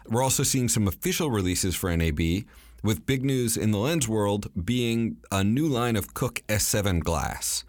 We're 0.06 0.22
also 0.22 0.44
seeing 0.44 0.68
some 0.68 0.86
official 0.86 1.30
releases 1.30 1.74
for 1.74 1.94
NAB, 1.94 2.44
with 2.82 3.06
big 3.06 3.24
news 3.24 3.56
in 3.56 3.70
the 3.70 3.78
lens 3.78 4.08
world 4.08 4.48
being 4.64 5.16
a 5.30 5.42
new 5.42 5.66
line 5.66 5.96
of 5.96 6.14
Cooke 6.14 6.42
S7 6.48 7.00
glass. 7.00 7.64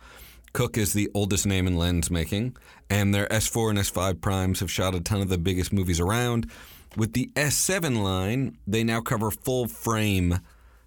Cooke 0.54 0.78
is 0.78 0.94
the 0.94 1.10
oldest 1.14 1.46
name 1.46 1.68
in 1.68 1.78
lens 1.78 2.10
making, 2.10 2.56
and 2.90 3.14
their 3.14 3.28
S4 3.28 3.70
and 3.70 3.80
S5 3.80 4.22
primes 4.22 4.60
have 4.60 4.72
shot 4.72 4.96
a 4.96 5.00
ton 5.00 5.22
of 5.22 5.30
the 5.30 5.38
biggest 5.38 5.72
movies 5.72 6.00
around. 6.00 6.50
With 6.98 7.14
the 7.14 7.32
S7 7.36 8.04
line, 8.04 8.58
they 8.66 8.84
now 8.84 9.02
cover 9.02 9.30
full 9.30 9.68
frame 9.68 10.40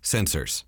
sensors. 0.03 0.65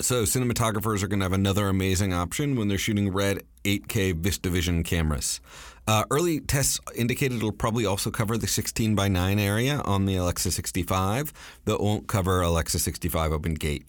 So 0.00 0.22
cinematographers 0.22 1.02
are 1.02 1.06
going 1.06 1.20
to 1.20 1.24
have 1.24 1.32
another 1.32 1.68
amazing 1.68 2.12
option 2.12 2.56
when 2.56 2.68
they're 2.68 2.78
shooting 2.78 3.12
red 3.12 3.42
8K 3.64 4.14
VistaVision 4.14 4.84
cameras. 4.84 5.40
Uh, 5.86 6.04
early 6.10 6.40
tests 6.40 6.80
indicated 6.96 7.36
it'll 7.36 7.52
probably 7.52 7.84
also 7.84 8.10
cover 8.10 8.38
the 8.38 8.46
16 8.46 8.94
by 8.94 9.08
9 9.08 9.38
area 9.38 9.80
on 9.84 10.06
the 10.06 10.16
Alexa 10.16 10.50
65, 10.50 11.32
that 11.66 11.80
won't 11.80 12.06
cover 12.06 12.40
Alexa 12.40 12.78
65 12.78 13.32
Open 13.32 13.54
Gate. 13.54 13.84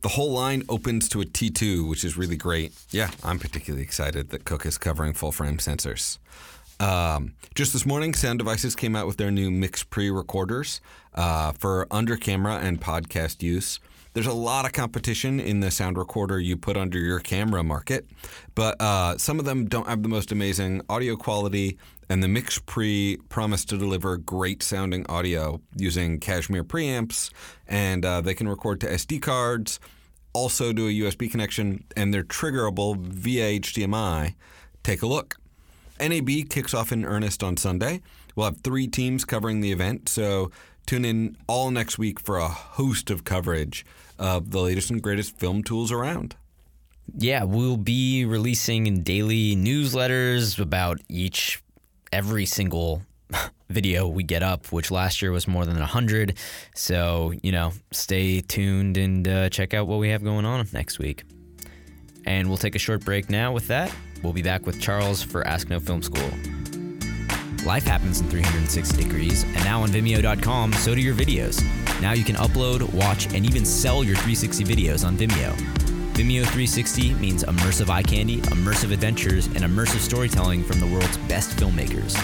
The 0.00 0.08
whole 0.10 0.32
line 0.32 0.62
opens 0.68 1.08
to 1.10 1.20
a 1.20 1.24
T2, 1.24 1.88
which 1.88 2.04
is 2.04 2.16
really 2.16 2.36
great. 2.36 2.72
Yeah, 2.90 3.10
I'm 3.22 3.38
particularly 3.38 3.82
excited 3.82 4.30
that 4.30 4.44
Cooke 4.44 4.66
is 4.66 4.78
covering 4.78 5.12
full 5.12 5.32
frame 5.32 5.58
sensors. 5.58 6.18
Um, 6.80 7.34
just 7.54 7.72
this 7.72 7.86
morning, 7.86 8.14
Sound 8.14 8.38
Devices 8.38 8.74
came 8.74 8.96
out 8.96 9.06
with 9.06 9.16
their 9.16 9.30
new 9.30 9.50
Mix 9.50 9.82
Pre 9.82 10.10
recorders 10.10 10.80
uh, 11.14 11.52
for 11.52 11.86
under 11.90 12.16
camera 12.16 12.56
and 12.56 12.80
podcast 12.80 13.42
use. 13.42 13.80
There's 14.14 14.28
a 14.28 14.32
lot 14.32 14.64
of 14.64 14.72
competition 14.72 15.40
in 15.40 15.58
the 15.58 15.72
sound 15.72 15.98
recorder 15.98 16.38
you 16.38 16.56
put 16.56 16.76
under 16.76 17.00
your 17.00 17.18
camera 17.18 17.64
market, 17.64 18.06
but 18.54 18.80
uh, 18.80 19.18
some 19.18 19.40
of 19.40 19.44
them 19.44 19.66
don't 19.66 19.88
have 19.88 20.04
the 20.04 20.08
most 20.08 20.30
amazing 20.30 20.82
audio 20.88 21.16
quality. 21.16 21.78
And 22.08 22.22
the 22.22 22.28
Mix 22.28 22.60
Pre 22.60 23.16
promised 23.28 23.70
to 23.70 23.76
deliver 23.76 24.16
great 24.16 24.62
sounding 24.62 25.04
audio 25.08 25.60
using 25.74 26.20
Kashmir 26.20 26.62
preamps, 26.62 27.32
and 27.66 28.04
uh, 28.04 28.20
they 28.20 28.34
can 28.34 28.46
record 28.46 28.80
to 28.82 28.86
SD 28.86 29.20
cards, 29.20 29.80
also 30.32 30.72
do 30.72 30.86
a 30.86 30.92
USB 30.92 31.28
connection, 31.28 31.82
and 31.96 32.14
they're 32.14 32.22
triggerable 32.22 32.96
via 32.96 33.58
HDMI. 33.58 34.34
Take 34.84 35.02
a 35.02 35.08
look. 35.08 35.38
NAB 35.98 36.48
kicks 36.50 36.72
off 36.72 36.92
in 36.92 37.04
earnest 37.04 37.42
on 37.42 37.56
Sunday. 37.56 38.00
We'll 38.36 38.46
have 38.46 38.60
three 38.60 38.86
teams 38.86 39.24
covering 39.24 39.60
the 39.60 39.72
event, 39.72 40.08
so 40.08 40.52
tune 40.86 41.04
in 41.04 41.36
all 41.48 41.72
next 41.72 41.98
week 41.98 42.20
for 42.20 42.36
a 42.36 42.46
host 42.46 43.10
of 43.10 43.24
coverage 43.24 43.84
of 44.18 44.50
the 44.50 44.60
latest 44.60 44.90
and 44.90 45.02
greatest 45.02 45.38
film 45.38 45.62
tools 45.62 45.92
around. 45.92 46.36
Yeah, 47.16 47.44
we'll 47.44 47.76
be 47.76 48.24
releasing 48.24 49.02
daily 49.02 49.54
newsletters 49.54 50.58
about 50.58 51.00
each, 51.08 51.62
every 52.12 52.46
single 52.46 53.02
video 53.68 54.08
we 54.08 54.22
get 54.22 54.42
up, 54.42 54.72
which 54.72 54.90
last 54.90 55.20
year 55.20 55.30
was 55.30 55.46
more 55.46 55.66
than 55.66 55.78
100. 55.78 56.38
So, 56.74 57.32
you 57.42 57.52
know, 57.52 57.72
stay 57.92 58.40
tuned 58.40 58.96
and 58.96 59.28
uh, 59.28 59.48
check 59.50 59.74
out 59.74 59.86
what 59.86 59.98
we 59.98 60.10
have 60.10 60.24
going 60.24 60.44
on 60.44 60.66
next 60.72 60.98
week. 60.98 61.24
And 62.26 62.48
we'll 62.48 62.58
take 62.58 62.74
a 62.74 62.78
short 62.78 63.04
break 63.04 63.28
now 63.28 63.52
with 63.52 63.68
that. 63.68 63.94
We'll 64.22 64.32
be 64.32 64.42
back 64.42 64.64
with 64.64 64.80
Charles 64.80 65.22
for 65.22 65.46
Ask 65.46 65.68
No 65.68 65.78
Film 65.78 66.02
School. 66.02 66.30
Life 67.64 67.84
happens 67.84 68.20
in 68.20 68.28
360 68.28 69.02
degrees, 69.02 69.42
and 69.44 69.64
now 69.64 69.82
on 69.82 69.88
Vimeo.com, 69.88 70.74
so 70.74 70.94
do 70.94 71.00
your 71.00 71.14
videos. 71.14 71.62
Now 72.02 72.12
you 72.12 72.22
can 72.22 72.36
upload, 72.36 72.92
watch, 72.92 73.26
and 73.32 73.46
even 73.46 73.64
sell 73.64 74.04
your 74.04 74.16
360 74.16 74.64
videos 74.64 75.06
on 75.06 75.16
Vimeo. 75.16 75.52
Vimeo 76.12 76.42
360 76.42 77.14
means 77.14 77.42
immersive 77.42 77.88
eye 77.88 78.02
candy, 78.02 78.42
immersive 78.42 78.92
adventures, 78.92 79.46
and 79.46 79.58
immersive 79.58 80.00
storytelling 80.00 80.62
from 80.62 80.78
the 80.78 80.86
world's 80.86 81.16
best 81.26 81.56
filmmakers. 81.56 82.14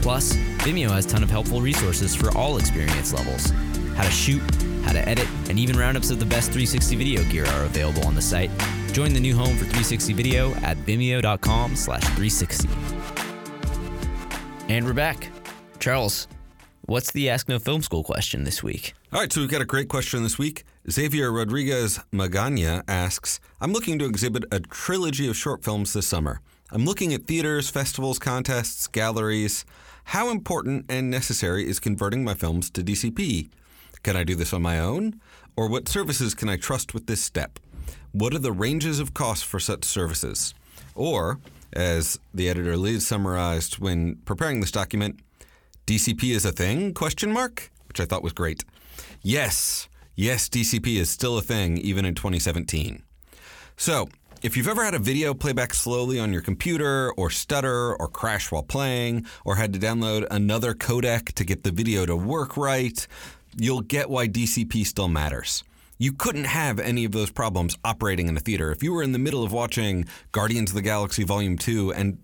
Plus, 0.00 0.34
Vimeo 0.58 0.90
has 0.90 1.06
a 1.06 1.08
ton 1.08 1.24
of 1.24 1.30
helpful 1.30 1.60
resources 1.60 2.14
for 2.14 2.30
all 2.38 2.56
experience 2.58 3.12
levels. 3.12 3.50
How 3.96 4.04
to 4.04 4.10
shoot, 4.10 4.42
how 4.84 4.92
to 4.92 5.08
edit, 5.08 5.28
and 5.48 5.58
even 5.58 5.76
roundups 5.76 6.10
of 6.10 6.20
the 6.20 6.26
best 6.26 6.52
360 6.52 6.94
video 6.94 7.24
gear 7.32 7.46
are 7.46 7.64
available 7.64 8.06
on 8.06 8.14
the 8.14 8.22
site. 8.22 8.50
Join 8.92 9.12
the 9.12 9.20
new 9.20 9.34
home 9.34 9.56
for 9.56 9.64
360 9.64 10.12
video 10.12 10.54
at 10.56 10.76
vimeo.com 10.78 11.74
slash 11.74 12.02
360. 12.02 12.68
And 14.66 14.86
we're 14.86 14.94
back. 14.94 15.28
Charles, 15.78 16.26
what's 16.86 17.10
the 17.12 17.28
Ask 17.28 17.50
No 17.50 17.58
Film 17.58 17.82
School 17.82 18.02
question 18.02 18.44
this 18.44 18.62
week? 18.62 18.94
All 19.12 19.20
right, 19.20 19.30
so 19.30 19.42
we've 19.42 19.50
got 19.50 19.60
a 19.60 19.66
great 19.66 19.88
question 19.88 20.22
this 20.22 20.38
week. 20.38 20.64
Xavier 20.90 21.30
Rodriguez 21.30 22.00
Magana 22.10 22.82
asks 22.88 23.40
I'm 23.60 23.74
looking 23.74 23.98
to 23.98 24.06
exhibit 24.06 24.44
a 24.50 24.60
trilogy 24.60 25.28
of 25.28 25.36
short 25.36 25.62
films 25.62 25.92
this 25.92 26.06
summer. 26.06 26.40
I'm 26.72 26.86
looking 26.86 27.12
at 27.12 27.26
theaters, 27.26 27.68
festivals, 27.68 28.18
contests, 28.18 28.86
galleries. 28.86 29.66
How 30.04 30.30
important 30.30 30.86
and 30.88 31.10
necessary 31.10 31.68
is 31.68 31.78
converting 31.78 32.24
my 32.24 32.32
films 32.32 32.70
to 32.70 32.82
DCP? 32.82 33.50
Can 34.02 34.16
I 34.16 34.24
do 34.24 34.34
this 34.34 34.54
on 34.54 34.62
my 34.62 34.78
own? 34.78 35.20
Or 35.56 35.68
what 35.68 35.88
services 35.88 36.34
can 36.34 36.48
I 36.48 36.56
trust 36.56 36.94
with 36.94 37.06
this 37.06 37.22
step? 37.22 37.58
What 38.12 38.34
are 38.34 38.38
the 38.38 38.50
ranges 38.50 38.98
of 38.98 39.12
costs 39.12 39.44
for 39.44 39.60
such 39.60 39.84
services? 39.84 40.54
Or, 40.94 41.38
as 41.74 42.18
the 42.32 42.48
editor 42.48 42.76
Liz 42.76 43.06
summarized 43.06 43.78
when 43.78 44.16
preparing 44.24 44.60
this 44.60 44.70
document, 44.70 45.20
DCP 45.86 46.34
is 46.34 46.44
a 46.44 46.52
thing? 46.52 46.94
Question 46.94 47.32
mark, 47.32 47.70
which 47.88 48.00
I 48.00 48.04
thought 48.04 48.22
was 48.22 48.32
great. 48.32 48.64
Yes, 49.22 49.88
yes, 50.14 50.48
DCP 50.48 50.96
is 50.96 51.10
still 51.10 51.36
a 51.36 51.42
thing 51.42 51.76
even 51.78 52.04
in 52.04 52.14
2017. 52.14 53.02
So, 53.76 54.08
if 54.42 54.56
you've 54.56 54.68
ever 54.68 54.84
had 54.84 54.94
a 54.94 54.98
video 54.98 55.32
playback 55.32 55.72
slowly 55.72 56.20
on 56.20 56.32
your 56.32 56.42
computer, 56.42 57.12
or 57.16 57.30
stutter, 57.30 57.96
or 57.96 58.08
crash 58.08 58.52
while 58.52 58.62
playing, 58.62 59.24
or 59.44 59.56
had 59.56 59.72
to 59.72 59.78
download 59.78 60.26
another 60.30 60.74
codec 60.74 61.32
to 61.32 61.44
get 61.44 61.64
the 61.64 61.70
video 61.70 62.04
to 62.04 62.14
work 62.14 62.56
right, 62.56 63.06
you'll 63.56 63.80
get 63.80 64.10
why 64.10 64.28
DCP 64.28 64.84
still 64.84 65.08
matters. 65.08 65.64
You 65.98 66.12
couldn't 66.12 66.44
have 66.44 66.80
any 66.80 67.04
of 67.04 67.12
those 67.12 67.30
problems 67.30 67.76
operating 67.84 68.28
in 68.28 68.36
a 68.36 68.40
theater. 68.40 68.72
If 68.72 68.82
you 68.82 68.92
were 68.92 69.02
in 69.02 69.12
the 69.12 69.18
middle 69.18 69.44
of 69.44 69.52
watching 69.52 70.06
Guardians 70.32 70.70
of 70.70 70.74
the 70.74 70.82
Galaxy 70.82 71.22
Volume 71.22 71.56
2 71.56 71.92
and 71.92 72.18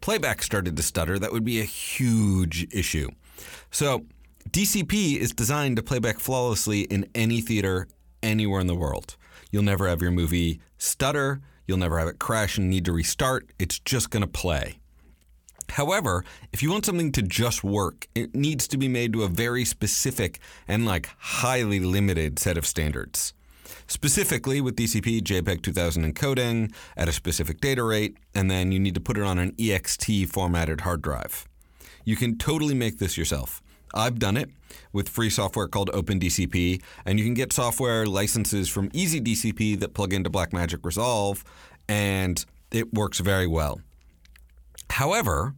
playback 0.00 0.42
started 0.42 0.76
to 0.76 0.82
stutter, 0.82 1.18
that 1.18 1.32
would 1.32 1.44
be 1.44 1.60
a 1.60 1.64
huge 1.64 2.66
issue. 2.72 3.08
So, 3.70 4.04
DCP 4.50 5.16
is 5.16 5.32
designed 5.32 5.76
to 5.76 5.82
playback 5.82 6.18
flawlessly 6.18 6.82
in 6.82 7.06
any 7.14 7.40
theater 7.40 7.88
anywhere 8.22 8.60
in 8.60 8.66
the 8.66 8.74
world. 8.74 9.16
You'll 9.50 9.62
never 9.62 9.88
have 9.88 10.02
your 10.02 10.10
movie 10.10 10.60
stutter, 10.76 11.40
you'll 11.66 11.78
never 11.78 11.98
have 11.98 12.08
it 12.08 12.18
crash 12.18 12.58
and 12.58 12.68
need 12.68 12.84
to 12.84 12.92
restart. 12.92 13.50
It's 13.58 13.78
just 13.78 14.10
going 14.10 14.20
to 14.20 14.28
play. 14.28 14.78
However, 15.70 16.24
if 16.52 16.62
you 16.62 16.70
want 16.70 16.86
something 16.86 17.12
to 17.12 17.22
just 17.22 17.64
work, 17.64 18.06
it 18.14 18.34
needs 18.34 18.68
to 18.68 18.78
be 18.78 18.88
made 18.88 19.12
to 19.12 19.22
a 19.22 19.28
very 19.28 19.64
specific 19.64 20.38
and 20.68 20.86
like 20.86 21.10
highly 21.18 21.80
limited 21.80 22.38
set 22.38 22.56
of 22.56 22.66
standards. 22.66 23.34
Specifically 23.86 24.60
with 24.60 24.76
DCP 24.76 25.22
JPEG 25.22 25.62
2000 25.62 26.14
encoding 26.14 26.72
at 26.96 27.08
a 27.08 27.12
specific 27.12 27.60
data 27.60 27.82
rate, 27.82 28.16
and 28.34 28.50
then 28.50 28.72
you 28.72 28.78
need 28.78 28.94
to 28.94 29.00
put 29.00 29.18
it 29.18 29.22
on 29.22 29.38
an 29.38 29.52
EXT 29.52 30.28
formatted 30.28 30.82
hard 30.82 31.02
drive. 31.02 31.46
You 32.04 32.16
can 32.16 32.38
totally 32.38 32.74
make 32.74 32.98
this 32.98 33.16
yourself. 33.16 33.62
I've 33.94 34.18
done 34.18 34.36
it 34.36 34.50
with 34.92 35.08
free 35.08 35.30
software 35.30 35.68
called 35.68 35.90
OpenDCP, 35.92 36.82
and 37.04 37.18
you 37.18 37.24
can 37.24 37.34
get 37.34 37.52
software 37.52 38.06
licenses 38.06 38.68
from 38.68 38.90
EasyDCP 38.90 39.78
that 39.80 39.94
plug 39.94 40.12
into 40.12 40.30
Blackmagic 40.30 40.84
Resolve, 40.84 41.44
and 41.88 42.44
it 42.70 42.92
works 42.92 43.20
very 43.20 43.46
well. 43.46 43.80
However, 44.94 45.56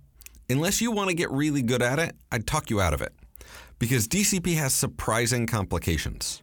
unless 0.49 0.81
you 0.81 0.91
want 0.91 1.11
to 1.11 1.15
get 1.15 1.31
really 1.31 1.61
good 1.61 1.83
at 1.83 1.99
it, 1.99 2.17
I'd 2.33 2.47
talk 2.47 2.71
you 2.71 2.81
out 2.81 2.95
of 2.95 3.03
it 3.03 3.13
because 3.79 4.09
DCP 4.09 4.57
has 4.57 4.75
surprising 4.75 5.47
complications. 5.47 6.41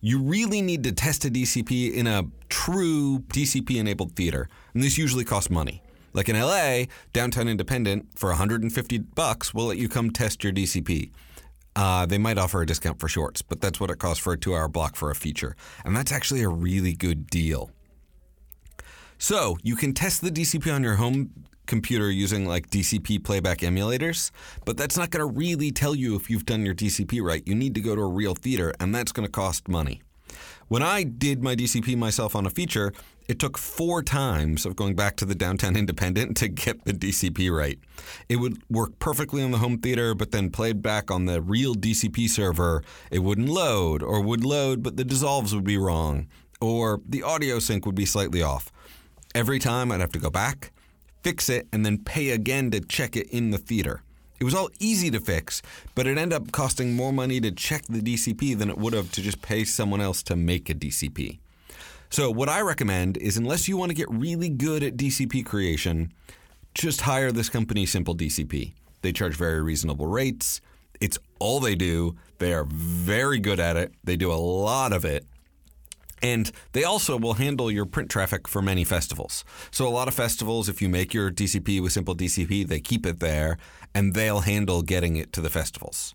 You 0.00 0.22
really 0.22 0.62
need 0.62 0.84
to 0.84 0.92
test 0.92 1.24
a 1.24 1.28
DCP 1.28 1.92
in 1.92 2.06
a 2.06 2.22
true 2.48 3.18
DCP 3.30 3.78
enabled 3.78 4.14
theater, 4.14 4.48
and 4.74 4.80
this 4.80 4.96
usually 4.96 5.24
costs 5.24 5.50
money. 5.50 5.82
Like 6.12 6.28
in 6.28 6.38
LA, 6.38 6.84
Downtown 7.12 7.48
Independent 7.48 8.16
for 8.16 8.28
150 8.28 8.98
bucks 8.98 9.52
will 9.52 9.66
let 9.66 9.78
you 9.78 9.88
come 9.88 10.12
test 10.12 10.44
your 10.44 10.52
DCP. 10.52 11.10
Uh, 11.74 12.06
they 12.06 12.18
might 12.18 12.38
offer 12.38 12.62
a 12.62 12.66
discount 12.66 13.00
for 13.00 13.08
shorts, 13.08 13.42
but 13.42 13.60
that's 13.60 13.80
what 13.80 13.90
it 13.90 13.98
costs 13.98 14.22
for 14.22 14.32
a 14.32 14.38
two 14.38 14.54
hour 14.54 14.68
block 14.68 14.94
for 14.94 15.10
a 15.10 15.16
feature. 15.16 15.56
And 15.84 15.96
that's 15.96 16.12
actually 16.12 16.42
a 16.42 16.48
really 16.48 16.94
good 16.94 17.26
deal. 17.26 17.72
So 19.18 19.58
you 19.64 19.74
can 19.74 19.94
test 19.94 20.20
the 20.20 20.30
DCP 20.30 20.72
on 20.72 20.84
your 20.84 20.94
home 20.94 21.30
computer 21.66 22.10
using 22.10 22.46
like 22.46 22.70
DCP 22.70 23.24
playback 23.24 23.58
emulators, 23.58 24.30
but 24.64 24.76
that's 24.76 24.96
not 24.96 25.10
going 25.10 25.26
to 25.26 25.38
really 25.38 25.70
tell 25.70 25.94
you 25.94 26.14
if 26.16 26.30
you've 26.30 26.46
done 26.46 26.64
your 26.64 26.74
DCP 26.74 27.22
right. 27.22 27.42
You 27.46 27.54
need 27.54 27.74
to 27.74 27.80
go 27.80 27.94
to 27.94 28.02
a 28.02 28.08
real 28.08 28.34
theater, 28.34 28.72
and 28.80 28.94
that's 28.94 29.12
going 29.12 29.26
to 29.26 29.32
cost 29.32 29.68
money. 29.68 30.02
When 30.68 30.82
I 30.82 31.02
did 31.02 31.42
my 31.42 31.54
DCP 31.54 31.96
myself 31.96 32.34
on 32.34 32.46
a 32.46 32.50
feature, 32.50 32.92
it 33.28 33.38
took 33.38 33.56
four 33.56 34.02
times 34.02 34.66
of 34.66 34.76
going 34.76 34.94
back 34.94 35.16
to 35.16 35.24
the 35.24 35.34
downtown 35.34 35.76
independent 35.84 36.36
to 36.38 36.48
get 36.48 36.84
the 36.84 36.92
DCP 36.92 37.54
right. 37.54 37.78
It 38.28 38.36
would 38.36 38.62
work 38.70 38.98
perfectly 38.98 39.42
on 39.42 39.50
the 39.50 39.58
home 39.58 39.78
theater, 39.78 40.14
but 40.14 40.30
then 40.30 40.50
played 40.50 40.82
back 40.82 41.10
on 41.10 41.26
the 41.26 41.40
real 41.40 41.74
DCP 41.74 42.28
server, 42.28 42.82
it 43.10 43.20
wouldn't 43.20 43.48
load, 43.48 44.02
or 44.02 44.20
would 44.20 44.44
load, 44.44 44.82
but 44.82 44.96
the 44.96 45.04
dissolves 45.04 45.54
would 45.54 45.64
be 45.64 45.78
wrong, 45.78 46.28
or 46.60 47.00
the 47.08 47.22
audio 47.22 47.58
sync 47.58 47.86
would 47.86 47.94
be 47.94 48.06
slightly 48.06 48.42
off. 48.42 48.72
Every 49.34 49.58
time 49.58 49.90
I'd 49.90 50.00
have 50.00 50.12
to 50.12 50.18
go 50.18 50.30
back, 50.30 50.72
fix 51.24 51.48
it, 51.48 51.66
and 51.72 51.84
then 51.84 51.98
pay 51.98 52.30
again 52.30 52.70
to 52.70 52.80
check 52.80 53.16
it 53.16 53.28
in 53.30 53.50
the 53.50 53.58
theater. 53.58 54.02
It 54.38 54.44
was 54.44 54.54
all 54.54 54.68
easy 54.78 55.10
to 55.10 55.20
fix, 55.20 55.62
but 55.94 56.06
it 56.06 56.18
ended 56.18 56.34
up 56.36 56.52
costing 56.52 56.94
more 56.94 57.12
money 57.12 57.40
to 57.40 57.50
check 57.50 57.84
the 57.88 58.00
DCP 58.00 58.56
than 58.58 58.68
it 58.68 58.76
would 58.76 58.92
have 58.92 59.10
to 59.12 59.22
just 59.22 59.40
pay 59.40 59.64
someone 59.64 60.02
else 60.02 60.22
to 60.24 60.36
make 60.36 60.68
a 60.68 60.74
DCP. 60.74 61.38
So, 62.10 62.30
what 62.30 62.48
I 62.48 62.60
recommend 62.60 63.16
is 63.16 63.36
unless 63.36 63.68
you 63.68 63.76
want 63.76 63.90
to 63.90 63.94
get 63.94 64.10
really 64.10 64.50
good 64.50 64.82
at 64.82 64.96
DCP 64.96 65.46
creation, 65.46 66.12
just 66.74 67.00
hire 67.00 67.32
this 67.32 67.48
company, 67.48 67.86
Simple 67.86 68.14
DCP. 68.14 68.74
They 69.02 69.12
charge 69.12 69.34
very 69.34 69.62
reasonable 69.62 70.06
rates. 70.06 70.60
It's 71.00 71.18
all 71.38 71.58
they 71.58 71.74
do. 71.74 72.16
They 72.38 72.52
are 72.52 72.64
very 72.64 73.38
good 73.38 73.60
at 73.60 73.76
it. 73.76 73.92
They 74.04 74.16
do 74.16 74.30
a 74.30 74.36
lot 74.36 74.92
of 74.92 75.04
it. 75.04 75.24
And 76.24 76.50
they 76.72 76.84
also 76.84 77.18
will 77.18 77.34
handle 77.34 77.70
your 77.70 77.84
print 77.84 78.10
traffic 78.10 78.48
for 78.48 78.62
many 78.62 78.82
festivals. 78.82 79.44
So, 79.70 79.86
a 79.86 79.90
lot 79.90 80.08
of 80.08 80.14
festivals, 80.14 80.70
if 80.70 80.80
you 80.80 80.88
make 80.88 81.12
your 81.12 81.30
DCP 81.30 81.82
with 81.82 81.92
Simple 81.92 82.16
DCP, 82.16 82.66
they 82.66 82.80
keep 82.80 83.04
it 83.04 83.20
there 83.20 83.58
and 83.94 84.14
they'll 84.14 84.40
handle 84.40 84.80
getting 84.80 85.16
it 85.16 85.34
to 85.34 85.42
the 85.42 85.50
festivals. 85.50 86.14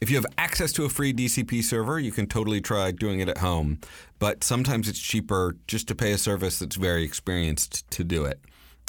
If 0.00 0.08
you 0.08 0.16
have 0.16 0.24
access 0.38 0.72
to 0.72 0.86
a 0.86 0.88
free 0.88 1.12
DCP 1.12 1.62
server, 1.62 1.98
you 1.98 2.10
can 2.10 2.26
totally 2.26 2.62
try 2.62 2.90
doing 2.90 3.20
it 3.20 3.28
at 3.28 3.36
home. 3.38 3.80
But 4.18 4.44
sometimes 4.44 4.88
it's 4.88 4.98
cheaper 4.98 5.56
just 5.66 5.86
to 5.88 5.94
pay 5.94 6.12
a 6.12 6.18
service 6.18 6.58
that's 6.58 6.76
very 6.76 7.04
experienced 7.04 7.84
to 7.90 8.02
do 8.02 8.24
it. 8.24 8.40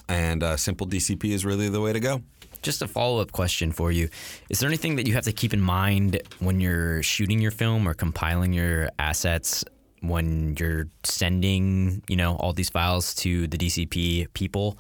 And 0.07 0.41
uh, 0.41 0.55
Simple 0.55 0.87
DCP 0.87 1.31
is 1.31 1.43
really 1.43 1.67
the 1.67 1.81
way 1.81 1.91
to 1.91 1.99
go. 1.99 2.21
Just 2.61 2.81
a 2.81 2.87
follow 2.87 3.19
up 3.19 3.33
question 3.33 3.73
for 3.73 3.91
you. 3.91 4.07
Is 4.49 4.61
there 4.61 4.69
anything 4.69 4.95
that 4.95 5.05
you 5.05 5.15
have 5.15 5.25
to 5.25 5.33
keep 5.33 5.53
in 5.53 5.59
mind 5.59 6.21
when 6.39 6.61
you're 6.61 7.03
shooting 7.03 7.39
your 7.39 7.51
film 7.51 7.89
or 7.89 7.93
compiling 7.93 8.53
your 8.53 8.89
assets 8.99 9.65
when 10.01 10.55
you're 10.59 10.87
sending, 11.03 12.03
you 12.07 12.15
know, 12.15 12.35
all 12.35 12.53
these 12.53 12.69
files 12.69 13.13
to 13.15 13.47
the 13.47 13.57
DCP 13.57 14.33
people? 14.33 14.77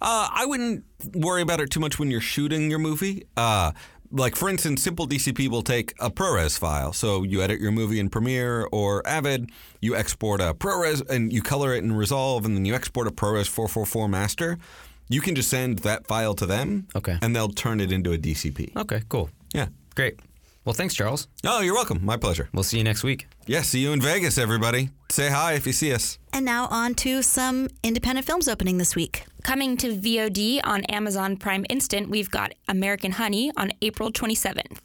Uh, 0.00 0.28
I 0.32 0.46
wouldn't 0.46 0.84
worry 1.14 1.42
about 1.42 1.60
it 1.60 1.70
too 1.70 1.80
much 1.80 1.98
when 1.98 2.10
you're 2.10 2.20
shooting 2.20 2.70
your 2.70 2.78
movie. 2.78 3.24
Uh, 3.36 3.72
like 4.12 4.36
for 4.36 4.48
instance, 4.48 4.82
Simple 4.82 5.06
DCP 5.08 5.48
will 5.48 5.62
take 5.62 5.92
a 6.00 6.10
ProRes 6.10 6.58
file. 6.58 6.92
So 6.92 7.24
you 7.24 7.42
edit 7.42 7.60
your 7.60 7.72
movie 7.72 7.98
in 7.98 8.08
Premiere 8.08 8.66
or 8.72 9.06
Avid, 9.06 9.50
you 9.80 9.96
export 9.96 10.40
a 10.40 10.54
ProRes 10.54 11.08
and 11.10 11.32
you 11.32 11.42
color 11.42 11.74
it 11.74 11.82
in 11.84 11.92
Resolve, 11.92 12.44
and 12.44 12.56
then 12.56 12.64
you 12.64 12.74
export 12.74 13.06
a 13.06 13.10
ProRes 13.10 13.48
444 13.48 14.08
master. 14.08 14.58
You 15.10 15.20
can 15.20 15.34
just 15.34 15.48
send 15.50 15.80
that 15.80 16.06
file 16.06 16.34
to 16.34 16.46
them, 16.46 16.86
Okay. 16.94 17.18
and 17.22 17.34
they'll 17.34 17.48
turn 17.48 17.80
it 17.80 17.90
into 17.90 18.12
a 18.12 18.18
DCP. 18.18 18.76
Okay, 18.76 19.02
cool. 19.08 19.30
Yeah. 19.54 19.68
Great. 19.94 20.20
Well, 20.64 20.74
thanks, 20.74 20.94
Charles. 20.94 21.28
Oh, 21.44 21.60
you're 21.60 21.74
welcome. 21.74 22.04
My 22.04 22.16
pleasure. 22.16 22.48
We'll 22.52 22.62
see 22.62 22.78
you 22.78 22.84
next 22.84 23.02
week. 23.02 23.26
Yeah, 23.46 23.62
see 23.62 23.80
you 23.80 23.92
in 23.92 24.00
Vegas, 24.02 24.36
everybody. 24.36 24.90
Say 25.08 25.30
hi 25.30 25.54
if 25.54 25.66
you 25.66 25.72
see 25.72 25.92
us. 25.94 26.18
And 26.32 26.44
now 26.44 26.66
on 26.66 26.94
to 26.96 27.22
some 27.22 27.68
independent 27.82 28.26
films 28.26 28.48
opening 28.48 28.76
this 28.76 28.94
week. 28.94 29.24
Coming 29.42 29.76
to 29.78 29.96
VOD 29.96 30.60
on 30.64 30.84
Amazon 30.84 31.36
Prime 31.38 31.64
Instant, 31.70 32.10
we've 32.10 32.30
got 32.30 32.52
American 32.68 33.12
Honey 33.12 33.50
on 33.56 33.72
April 33.80 34.12
27th. 34.12 34.78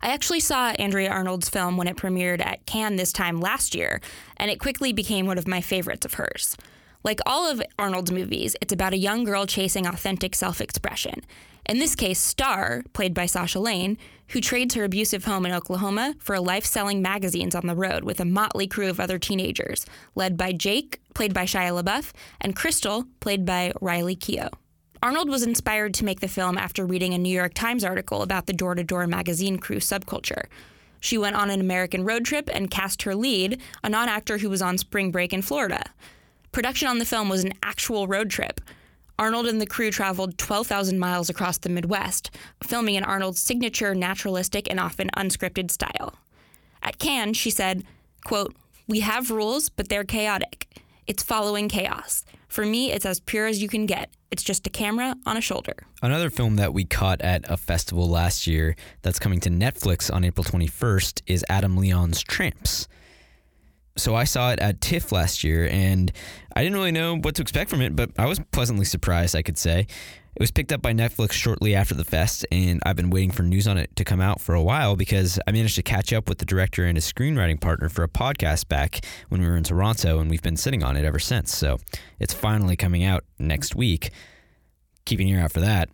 I 0.00 0.10
actually 0.10 0.40
saw 0.40 0.68
Andrea 0.78 1.10
Arnold's 1.10 1.48
film 1.48 1.76
when 1.76 1.88
it 1.88 1.96
premiered 1.96 2.44
at 2.44 2.64
Cannes 2.66 2.96
this 2.96 3.12
time 3.12 3.40
last 3.40 3.74
year, 3.74 4.00
and 4.36 4.50
it 4.50 4.60
quickly 4.60 4.92
became 4.92 5.26
one 5.26 5.38
of 5.38 5.48
my 5.48 5.60
favorites 5.60 6.06
of 6.06 6.14
hers. 6.14 6.56
Like 7.02 7.20
all 7.26 7.50
of 7.50 7.62
Arnold's 7.78 8.12
movies, 8.12 8.54
it's 8.60 8.72
about 8.72 8.92
a 8.92 8.98
young 8.98 9.24
girl 9.24 9.46
chasing 9.46 9.86
authentic 9.86 10.34
self 10.34 10.60
expression. 10.60 11.22
In 11.68 11.80
this 11.80 11.96
case, 11.96 12.20
Star, 12.20 12.84
played 12.92 13.12
by 13.12 13.26
Sasha 13.26 13.58
Lane, 13.58 13.98
who 14.28 14.40
trades 14.40 14.74
her 14.74 14.84
abusive 14.84 15.24
home 15.24 15.44
in 15.46 15.52
Oklahoma 15.52 16.14
for 16.20 16.34
a 16.34 16.40
life 16.40 16.64
selling 16.64 17.02
magazines 17.02 17.56
on 17.56 17.66
the 17.66 17.74
road 17.74 18.04
with 18.04 18.20
a 18.20 18.24
motley 18.24 18.68
crew 18.68 18.88
of 18.88 19.00
other 19.00 19.18
teenagers, 19.18 19.84
led 20.14 20.36
by 20.36 20.52
Jake, 20.52 21.00
played 21.12 21.34
by 21.34 21.44
Shia 21.44 21.82
LaBeouf, 21.82 22.12
and 22.40 22.54
Crystal, 22.54 23.06
played 23.18 23.44
by 23.44 23.72
Riley 23.80 24.14
Keough. 24.14 24.52
Arnold 25.02 25.28
was 25.28 25.42
inspired 25.42 25.92
to 25.94 26.04
make 26.04 26.20
the 26.20 26.28
film 26.28 26.56
after 26.56 26.86
reading 26.86 27.14
a 27.14 27.18
New 27.18 27.34
York 27.34 27.54
Times 27.54 27.84
article 27.84 28.22
about 28.22 28.46
the 28.46 28.52
door 28.52 28.76
to 28.76 28.84
door 28.84 29.06
magazine 29.08 29.58
crew 29.58 29.78
subculture. 29.78 30.46
She 31.00 31.18
went 31.18 31.36
on 31.36 31.50
an 31.50 31.60
American 31.60 32.04
road 32.04 32.24
trip 32.24 32.48
and 32.52 32.70
cast 32.70 33.02
her 33.02 33.14
lead, 33.14 33.60
a 33.82 33.88
non 33.88 34.08
actor 34.08 34.38
who 34.38 34.50
was 34.50 34.62
on 34.62 34.78
spring 34.78 35.10
break 35.10 35.32
in 35.32 35.42
Florida. 35.42 35.82
Production 36.52 36.88
on 36.88 36.98
the 36.98 37.04
film 37.04 37.28
was 37.28 37.44
an 37.44 37.52
actual 37.62 38.06
road 38.06 38.30
trip. 38.30 38.60
Arnold 39.18 39.46
and 39.46 39.60
the 39.60 39.66
crew 39.66 39.90
traveled 39.90 40.36
12,000 40.38 40.98
miles 40.98 41.30
across 41.30 41.58
the 41.58 41.68
Midwest, 41.68 42.30
filming 42.62 42.96
in 42.96 43.04
Arnold's 43.04 43.40
signature 43.40 43.94
naturalistic 43.94 44.70
and 44.70 44.78
often 44.78 45.08
unscripted 45.16 45.70
style. 45.70 46.14
At 46.82 46.98
Cannes, 46.98 47.34
she 47.34 47.50
said, 47.50 47.84
quote, 48.24 48.54
We 48.86 49.00
have 49.00 49.30
rules, 49.30 49.70
but 49.70 49.88
they're 49.88 50.04
chaotic. 50.04 50.68
It's 51.06 51.22
following 51.22 51.68
chaos. 51.68 52.24
For 52.48 52.66
me, 52.66 52.92
it's 52.92 53.06
as 53.06 53.20
pure 53.20 53.46
as 53.46 53.62
you 53.62 53.68
can 53.68 53.86
get. 53.86 54.10
It's 54.30 54.42
just 54.42 54.66
a 54.66 54.70
camera 54.70 55.14
on 55.24 55.36
a 55.36 55.40
shoulder. 55.40 55.74
Another 56.02 56.30
film 56.30 56.56
that 56.56 56.74
we 56.74 56.84
caught 56.84 57.20
at 57.22 57.48
a 57.50 57.56
festival 57.56 58.08
last 58.08 58.46
year 58.46 58.76
that's 59.02 59.18
coming 59.18 59.40
to 59.40 59.50
Netflix 59.50 60.12
on 60.12 60.24
April 60.24 60.44
21st 60.44 61.22
is 61.26 61.44
Adam 61.48 61.76
Leon's 61.76 62.22
Tramps. 62.22 62.88
So 63.96 64.14
I 64.14 64.24
saw 64.24 64.50
it 64.50 64.58
at 64.58 64.80
TIFF 64.80 65.10
last 65.12 65.42
year 65.42 65.68
and 65.68 66.12
I 66.54 66.62
didn't 66.62 66.76
really 66.76 66.92
know 66.92 67.16
what 67.16 67.34
to 67.36 67.42
expect 67.42 67.70
from 67.70 67.80
it, 67.80 67.96
but 67.96 68.10
I 68.18 68.26
was 68.26 68.40
pleasantly 68.52 68.84
surprised, 68.84 69.34
I 69.34 69.42
could 69.42 69.58
say. 69.58 69.86
It 70.36 70.42
was 70.42 70.50
picked 70.50 70.70
up 70.70 70.82
by 70.82 70.92
Netflix 70.92 71.32
shortly 71.32 71.74
after 71.74 71.94
the 71.94 72.04
fest, 72.04 72.44
and 72.52 72.82
I've 72.84 72.94
been 72.94 73.08
waiting 73.08 73.30
for 73.30 73.42
news 73.42 73.66
on 73.66 73.78
it 73.78 73.96
to 73.96 74.04
come 74.04 74.20
out 74.20 74.38
for 74.38 74.54
a 74.54 74.62
while 74.62 74.94
because 74.94 75.38
I 75.46 75.52
managed 75.52 75.76
to 75.76 75.82
catch 75.82 76.12
up 76.12 76.28
with 76.28 76.36
the 76.36 76.44
director 76.44 76.84
and 76.84 76.94
his 76.94 77.10
screenwriting 77.10 77.58
partner 77.58 77.88
for 77.88 78.02
a 78.02 78.08
podcast 78.08 78.68
back 78.68 79.02
when 79.30 79.40
we 79.40 79.46
were 79.46 79.56
in 79.56 79.64
Toronto, 79.64 80.18
and 80.18 80.28
we've 80.28 80.42
been 80.42 80.58
sitting 80.58 80.82
on 80.82 80.94
it 80.94 81.06
ever 81.06 81.18
since. 81.18 81.56
So 81.56 81.78
it's 82.20 82.34
finally 82.34 82.76
coming 82.76 83.02
out 83.02 83.24
next 83.38 83.74
week. 83.74 84.10
Keep 85.06 85.20
an 85.20 85.28
ear 85.28 85.40
out 85.40 85.52
for 85.52 85.60
that. 85.60 85.88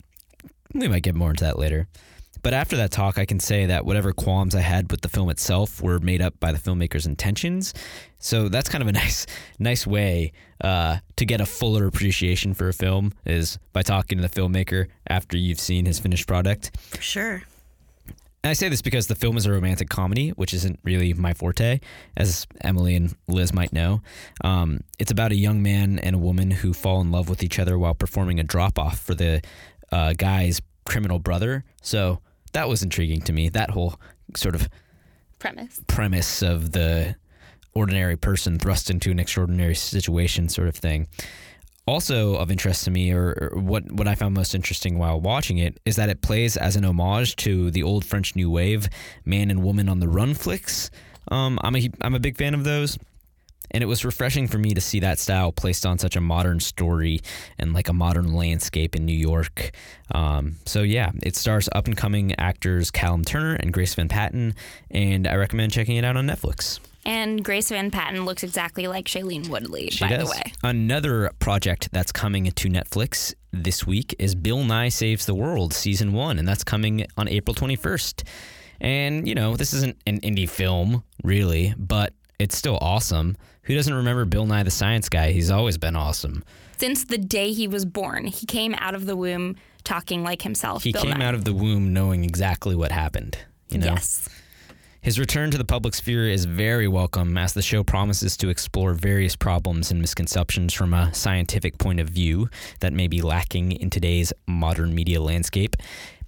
We 0.74 0.88
might 0.88 1.04
get 1.04 1.14
more 1.14 1.30
into 1.30 1.44
that 1.44 1.56
later. 1.56 1.86
But 2.42 2.54
after 2.54 2.76
that 2.76 2.90
talk, 2.90 3.18
I 3.18 3.24
can 3.24 3.38
say 3.38 3.66
that 3.66 3.84
whatever 3.86 4.12
qualms 4.12 4.54
I 4.54 4.60
had 4.60 4.90
with 4.90 5.00
the 5.00 5.08
film 5.08 5.30
itself 5.30 5.80
were 5.80 6.00
made 6.00 6.20
up 6.20 6.38
by 6.40 6.52
the 6.52 6.58
filmmaker's 6.58 7.06
intentions. 7.06 7.72
So 8.18 8.48
that's 8.48 8.68
kind 8.68 8.82
of 8.82 8.88
a 8.88 8.92
nice, 9.02 9.26
nice 9.58 9.86
way 9.86 10.32
uh, 10.60 10.98
to 11.16 11.24
get 11.24 11.40
a 11.40 11.46
fuller 11.46 11.86
appreciation 11.86 12.54
for 12.54 12.68
a 12.68 12.72
film 12.72 13.12
is 13.24 13.58
by 13.72 13.82
talking 13.82 14.18
to 14.18 14.22
the 14.22 14.28
filmmaker 14.28 14.88
after 15.06 15.36
you've 15.36 15.60
seen 15.60 15.86
his 15.86 15.98
finished 15.98 16.26
product. 16.26 16.76
Sure. 17.00 17.42
And 18.44 18.50
I 18.50 18.54
say 18.54 18.68
this 18.68 18.82
because 18.82 19.06
the 19.06 19.14
film 19.14 19.36
is 19.36 19.46
a 19.46 19.52
romantic 19.52 19.88
comedy, 19.88 20.30
which 20.30 20.52
isn't 20.52 20.80
really 20.82 21.14
my 21.14 21.32
forte, 21.32 21.78
as 22.16 22.44
Emily 22.62 22.96
and 22.96 23.14
Liz 23.28 23.52
might 23.52 23.72
know. 23.72 24.02
Um, 24.42 24.80
it's 24.98 25.12
about 25.12 25.30
a 25.30 25.36
young 25.36 25.62
man 25.62 26.00
and 26.00 26.16
a 26.16 26.18
woman 26.18 26.50
who 26.50 26.72
fall 26.72 27.00
in 27.00 27.12
love 27.12 27.28
with 27.28 27.44
each 27.44 27.60
other 27.60 27.78
while 27.78 27.94
performing 27.94 28.40
a 28.40 28.42
drop 28.42 28.80
off 28.80 28.98
for 28.98 29.14
the 29.14 29.42
uh, 29.92 30.14
guy's 30.14 30.60
criminal 30.84 31.20
brother. 31.20 31.62
So 31.82 32.20
that 32.52 32.68
was 32.68 32.82
intriguing 32.82 33.20
to 33.22 33.32
me. 33.32 33.48
That 33.48 33.70
whole 33.70 33.94
sort 34.36 34.54
of 34.54 34.68
Premise. 35.38 35.80
premise 35.86 36.42
of 36.42 36.72
the 36.72 37.16
ordinary 37.74 38.16
person 38.16 38.58
thrust 38.58 38.90
into 38.90 39.10
an 39.10 39.18
extraordinary 39.18 39.74
situation 39.74 40.48
sort 40.48 40.68
of 40.68 40.76
thing. 40.76 41.08
Also 41.86 42.36
of 42.36 42.50
interest 42.50 42.84
to 42.84 42.90
me, 42.90 43.12
or, 43.12 43.50
or 43.52 43.60
what 43.60 43.90
what 43.90 44.06
I 44.06 44.14
found 44.14 44.34
most 44.34 44.54
interesting 44.54 44.98
while 44.98 45.20
watching 45.20 45.58
it, 45.58 45.80
is 45.84 45.96
that 45.96 46.08
it 46.08 46.22
plays 46.22 46.56
as 46.56 46.76
an 46.76 46.84
homage 46.84 47.34
to 47.36 47.72
the 47.72 47.82
old 47.82 48.04
French 48.04 48.36
New 48.36 48.50
Wave 48.50 48.88
man 49.24 49.50
and 49.50 49.64
woman 49.64 49.88
on 49.88 49.98
the 49.98 50.08
run 50.08 50.34
flicks. 50.34 50.90
Um, 51.28 51.58
I'm 51.62 51.74
a 51.74 51.90
I'm 52.00 52.14
a 52.14 52.20
big 52.20 52.36
fan 52.36 52.54
of 52.54 52.62
those. 52.62 52.98
And 53.72 53.82
it 53.82 53.86
was 53.86 54.04
refreshing 54.04 54.46
for 54.46 54.58
me 54.58 54.74
to 54.74 54.80
see 54.80 55.00
that 55.00 55.18
style 55.18 55.50
placed 55.50 55.84
on 55.86 55.98
such 55.98 56.14
a 56.14 56.20
modern 56.20 56.60
story 56.60 57.20
and 57.58 57.72
like 57.72 57.88
a 57.88 57.92
modern 57.92 58.34
landscape 58.34 58.94
in 58.94 59.04
New 59.06 59.16
York. 59.16 59.70
Um, 60.10 60.56
so, 60.66 60.82
yeah, 60.82 61.10
it 61.22 61.36
stars 61.36 61.68
up 61.72 61.86
and 61.86 61.96
coming 61.96 62.34
actors 62.38 62.90
Callum 62.90 63.24
Turner 63.24 63.54
and 63.54 63.72
Grace 63.72 63.94
Van 63.94 64.08
Patten, 64.08 64.54
and 64.90 65.26
I 65.26 65.36
recommend 65.36 65.72
checking 65.72 65.96
it 65.96 66.04
out 66.04 66.16
on 66.16 66.26
Netflix. 66.26 66.80
And 67.04 67.42
Grace 67.44 67.70
Van 67.70 67.90
Patten 67.90 68.24
looks 68.24 68.44
exactly 68.44 68.86
like 68.86 69.06
Shailene 69.06 69.48
Woodley, 69.48 69.90
She 69.90 70.04
by 70.04 70.10
does. 70.10 70.28
the 70.30 70.36
way. 70.36 70.52
Another 70.62 71.30
project 71.40 71.88
that's 71.92 72.12
coming 72.12 72.44
to 72.44 72.68
Netflix 72.68 73.34
this 73.52 73.84
week 73.86 74.14
is 74.20 74.34
Bill 74.36 74.62
Nye 74.62 74.88
Saves 74.88 75.26
the 75.26 75.34
World 75.34 75.74
season 75.74 76.12
one, 76.12 76.38
and 76.38 76.46
that's 76.46 76.62
coming 76.62 77.06
on 77.16 77.26
April 77.26 77.54
21st. 77.54 78.22
And, 78.80 79.26
you 79.26 79.34
know, 79.34 79.56
this 79.56 79.72
isn't 79.72 79.96
an 80.06 80.20
indie 80.20 80.48
film, 80.48 81.02
really, 81.24 81.74
but 81.76 82.12
it's 82.38 82.56
still 82.56 82.78
awesome. 82.80 83.36
Who 83.64 83.74
doesn't 83.74 83.94
remember 83.94 84.24
Bill 84.24 84.46
Nye 84.46 84.64
the 84.64 84.70
Science 84.70 85.08
Guy? 85.08 85.30
He's 85.32 85.50
always 85.50 85.78
been 85.78 85.94
awesome. 85.94 86.42
Since 86.78 87.04
the 87.04 87.18
day 87.18 87.52
he 87.52 87.68
was 87.68 87.84
born, 87.84 88.26
he 88.26 88.44
came 88.44 88.74
out 88.78 88.94
of 88.94 89.06
the 89.06 89.14
womb 89.14 89.56
talking 89.84 90.24
like 90.24 90.42
himself. 90.42 90.82
He 90.82 90.92
Bill 90.92 91.02
came 91.02 91.18
Nye. 91.18 91.26
out 91.26 91.34
of 91.34 91.44
the 91.44 91.52
womb 91.52 91.92
knowing 91.92 92.24
exactly 92.24 92.74
what 92.74 92.90
happened. 92.90 93.38
You 93.68 93.78
know? 93.78 93.86
Yes. 93.92 94.28
His 95.00 95.18
return 95.18 95.50
to 95.50 95.58
the 95.58 95.64
public 95.64 95.94
sphere 95.94 96.28
is 96.28 96.44
very 96.44 96.86
welcome 96.86 97.36
as 97.36 97.54
the 97.54 97.62
show 97.62 97.82
promises 97.82 98.36
to 98.36 98.48
explore 98.48 98.94
various 98.94 99.34
problems 99.34 99.90
and 99.90 100.00
misconceptions 100.00 100.72
from 100.72 100.94
a 100.94 101.12
scientific 101.14 101.78
point 101.78 101.98
of 101.98 102.08
view 102.08 102.48
that 102.80 102.92
may 102.92 103.08
be 103.08 103.20
lacking 103.20 103.72
in 103.72 103.90
today's 103.90 104.32
modern 104.46 104.94
media 104.94 105.20
landscape. 105.20 105.76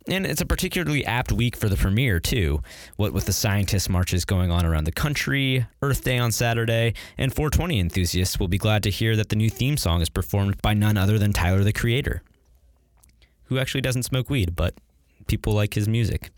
And 0.06 0.26
it's 0.26 0.42
a 0.42 0.46
particularly 0.46 1.04
apt 1.06 1.32
week 1.32 1.56
for 1.56 1.70
the 1.70 1.76
premiere, 1.76 2.20
too. 2.20 2.60
What 2.96 3.14
with 3.14 3.24
the 3.24 3.32
scientist 3.32 3.88
marches 3.88 4.26
going 4.26 4.50
on 4.50 4.66
around 4.66 4.84
the 4.84 4.92
country, 4.92 5.66
Earth 5.80 6.04
Day 6.04 6.18
on 6.18 6.30
Saturday, 6.30 6.92
and 7.16 7.34
420 7.34 7.80
enthusiasts 7.80 8.38
will 8.38 8.48
be 8.48 8.58
glad 8.58 8.82
to 8.82 8.90
hear 8.90 9.16
that 9.16 9.30
the 9.30 9.36
new 9.36 9.48
theme 9.48 9.78
song 9.78 10.02
is 10.02 10.10
performed 10.10 10.60
by 10.60 10.74
none 10.74 10.98
other 10.98 11.18
than 11.18 11.32
Tyler 11.32 11.64
the 11.64 11.72
Creator, 11.72 12.22
who 13.44 13.58
actually 13.58 13.80
doesn't 13.80 14.02
smoke 14.02 14.28
weed, 14.28 14.54
but 14.54 14.74
people 15.26 15.54
like 15.54 15.72
his 15.72 15.88
music. 15.88 16.30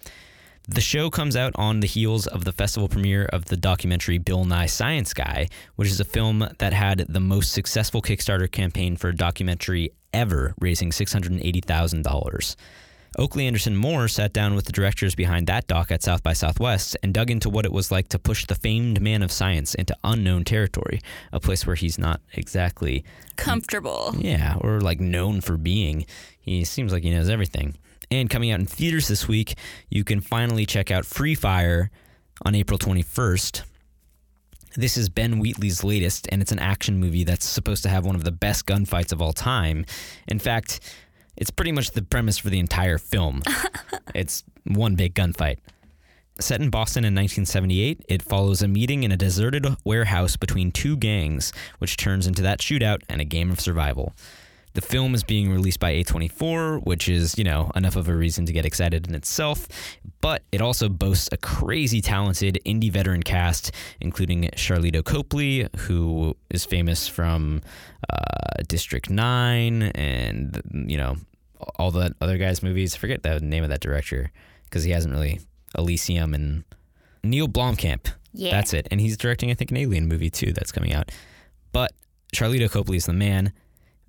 The 0.69 0.81
show 0.81 1.11
comes 1.11 1.37
out 1.37 1.53
on 1.57 1.81
the 1.81 1.87
heels 1.89 2.27
of 2.29 2.45
the 2.45 2.53
festival 2.53 2.89
premiere 2.89 3.27
of 3.27 3.47
the 3.47 3.57
documentary 3.57 4.19
Bill 4.19 4.45
Nye 4.45 4.67
Science 4.67 5.13
Guy, 5.13 5.49
which 5.75 5.89
is 5.89 6.01
a 6.01 6.05
film 6.05 6.49
that 6.59 6.73
had 6.73 7.07
the 7.09 7.21
most 7.21 7.53
successful 7.53 8.03
Kickstarter 8.03 8.51
campaign 8.51 8.97
for 8.97 9.09
a 9.09 9.17
documentary 9.17 9.91
ever, 10.13 10.55
raising 10.61 10.91
$680,000. 10.91 12.57
Oakley 13.19 13.47
Anderson 13.47 13.75
Moore 13.77 14.09
sat 14.09 14.33
down 14.35 14.55
with 14.55 14.67
the 14.67 14.73
directors 14.73 15.15
behind 15.15 15.47
that 15.47 15.67
doc 15.67 15.91
at 15.91 16.03
South 16.03 16.23
by 16.23 16.35
Southwest 16.35 16.97
and 17.03 17.15
dug 17.15 17.31
into 17.31 17.49
what 17.49 17.65
it 17.65 17.73
was 17.73 17.91
like 17.91 18.09
to 18.09 18.19
push 18.19 18.45
the 18.45 18.55
famed 18.55 19.01
man 19.01 19.23
of 19.23 19.33
science 19.33 19.75
into 19.75 19.97
unknown 20.05 20.45
territory, 20.45 21.01
a 21.33 21.41
place 21.41 21.67
where 21.67 21.77
he's 21.77 21.99
not 21.99 22.21
exactly 22.35 23.05
Comfortable. 23.37 24.15
yeah, 24.19 24.57
or 24.61 24.81
like 24.81 25.01
known 25.01 25.41
for 25.41 25.57
being. 25.57 26.05
He 26.39 26.65
seems 26.65 26.93
like 26.93 27.05
he 27.05 27.11
knows 27.11 27.31
everything. 27.31 27.77
And 28.11 28.29
coming 28.29 28.51
out 28.51 28.61
in 28.61 28.67
theaters 28.67 29.09
this 29.09 29.27
week, 29.27 29.55
you 29.89 30.05
can 30.05 30.21
finally 30.21 30.67
check 30.67 30.91
out 30.91 31.07
Free 31.07 31.35
Fire 31.35 31.91
on 32.45 32.55
April 32.55 32.79
21st. 32.79 33.63
This 34.77 34.99
is 34.99 35.09
Ben 35.09 35.39
Wheatley's 35.39 35.83
latest, 35.83 36.29
and 36.31 36.43
it's 36.43 36.53
an 36.53 36.59
action 36.59 37.01
movie 37.01 37.25
that's 37.25 37.47
supposed 37.47 37.83
to 37.85 37.89
have 37.89 38.05
one 38.05 38.15
of 38.15 38.25
the 38.25 38.31
best 38.31 38.67
gunfights 38.67 39.11
of 39.11 39.23
all 39.23 39.33
time. 39.33 39.87
In 40.29 40.39
fact, 40.39 40.81
it's 41.37 41.51
pretty 41.51 41.73
much 41.73 41.91
the 41.93 42.03
premise 42.03 42.39
for 42.39 42.51
the 42.51 42.59
entire 42.59 42.99
film. 42.99 43.43
it's 44.15 44.45
one 44.65 44.95
big 44.95 45.15
gunfight. 45.15 45.59
Set 46.39 46.61
in 46.61 46.69
Boston 46.69 47.05
in 47.05 47.15
1978, 47.15 48.05
it 48.09 48.23
follows 48.23 48.61
a 48.61 48.69
meeting 48.69 49.05
in 49.05 49.13
a 49.13 49.17
deserted 49.17 49.67
warehouse 49.85 50.37
between 50.37 50.71
two 50.71 50.97
gangs, 50.97 51.51
which 51.79 51.97
turns 51.97 52.27
into 52.27 52.43
that 52.43 52.61
shootout 52.61 53.01
and 53.09 53.23
a 53.23 53.25
game 53.25 53.51
of 53.51 53.59
survival. 53.59 54.15
The 54.77 54.83
film 54.83 55.15
is 55.15 55.25
being 55.25 55.51
released 55.51 55.81
by 55.81 55.95
A24, 55.95 56.85
which 56.85 57.09
is, 57.09 57.39
you 57.39 57.45
know, 57.45 57.71
enough 57.75 57.97
of 57.97 58.11
a 58.11 58.15
reason 58.15 58.45
to 58.45 58.53
get 58.53 58.67
excited 58.67 59.09
in 59.09 59.15
itself, 59.15 59.67
but 60.21 60.43
it 60.53 60.61
also 60.61 60.91
boasts 60.91 61.31
a 61.33 61.39
crazy 61.39 62.03
talented 62.03 62.59
indie 62.67 62.93
veteran 62.93 63.23
cast, 63.23 63.73
including 64.03 64.43
Sharlto 64.55 65.03
Copley, 65.03 65.67
who 65.79 66.37
is 66.51 66.67
famous 66.67 67.09
from 67.09 67.63
uh, 68.11 68.63
District 68.69 69.09
9 69.09 69.83
and, 69.83 70.61
you 70.87 70.99
know, 70.99 71.17
all 71.77 71.91
the 71.91 72.15
other 72.21 72.37
guys' 72.37 72.63
movies. 72.63 72.95
I 72.95 72.99
forget 72.99 73.23
the 73.23 73.41
name 73.41 73.65
of 73.65 73.71
that 73.71 73.81
director 73.81 74.31
because 74.65 74.85
he 74.85 74.91
hasn't 74.91 75.15
really. 75.15 75.41
Elysium 75.77 76.35
and 76.35 76.65
Neill 77.25 77.49
Blomkamp. 77.49 78.09
Yeah. 78.33 78.51
That's 78.51 78.75
it. 78.75 78.89
And 78.91 79.01
he's 79.01 79.17
directing, 79.17 79.51
I 79.51 79.55
think, 79.55 79.71
an 79.71 79.79
Alien 79.79 80.07
movie 80.07 80.31
too 80.31 80.53
that's 80.53 80.73
coming 80.73 80.93
out. 80.93 81.11
But 81.73 81.93
Sharlto 82.35 82.71
Copley 82.71 82.99
is 82.99 83.07
the 83.07 83.13
man. 83.13 83.53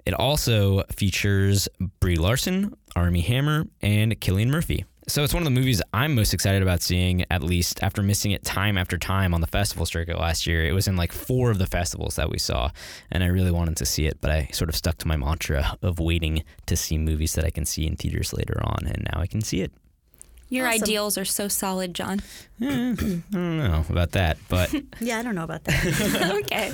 It 0.07 0.13
also 0.13 0.83
features 0.83 1.67
Brie 1.99 2.15
Larson, 2.15 2.73
Armie 2.95 3.19
Hammer, 3.19 3.65
and 3.81 4.17
Cillian 4.21 4.47
Murphy. 4.47 4.85
So 5.09 5.21
it's 5.25 5.33
one 5.33 5.41
of 5.41 5.45
the 5.45 5.51
movies 5.59 5.81
I'm 5.93 6.15
most 6.15 6.33
excited 6.33 6.61
about 6.61 6.81
seeing, 6.81 7.25
at 7.29 7.43
least 7.43 7.83
after 7.83 8.01
missing 8.01 8.31
it 8.31 8.45
time 8.45 8.77
after 8.77 8.97
time 8.97 9.33
on 9.33 9.41
the 9.41 9.47
festival 9.47 9.85
circuit 9.85 10.17
last 10.17 10.47
year. 10.47 10.65
It 10.65 10.71
was 10.71 10.87
in 10.87 10.95
like 10.95 11.11
four 11.11 11.51
of 11.51 11.59
the 11.59 11.65
festivals 11.67 12.15
that 12.15 12.29
we 12.29 12.39
saw, 12.39 12.71
and 13.11 13.21
I 13.21 13.27
really 13.27 13.51
wanted 13.51 13.75
to 13.77 13.85
see 13.85 14.05
it, 14.05 14.19
but 14.21 14.31
I 14.31 14.47
sort 14.53 14.69
of 14.69 14.77
stuck 14.77 14.97
to 14.99 15.07
my 15.09 15.17
mantra 15.17 15.77
of 15.81 15.99
waiting 15.99 16.43
to 16.67 16.77
see 16.77 16.97
movies 16.97 17.33
that 17.35 17.43
I 17.43 17.49
can 17.49 17.65
see 17.65 17.85
in 17.85 17.97
theaters 17.97 18.31
later 18.31 18.61
on, 18.63 18.85
and 18.87 19.05
now 19.13 19.19
I 19.21 19.27
can 19.27 19.41
see 19.41 19.59
it. 19.59 19.73
Your 20.47 20.67
Awesome. 20.67 20.83
ideals 20.83 21.17
are 21.17 21.25
so 21.25 21.49
solid, 21.49 21.93
Jon. 21.93 22.21
I 22.61 22.65
don't 22.65 23.23
know 23.33 23.83
about 23.89 24.11
that, 24.13 24.37
but 24.47 24.73
Yeah, 25.01 25.19
I 25.19 25.23
don't 25.23 25.35
know 25.35 25.43
about 25.43 25.65
that. 25.65 26.41
okay. 26.45 26.71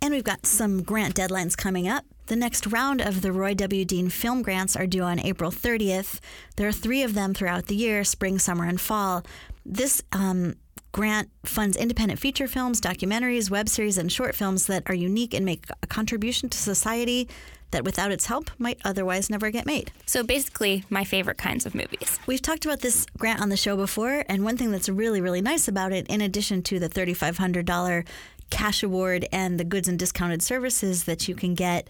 And 0.00 0.14
we've 0.14 0.24
got 0.24 0.46
some 0.46 0.82
grant 0.82 1.14
deadlines 1.14 1.56
coming 1.56 1.88
up. 1.88 2.04
The 2.26 2.36
next 2.36 2.66
round 2.66 3.00
of 3.00 3.22
the 3.22 3.32
Roy 3.32 3.54
W. 3.54 3.84
Dean 3.84 4.10
film 4.10 4.42
grants 4.42 4.76
are 4.76 4.86
due 4.86 5.02
on 5.02 5.18
April 5.18 5.50
30th. 5.50 6.20
There 6.56 6.68
are 6.68 6.72
three 6.72 7.02
of 7.02 7.14
them 7.14 7.34
throughout 7.34 7.66
the 7.66 7.74
year 7.74 8.04
spring, 8.04 8.38
summer, 8.38 8.64
and 8.64 8.80
fall. 8.80 9.24
This 9.64 10.02
um, 10.12 10.54
grant 10.92 11.30
funds 11.44 11.76
independent 11.76 12.20
feature 12.20 12.46
films, 12.46 12.80
documentaries, 12.80 13.50
web 13.50 13.68
series, 13.68 13.98
and 13.98 14.10
short 14.12 14.34
films 14.34 14.66
that 14.66 14.82
are 14.86 14.94
unique 14.94 15.34
and 15.34 15.44
make 15.44 15.64
a 15.82 15.86
contribution 15.86 16.48
to 16.50 16.58
society 16.58 17.28
that 17.70 17.84
without 17.84 18.10
its 18.10 18.26
help 18.26 18.50
might 18.58 18.80
otherwise 18.84 19.28
never 19.28 19.50
get 19.50 19.66
made. 19.66 19.90
So 20.06 20.22
basically, 20.22 20.84
my 20.88 21.04
favorite 21.04 21.38
kinds 21.38 21.66
of 21.66 21.74
movies. 21.74 22.18
We've 22.26 22.40
talked 22.40 22.64
about 22.64 22.80
this 22.80 23.06
grant 23.18 23.40
on 23.40 23.50
the 23.50 23.56
show 23.56 23.76
before, 23.76 24.24
and 24.28 24.44
one 24.44 24.56
thing 24.56 24.70
that's 24.70 24.88
really, 24.88 25.20
really 25.20 25.42
nice 25.42 25.68
about 25.68 25.92
it, 25.92 26.06
in 26.08 26.20
addition 26.20 26.62
to 26.64 26.78
the 26.78 26.88
$3,500 26.88 28.06
cash 28.50 28.82
award 28.82 29.26
and 29.32 29.58
the 29.58 29.64
goods 29.64 29.88
and 29.88 29.98
discounted 29.98 30.42
services 30.42 31.04
that 31.04 31.28
you 31.28 31.34
can 31.34 31.54
get, 31.54 31.88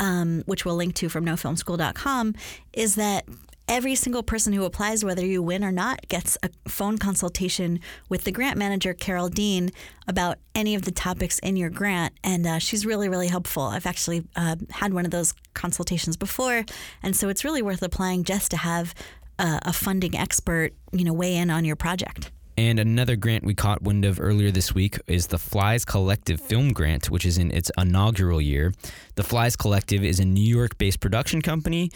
um, 0.00 0.42
which 0.46 0.64
we'll 0.64 0.76
link 0.76 0.94
to 0.96 1.08
from 1.08 1.24
nofilmschool.com, 1.24 2.34
is 2.72 2.94
that 2.96 3.24
every 3.68 3.94
single 3.94 4.22
person 4.22 4.52
who 4.52 4.64
applies, 4.64 5.04
whether 5.04 5.24
you 5.24 5.42
win 5.42 5.64
or 5.64 5.72
not, 5.72 6.06
gets 6.08 6.38
a 6.42 6.50
phone 6.68 6.98
consultation 6.98 7.80
with 8.08 8.24
the 8.24 8.32
grant 8.32 8.56
manager, 8.56 8.94
Carole 8.94 9.28
Dean, 9.28 9.70
about 10.06 10.38
any 10.54 10.74
of 10.74 10.82
the 10.82 10.90
topics 10.90 11.38
in 11.40 11.56
your 11.56 11.70
grant. 11.70 12.14
And 12.22 12.46
uh, 12.46 12.58
she's 12.58 12.86
really, 12.86 13.08
really 13.08 13.28
helpful. 13.28 13.64
I've 13.64 13.86
actually 13.86 14.24
uh, 14.36 14.56
had 14.70 14.94
one 14.94 15.04
of 15.04 15.10
those 15.10 15.34
consultations 15.54 16.16
before. 16.16 16.64
And 17.02 17.16
so 17.16 17.28
it's 17.28 17.44
really 17.44 17.62
worth 17.62 17.82
applying 17.82 18.24
just 18.24 18.50
to 18.52 18.56
have 18.56 18.94
uh, 19.38 19.58
a 19.62 19.72
funding 19.72 20.16
expert, 20.16 20.72
you 20.92 21.04
know, 21.04 21.12
weigh 21.12 21.36
in 21.36 21.50
on 21.50 21.64
your 21.64 21.76
project. 21.76 22.30
And 22.58 22.78
another 22.78 23.16
grant 23.16 23.44
we 23.44 23.54
caught 23.54 23.82
wind 23.82 24.06
of 24.06 24.18
earlier 24.18 24.50
this 24.50 24.74
week 24.74 24.98
is 25.06 25.26
the 25.26 25.38
Flies 25.38 25.84
Collective 25.84 26.40
Film 26.40 26.72
Grant, 26.72 27.10
which 27.10 27.26
is 27.26 27.36
in 27.36 27.50
its 27.50 27.70
inaugural 27.76 28.40
year. 28.40 28.72
The 29.16 29.22
Flies 29.22 29.56
Collective 29.56 30.02
is 30.02 30.20
a 30.20 30.24
New 30.24 30.40
York 30.40 30.78
based 30.78 31.00
production 31.00 31.42
company. 31.42 31.90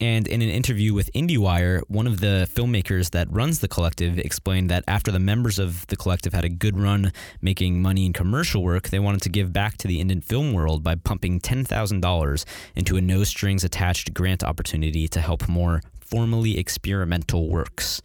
And 0.00 0.28
in 0.28 0.40
an 0.40 0.50
interview 0.50 0.94
with 0.94 1.12
IndieWire, 1.14 1.82
one 1.88 2.06
of 2.06 2.20
the 2.20 2.48
filmmakers 2.52 3.10
that 3.10 3.28
runs 3.28 3.58
the 3.58 3.66
collective 3.66 4.16
explained 4.20 4.70
that 4.70 4.84
after 4.86 5.10
the 5.10 5.18
members 5.18 5.58
of 5.58 5.84
the 5.88 5.96
collective 5.96 6.32
had 6.32 6.44
a 6.44 6.48
good 6.48 6.78
run 6.78 7.12
making 7.42 7.82
money 7.82 8.06
in 8.06 8.12
commercial 8.12 8.62
work, 8.62 8.90
they 8.90 9.00
wanted 9.00 9.22
to 9.22 9.28
give 9.28 9.52
back 9.52 9.78
to 9.78 9.88
the 9.88 10.00
indie 10.00 10.22
film 10.22 10.52
world 10.52 10.84
by 10.84 10.94
pumping 10.94 11.40
$10,000 11.40 12.44
into 12.76 12.96
a 12.96 13.00
no 13.00 13.24
strings 13.24 13.64
attached 13.64 14.14
grant 14.14 14.44
opportunity 14.44 15.08
to 15.08 15.20
help 15.20 15.48
more 15.48 15.80
formally 16.00 16.56
experimental 16.56 17.48
works. 17.48 18.00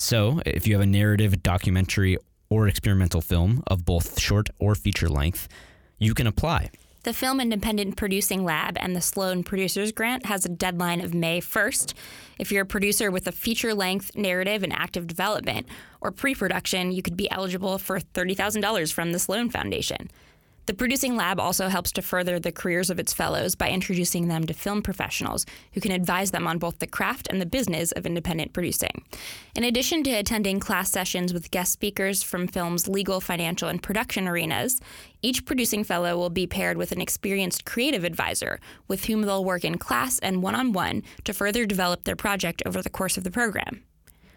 So, 0.00 0.40
if 0.46 0.64
you 0.64 0.74
have 0.74 0.82
a 0.82 0.86
narrative, 0.86 1.42
documentary, 1.42 2.16
or 2.48 2.68
experimental 2.68 3.20
film 3.20 3.64
of 3.66 3.84
both 3.84 4.20
short 4.20 4.48
or 4.60 4.76
feature 4.76 5.08
length, 5.08 5.48
you 5.98 6.14
can 6.14 6.28
apply. 6.28 6.70
The 7.02 7.12
Film 7.12 7.40
Independent 7.40 7.96
Producing 7.96 8.44
Lab 8.44 8.78
and 8.78 8.94
the 8.94 9.00
Sloan 9.00 9.42
Producers 9.42 9.90
Grant 9.90 10.26
has 10.26 10.44
a 10.44 10.48
deadline 10.48 11.00
of 11.00 11.14
May 11.14 11.40
1st. 11.40 11.94
If 12.38 12.52
you're 12.52 12.62
a 12.62 12.66
producer 12.66 13.10
with 13.10 13.26
a 13.26 13.32
feature 13.32 13.74
length 13.74 14.14
narrative 14.14 14.62
in 14.62 14.70
active 14.70 15.08
development 15.08 15.66
or 16.00 16.12
pre 16.12 16.32
production, 16.32 16.92
you 16.92 17.02
could 17.02 17.16
be 17.16 17.28
eligible 17.32 17.76
for 17.78 17.98
$30,000 17.98 18.92
from 18.92 19.10
the 19.10 19.18
Sloan 19.18 19.50
Foundation. 19.50 20.10
The 20.68 20.74
Producing 20.74 21.16
Lab 21.16 21.40
also 21.40 21.68
helps 21.68 21.92
to 21.92 22.02
further 22.02 22.38
the 22.38 22.52
careers 22.52 22.90
of 22.90 22.98
its 22.98 23.14
fellows 23.14 23.54
by 23.54 23.70
introducing 23.70 24.28
them 24.28 24.44
to 24.44 24.52
film 24.52 24.82
professionals 24.82 25.46
who 25.72 25.80
can 25.80 25.92
advise 25.92 26.30
them 26.30 26.46
on 26.46 26.58
both 26.58 26.78
the 26.78 26.86
craft 26.86 27.26
and 27.30 27.40
the 27.40 27.46
business 27.46 27.90
of 27.92 28.04
independent 28.04 28.52
producing. 28.52 29.02
In 29.56 29.64
addition 29.64 30.02
to 30.02 30.10
attending 30.10 30.60
class 30.60 30.90
sessions 30.90 31.32
with 31.32 31.50
guest 31.50 31.72
speakers 31.72 32.22
from 32.22 32.46
film's 32.46 32.86
legal, 32.86 33.18
financial, 33.18 33.70
and 33.70 33.82
production 33.82 34.28
arenas, 34.28 34.78
each 35.22 35.46
producing 35.46 35.84
fellow 35.84 36.18
will 36.18 36.28
be 36.28 36.46
paired 36.46 36.76
with 36.76 36.92
an 36.92 37.00
experienced 37.00 37.64
creative 37.64 38.04
advisor 38.04 38.60
with 38.88 39.06
whom 39.06 39.22
they'll 39.22 39.46
work 39.46 39.64
in 39.64 39.78
class 39.78 40.18
and 40.18 40.42
one 40.42 40.54
on 40.54 40.74
one 40.74 41.02
to 41.24 41.32
further 41.32 41.64
develop 41.64 42.04
their 42.04 42.14
project 42.14 42.62
over 42.66 42.82
the 42.82 42.90
course 42.90 43.16
of 43.16 43.24
the 43.24 43.30
program. 43.30 43.84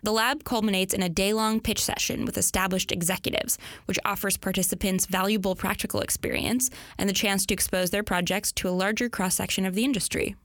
The 0.03 0.11
lab 0.11 0.43
culminates 0.43 0.93
in 0.93 1.03
a 1.03 1.09
day 1.09 1.31
long 1.31 1.59
pitch 1.59 1.83
session 1.83 2.25
with 2.25 2.37
established 2.37 2.91
executives, 2.91 3.59
which 3.85 3.99
offers 4.03 4.35
participants 4.35 5.05
valuable 5.05 5.55
practical 5.55 6.01
experience 6.01 6.69
and 6.97 7.07
the 7.07 7.13
chance 7.13 7.45
to 7.45 7.53
expose 7.53 7.91
their 7.91 8.03
projects 8.03 8.51
to 8.53 8.67
a 8.67 8.71
larger 8.71 9.09
cross 9.09 9.35
section 9.35 9.65
of 9.65 9.75
the 9.75 9.85
industry. 9.85 10.35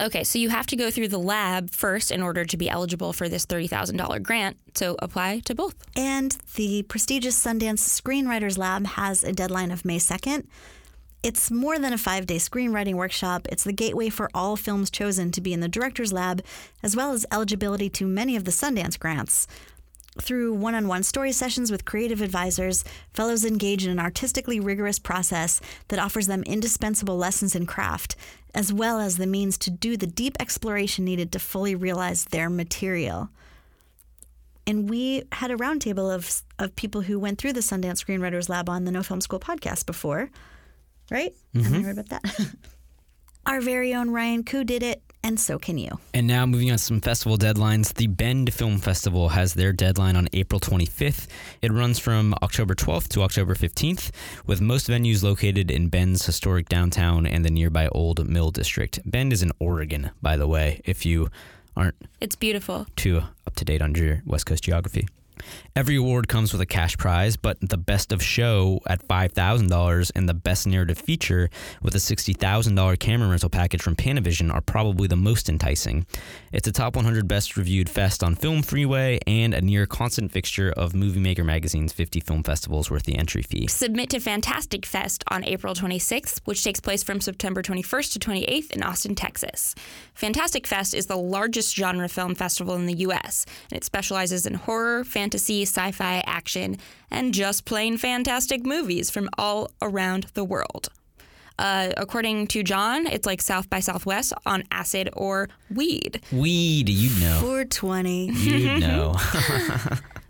Okay, 0.00 0.22
so 0.22 0.38
you 0.38 0.48
have 0.48 0.66
to 0.68 0.76
go 0.76 0.90
through 0.90 1.08
the 1.08 1.18
lab 1.18 1.70
first 1.70 2.12
in 2.12 2.22
order 2.22 2.44
to 2.44 2.56
be 2.56 2.70
eligible 2.70 3.12
for 3.12 3.28
this 3.28 3.44
$30,000 3.46 4.22
grant, 4.22 4.56
so 4.74 4.94
apply 5.00 5.40
to 5.40 5.56
both. 5.56 5.74
And 5.96 6.36
the 6.54 6.82
prestigious 6.84 7.40
Sundance 7.40 7.80
Screenwriters 7.80 8.58
Lab 8.58 8.86
has 8.86 9.24
a 9.24 9.32
deadline 9.32 9.72
of 9.72 9.84
May 9.84 9.98
2nd. 9.98 10.46
It's 11.22 11.50
more 11.50 11.78
than 11.78 11.92
a 11.92 11.98
five 11.98 12.26
day 12.26 12.36
screenwriting 12.36 12.94
workshop. 12.94 13.48
It's 13.50 13.64
the 13.64 13.72
gateway 13.72 14.08
for 14.08 14.30
all 14.32 14.56
films 14.56 14.90
chosen 14.90 15.32
to 15.32 15.40
be 15.40 15.52
in 15.52 15.60
the 15.60 15.68
Director's 15.68 16.12
Lab, 16.12 16.42
as 16.82 16.94
well 16.94 17.12
as 17.12 17.26
eligibility 17.32 17.90
to 17.90 18.06
many 18.06 18.36
of 18.36 18.44
the 18.44 18.52
Sundance 18.52 18.98
grants. 18.98 19.48
Through 20.20 20.54
one 20.54 20.74
on 20.74 20.88
one 20.88 21.02
story 21.02 21.32
sessions 21.32 21.70
with 21.70 21.84
creative 21.84 22.22
advisors, 22.22 22.84
fellows 23.12 23.44
engage 23.44 23.84
in 23.84 23.90
an 23.90 24.00
artistically 24.00 24.58
rigorous 24.58 24.98
process 24.98 25.60
that 25.88 25.98
offers 25.98 26.26
them 26.26 26.42
indispensable 26.44 27.16
lessons 27.16 27.54
in 27.54 27.66
craft, 27.66 28.16
as 28.54 28.72
well 28.72 28.98
as 28.98 29.16
the 29.16 29.26
means 29.26 29.58
to 29.58 29.70
do 29.70 29.96
the 29.96 30.06
deep 30.06 30.36
exploration 30.40 31.04
needed 31.04 31.30
to 31.32 31.38
fully 31.38 31.74
realize 31.74 32.26
their 32.26 32.50
material 32.50 33.30
and 34.68 34.90
we 34.90 35.22
had 35.32 35.50
a 35.50 35.56
roundtable 35.56 36.14
of 36.14 36.42
of 36.58 36.76
people 36.76 37.00
who 37.00 37.18
went 37.18 37.38
through 37.38 37.54
the 37.54 37.60
Sundance 37.60 38.04
Screenwriters 38.04 38.50
Lab 38.50 38.68
on 38.68 38.84
the 38.84 38.92
No 38.92 39.02
Film 39.02 39.22
School 39.22 39.40
podcast 39.40 39.86
before, 39.86 40.28
right? 41.10 41.34
Haven't 41.54 41.72
you 41.72 41.78
mm-hmm. 41.78 41.86
heard 41.86 41.98
about 41.98 42.22
that? 42.22 42.54
Our 43.46 43.60
very 43.62 43.94
own 43.94 44.10
Ryan 44.10 44.44
Koo 44.44 44.62
did 44.62 44.82
it, 44.82 45.02
and 45.22 45.40
so 45.40 45.58
can 45.58 45.78
you. 45.78 45.98
And 46.12 46.26
now 46.26 46.44
moving 46.44 46.70
on 46.70 46.76
to 46.76 46.82
some 46.82 47.00
festival 47.00 47.38
deadlines. 47.38 47.94
The 47.94 48.06
Bend 48.06 48.52
Film 48.52 48.76
Festival 48.78 49.30
has 49.30 49.54
their 49.54 49.72
deadline 49.72 50.16
on 50.16 50.28
April 50.34 50.60
25th. 50.60 51.28
It 51.62 51.72
runs 51.72 51.98
from 51.98 52.34
October 52.42 52.74
12th 52.74 53.08
to 53.08 53.22
October 53.22 53.54
15th, 53.54 54.10
with 54.46 54.60
most 54.60 54.86
venues 54.86 55.22
located 55.22 55.70
in 55.70 55.88
Bend's 55.88 56.26
historic 56.26 56.68
downtown 56.68 57.26
and 57.26 57.42
the 57.42 57.50
nearby 57.50 57.88
Old 57.88 58.28
Mill 58.28 58.50
District. 58.50 59.00
Bend 59.06 59.32
is 59.32 59.42
in 59.42 59.52
Oregon, 59.58 60.10
by 60.20 60.36
the 60.36 60.46
way, 60.46 60.82
if 60.84 61.06
you 61.06 61.30
aren't 61.74 61.96
It's 62.20 62.36
beautiful. 62.36 62.86
too 62.96 63.22
up 63.46 63.54
to 63.56 63.64
date 63.64 63.80
on 63.80 63.94
your 63.94 64.22
West 64.26 64.44
Coast 64.44 64.64
geography. 64.64 65.08
Every 65.76 65.96
award 65.96 66.28
comes 66.28 66.52
with 66.52 66.60
a 66.60 66.66
cash 66.66 66.96
prize, 66.96 67.36
but 67.36 67.58
the 67.60 67.76
best 67.76 68.12
of 68.12 68.22
show 68.22 68.80
at 68.86 69.06
$5,000 69.06 70.12
and 70.14 70.28
the 70.28 70.34
best 70.34 70.66
narrative 70.66 70.98
feature 70.98 71.50
with 71.82 71.94
a 71.94 71.98
$60,000 71.98 72.98
camera 72.98 73.28
rental 73.28 73.48
package 73.48 73.82
from 73.82 73.96
Panavision 73.96 74.52
are 74.52 74.60
probably 74.60 75.08
the 75.08 75.16
most 75.16 75.48
enticing. 75.48 76.06
It's 76.52 76.66
a 76.66 76.72
top 76.72 76.96
100 76.96 77.28
best 77.28 77.56
reviewed 77.56 77.88
fest 77.88 78.22
on 78.22 78.34
FilmFreeway 78.34 79.20
and 79.26 79.54
a 79.54 79.60
near 79.60 79.86
constant 79.86 80.32
fixture 80.32 80.72
of 80.76 80.92
MovieMaker 80.92 81.44
Magazine's 81.44 81.92
50 81.92 82.20
film 82.20 82.42
festivals 82.42 82.90
worth 82.90 83.04
the 83.04 83.16
entry 83.16 83.42
fee. 83.42 83.66
Submit 83.66 84.10
to 84.10 84.20
Fantastic 84.20 84.84
Fest 84.84 85.22
on 85.28 85.44
April 85.44 85.74
26th, 85.74 86.40
which 86.44 86.64
takes 86.64 86.80
place 86.80 87.02
from 87.02 87.20
September 87.20 87.62
21st 87.62 88.12
to 88.14 88.18
28th 88.18 88.70
in 88.72 88.82
Austin, 88.82 89.14
Texas. 89.14 89.74
Fantastic 90.14 90.66
Fest 90.66 90.94
is 90.94 91.06
the 91.06 91.16
largest 91.16 91.76
genre 91.76 92.08
film 92.08 92.34
festival 92.34 92.74
in 92.74 92.86
the 92.86 92.94
U.S., 92.94 93.46
and 93.70 93.76
it 93.76 93.84
specializes 93.84 94.46
in 94.46 94.54
horror, 94.54 95.04
fantasy, 95.04 95.27
sci 95.34 95.92
fi, 95.92 96.22
action, 96.26 96.76
and 97.10 97.34
just 97.34 97.64
plain 97.64 97.96
fantastic 97.96 98.64
movies 98.64 99.10
from 99.10 99.28
all 99.38 99.70
around 99.82 100.26
the 100.34 100.44
world. 100.44 100.88
Uh, 101.58 101.90
according 101.96 102.46
to 102.46 102.62
Jon, 102.62 103.06
it's 103.06 103.26
like 103.26 103.42
South 103.42 103.68
by 103.68 103.80
Southwest 103.80 104.32
on 104.46 104.62
acid 104.70 105.10
or 105.14 105.48
weed. 105.74 106.20
Weed, 106.30 106.88
you 106.88 107.10
know. 107.20 107.40
420. 107.40 108.26
You 108.26 108.78
know. 108.80 109.16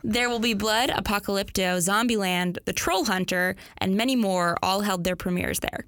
There 0.04 0.30
Will 0.30 0.38
Be 0.38 0.54
Blood, 0.54 0.90
Apocalypto, 0.90 1.76
Zombieland, 1.78 2.56
The 2.64 2.72
Troll 2.72 3.04
Hunter, 3.04 3.56
and 3.78 3.96
many 3.96 4.14
more 4.14 4.56
all 4.62 4.80
held 4.80 5.02
their 5.02 5.16
premieres 5.16 5.58
there. 5.58 5.86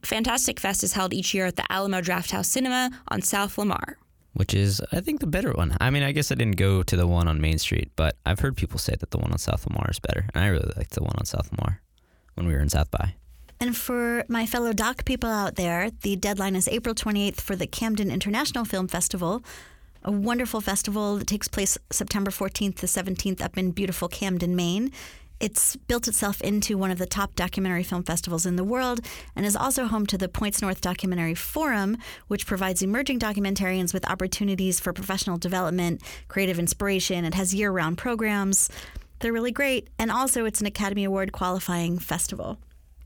Fantastic 0.00 0.58
Fest 0.58 0.82
is 0.82 0.94
held 0.94 1.12
each 1.12 1.34
year 1.34 1.46
at 1.46 1.56
the 1.56 1.70
Alamo 1.70 2.00
Drafthouse 2.00 2.46
Cinema 2.46 2.90
on 3.08 3.20
South 3.20 3.58
Lamar. 3.58 3.98
Which 4.34 4.54
is, 4.54 4.80
I 4.92 5.00
think, 5.00 5.20
the 5.20 5.26
better 5.26 5.52
one. 5.52 5.76
I 5.80 5.90
mean, 5.90 6.02
I 6.02 6.12
guess 6.12 6.32
I 6.32 6.36
didn't 6.36 6.56
go 6.56 6.82
to 6.82 6.96
the 6.96 7.06
one 7.06 7.28
on 7.28 7.40
Main 7.40 7.58
Street, 7.58 7.90
but 7.96 8.16
I've 8.24 8.40
heard 8.40 8.56
people 8.56 8.78
say 8.78 8.94
that 8.98 9.10
the 9.10 9.18
one 9.18 9.30
on 9.30 9.38
South 9.38 9.66
Lamar 9.66 9.88
is 9.90 10.00
better. 10.00 10.26
And 10.34 10.42
I 10.42 10.48
really 10.48 10.72
liked 10.76 10.92
the 10.92 11.02
one 11.02 11.14
on 11.18 11.26
South 11.26 11.50
Lamar 11.52 11.82
when 12.34 12.46
we 12.46 12.54
were 12.54 12.60
in 12.60 12.70
South 12.70 12.90
by. 12.90 13.14
And 13.60 13.76
for 13.76 14.24
my 14.28 14.46
fellow 14.46 14.72
doc 14.72 15.04
people 15.04 15.30
out 15.30 15.56
there, 15.56 15.90
the 16.00 16.16
deadline 16.16 16.56
is 16.56 16.66
April 16.66 16.94
28th 16.94 17.40
for 17.40 17.54
the 17.54 17.66
Camden 17.66 18.10
International 18.10 18.64
Film 18.64 18.88
Festival, 18.88 19.44
a 20.02 20.10
wonderful 20.10 20.60
festival 20.60 21.18
that 21.18 21.28
takes 21.28 21.46
place 21.46 21.78
September 21.90 22.30
14th 22.30 22.76
to 22.76 22.86
17th 22.86 23.40
up 23.40 23.56
in 23.56 23.70
beautiful 23.70 24.08
Camden, 24.08 24.56
Maine. 24.56 24.90
It's 25.42 25.74
built 25.74 26.06
itself 26.06 26.40
into 26.40 26.78
one 26.78 26.92
of 26.92 26.98
the 26.98 27.04
top 27.04 27.34
documentary 27.34 27.82
film 27.82 28.04
festivals 28.04 28.46
in 28.46 28.54
the 28.54 28.62
world 28.62 29.00
and 29.34 29.44
is 29.44 29.56
also 29.56 29.86
home 29.86 30.06
to 30.06 30.16
the 30.16 30.28
Points 30.28 30.62
North 30.62 30.80
Documentary 30.80 31.34
Forum, 31.34 31.98
which 32.28 32.46
provides 32.46 32.80
emerging 32.80 33.18
documentarians 33.18 33.92
with 33.92 34.08
opportunities 34.08 34.78
for 34.78 34.92
professional 34.92 35.38
development, 35.38 36.00
creative 36.28 36.60
inspiration. 36.60 37.24
It 37.24 37.34
has 37.34 37.52
year 37.52 37.72
round 37.72 37.98
programs. 37.98 38.70
They're 39.18 39.32
really 39.32 39.50
great. 39.50 39.88
And 39.98 40.12
also, 40.12 40.44
it's 40.44 40.60
an 40.60 40.66
Academy 40.68 41.02
Award 41.02 41.32
qualifying 41.32 41.98
festival. 41.98 42.58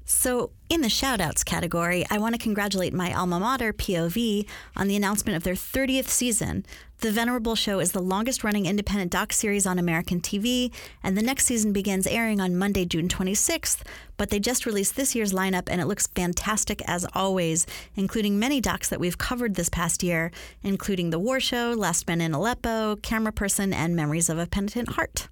So, 0.05 0.51
in 0.69 0.83
the 0.83 0.89
shoutouts 0.89 1.43
category, 1.43 2.05
I 2.11 2.19
want 2.19 2.35
to 2.35 2.39
congratulate 2.39 2.93
my 2.93 3.15
alma 3.15 3.41
mater, 3.41 3.73
POV, 3.73 4.47
on 4.77 4.89
the 4.89 4.95
announcement 4.95 5.37
of 5.37 5.43
their 5.43 5.55
30th 5.55 6.09
season. 6.09 6.67
The 7.01 7.13
Venerable 7.13 7.55
Show 7.55 7.79
is 7.79 7.93
the 7.93 8.01
longest 8.01 8.43
running 8.43 8.65
independent 8.65 9.13
doc 9.13 9.35
series 9.35 9.67
on 9.67 9.79
American 9.79 10.19
TV, 10.19 10.73
and 11.03 11.15
the 11.15 11.23
next 11.23 11.45
season 11.45 11.75
begins 11.75 12.07
airing 12.07 12.41
on 12.41 12.57
Monday, 12.57 12.87
June 12.87 13.07
26th. 13.07 13.83
But 14.17 14.31
they 14.31 14.41
just 14.41 14.65
released 14.65 14.97
this 14.97 15.15
year's 15.15 15.35
lineup, 15.35 15.69
and 15.69 15.79
it 15.79 15.87
looks 15.87 16.07
fantastic 16.07 16.81
as 16.89 17.07
always, 17.13 17.67
including 17.97 18.39
many 18.39 18.63
docs 18.63 18.89
that 18.89 18.99
we've 18.99 19.19
covered 19.19 19.57
this 19.57 19.69
past 19.69 20.03
year, 20.03 20.31
including 20.63 21.11
The 21.11 21.19
War 21.19 21.39
Show, 21.39 21.73
Last 21.73 22.09
Men 22.09 22.23
in 22.23 22.33
Aleppo, 22.33 22.97
Cameraperson, 22.97 23.75
and 23.75 23.95
Memories 23.95 24.31
of 24.31 24.39
a 24.39 24.47
Penitent 24.47 24.93
Heart. 24.93 25.29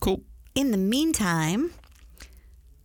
Cool. 0.00 0.20
In 0.54 0.72
the 0.72 0.78
meantime, 0.78 1.72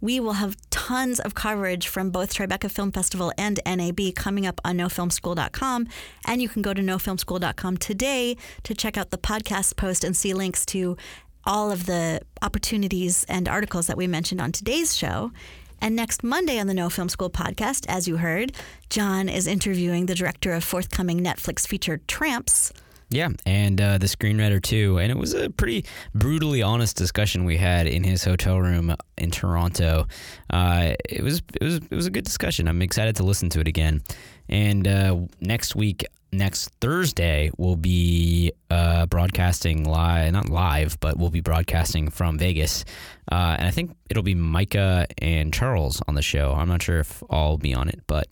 we 0.01 0.19
will 0.19 0.33
have 0.33 0.57
tons 0.71 1.19
of 1.19 1.35
coverage 1.35 1.87
from 1.87 2.09
both 2.09 2.33
Tribeca 2.33 2.69
Film 2.69 2.91
Festival 2.91 3.31
and 3.37 3.59
NAB 3.65 4.15
coming 4.15 4.45
up 4.45 4.59
on 4.65 4.77
nofilmschool.com. 4.77 5.87
And 6.25 6.41
you 6.41 6.49
can 6.49 6.61
go 6.61 6.73
to 6.73 6.81
nofilmschool.com 6.81 7.77
today 7.77 8.35
to 8.63 8.73
check 8.73 8.97
out 8.97 9.11
the 9.11 9.17
podcast 9.17 9.77
post 9.77 10.03
and 10.03 10.17
see 10.17 10.33
links 10.33 10.65
to 10.67 10.97
all 11.45 11.71
of 11.71 11.85
the 11.85 12.21
opportunities 12.41 13.23
and 13.25 13.47
articles 13.47 13.87
that 13.87 13.97
we 13.97 14.07
mentioned 14.07 14.41
on 14.41 14.51
today's 14.51 14.97
show. 14.97 15.31
And 15.79 15.95
next 15.95 16.23
Monday 16.23 16.59
on 16.59 16.67
the 16.67 16.75
No 16.75 16.89
Film 16.89 17.09
School 17.09 17.29
podcast, 17.29 17.85
as 17.87 18.07
you 18.07 18.17
heard, 18.17 18.51
Jon 18.89 19.27
is 19.27 19.47
interviewing 19.47 20.05
the 20.05 20.13
director 20.13 20.53
of 20.53 20.63
forthcoming 20.63 21.21
Netflix 21.21 21.67
feature 21.67 22.01
Tramps. 22.07 22.71
Yeah, 23.11 23.27
and 23.45 23.79
uh, 23.79 23.97
the 23.97 24.05
screenwriter 24.05 24.63
too. 24.63 24.97
And 24.97 25.11
it 25.11 25.17
was 25.17 25.33
a 25.33 25.49
pretty 25.49 25.85
brutally 26.15 26.61
honest 26.63 26.95
discussion 26.95 27.43
we 27.43 27.57
had 27.57 27.85
in 27.85 28.05
his 28.05 28.23
hotel 28.23 28.59
room 28.59 28.95
in 29.17 29.31
Toronto. 29.31 30.07
Uh, 30.49 30.93
it 31.09 31.21
was 31.21 31.41
it 31.59 31.63
was 31.63 31.75
it 31.75 31.91
was 31.91 32.07
a 32.07 32.09
good 32.09 32.23
discussion. 32.23 32.69
I'm 32.69 32.81
excited 32.81 33.17
to 33.17 33.23
listen 33.23 33.49
to 33.49 33.59
it 33.59 33.67
again. 33.67 34.01
And 34.47 34.87
uh, 34.87 35.17
next 35.41 35.75
week, 35.75 36.05
next 36.31 36.69
Thursday, 36.79 37.51
we'll 37.57 37.75
be 37.75 38.53
uh, 38.69 39.07
broadcasting 39.07 39.83
live, 39.83 40.31
not 40.31 40.47
live, 40.47 40.97
but 41.01 41.17
we'll 41.17 41.29
be 41.29 41.41
broadcasting 41.41 42.09
from 42.09 42.37
Vegas. 42.37 42.85
Uh, 43.29 43.57
and 43.59 43.67
I 43.67 43.71
think 43.71 43.93
it'll 44.09 44.23
be 44.23 44.35
Micah 44.35 45.05
and 45.17 45.53
Charles 45.53 46.01
on 46.07 46.15
the 46.15 46.21
show. 46.21 46.53
I'm 46.53 46.69
not 46.69 46.81
sure 46.81 46.99
if 46.99 47.21
I'll 47.29 47.57
be 47.57 47.73
on 47.73 47.89
it, 47.89 47.99
but 48.07 48.27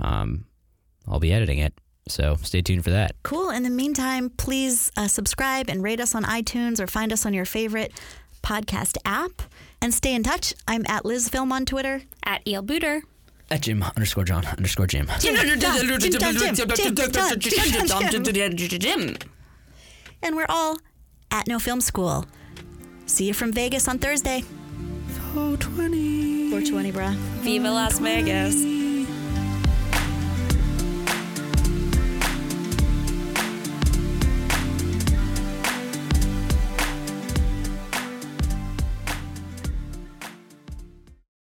um, 0.00 0.46
I'll 1.06 1.20
be 1.20 1.32
editing 1.34 1.58
it. 1.58 1.74
So 2.08 2.36
stay 2.42 2.62
tuned 2.62 2.84
for 2.84 2.90
that. 2.90 3.14
Cool. 3.22 3.50
In 3.50 3.62
the 3.62 3.70
meantime, 3.70 4.30
please 4.30 4.90
uh, 4.96 5.08
subscribe 5.08 5.68
and 5.68 5.82
rate 5.82 6.00
us 6.00 6.14
on 6.14 6.24
iTunes 6.24 6.80
or 6.80 6.86
find 6.86 7.12
us 7.12 7.24
on 7.24 7.32
your 7.32 7.44
favorite 7.44 7.92
podcast 8.42 8.96
app 9.04 9.42
and 9.80 9.94
stay 9.94 10.14
in 10.14 10.22
touch. 10.22 10.54
I'm 10.66 10.84
at 10.88 11.04
Liz 11.04 11.28
Film 11.28 11.52
on 11.52 11.64
Twitter. 11.64 12.02
At 12.24 12.46
Eel 12.46 12.62
Booter. 12.62 13.02
At 13.50 13.62
Jim 13.62 13.82
underscore 13.82 14.24
John 14.24 14.44
underscore 14.46 14.86
Jim. 14.86 15.08
And 20.22 20.36
we're 20.36 20.46
all 20.48 20.78
at 21.30 21.46
No 21.46 21.58
Film 21.58 21.80
School. 21.80 22.24
See 23.06 23.26
you 23.26 23.34
from 23.34 23.52
Vegas 23.52 23.88
on 23.88 23.98
Thursday. 23.98 24.42
420. 25.34 26.50
420, 26.50 26.92
bruh. 26.92 27.14
Viva 27.42 27.70
Las 27.70 27.98
Vegas. 27.98 28.81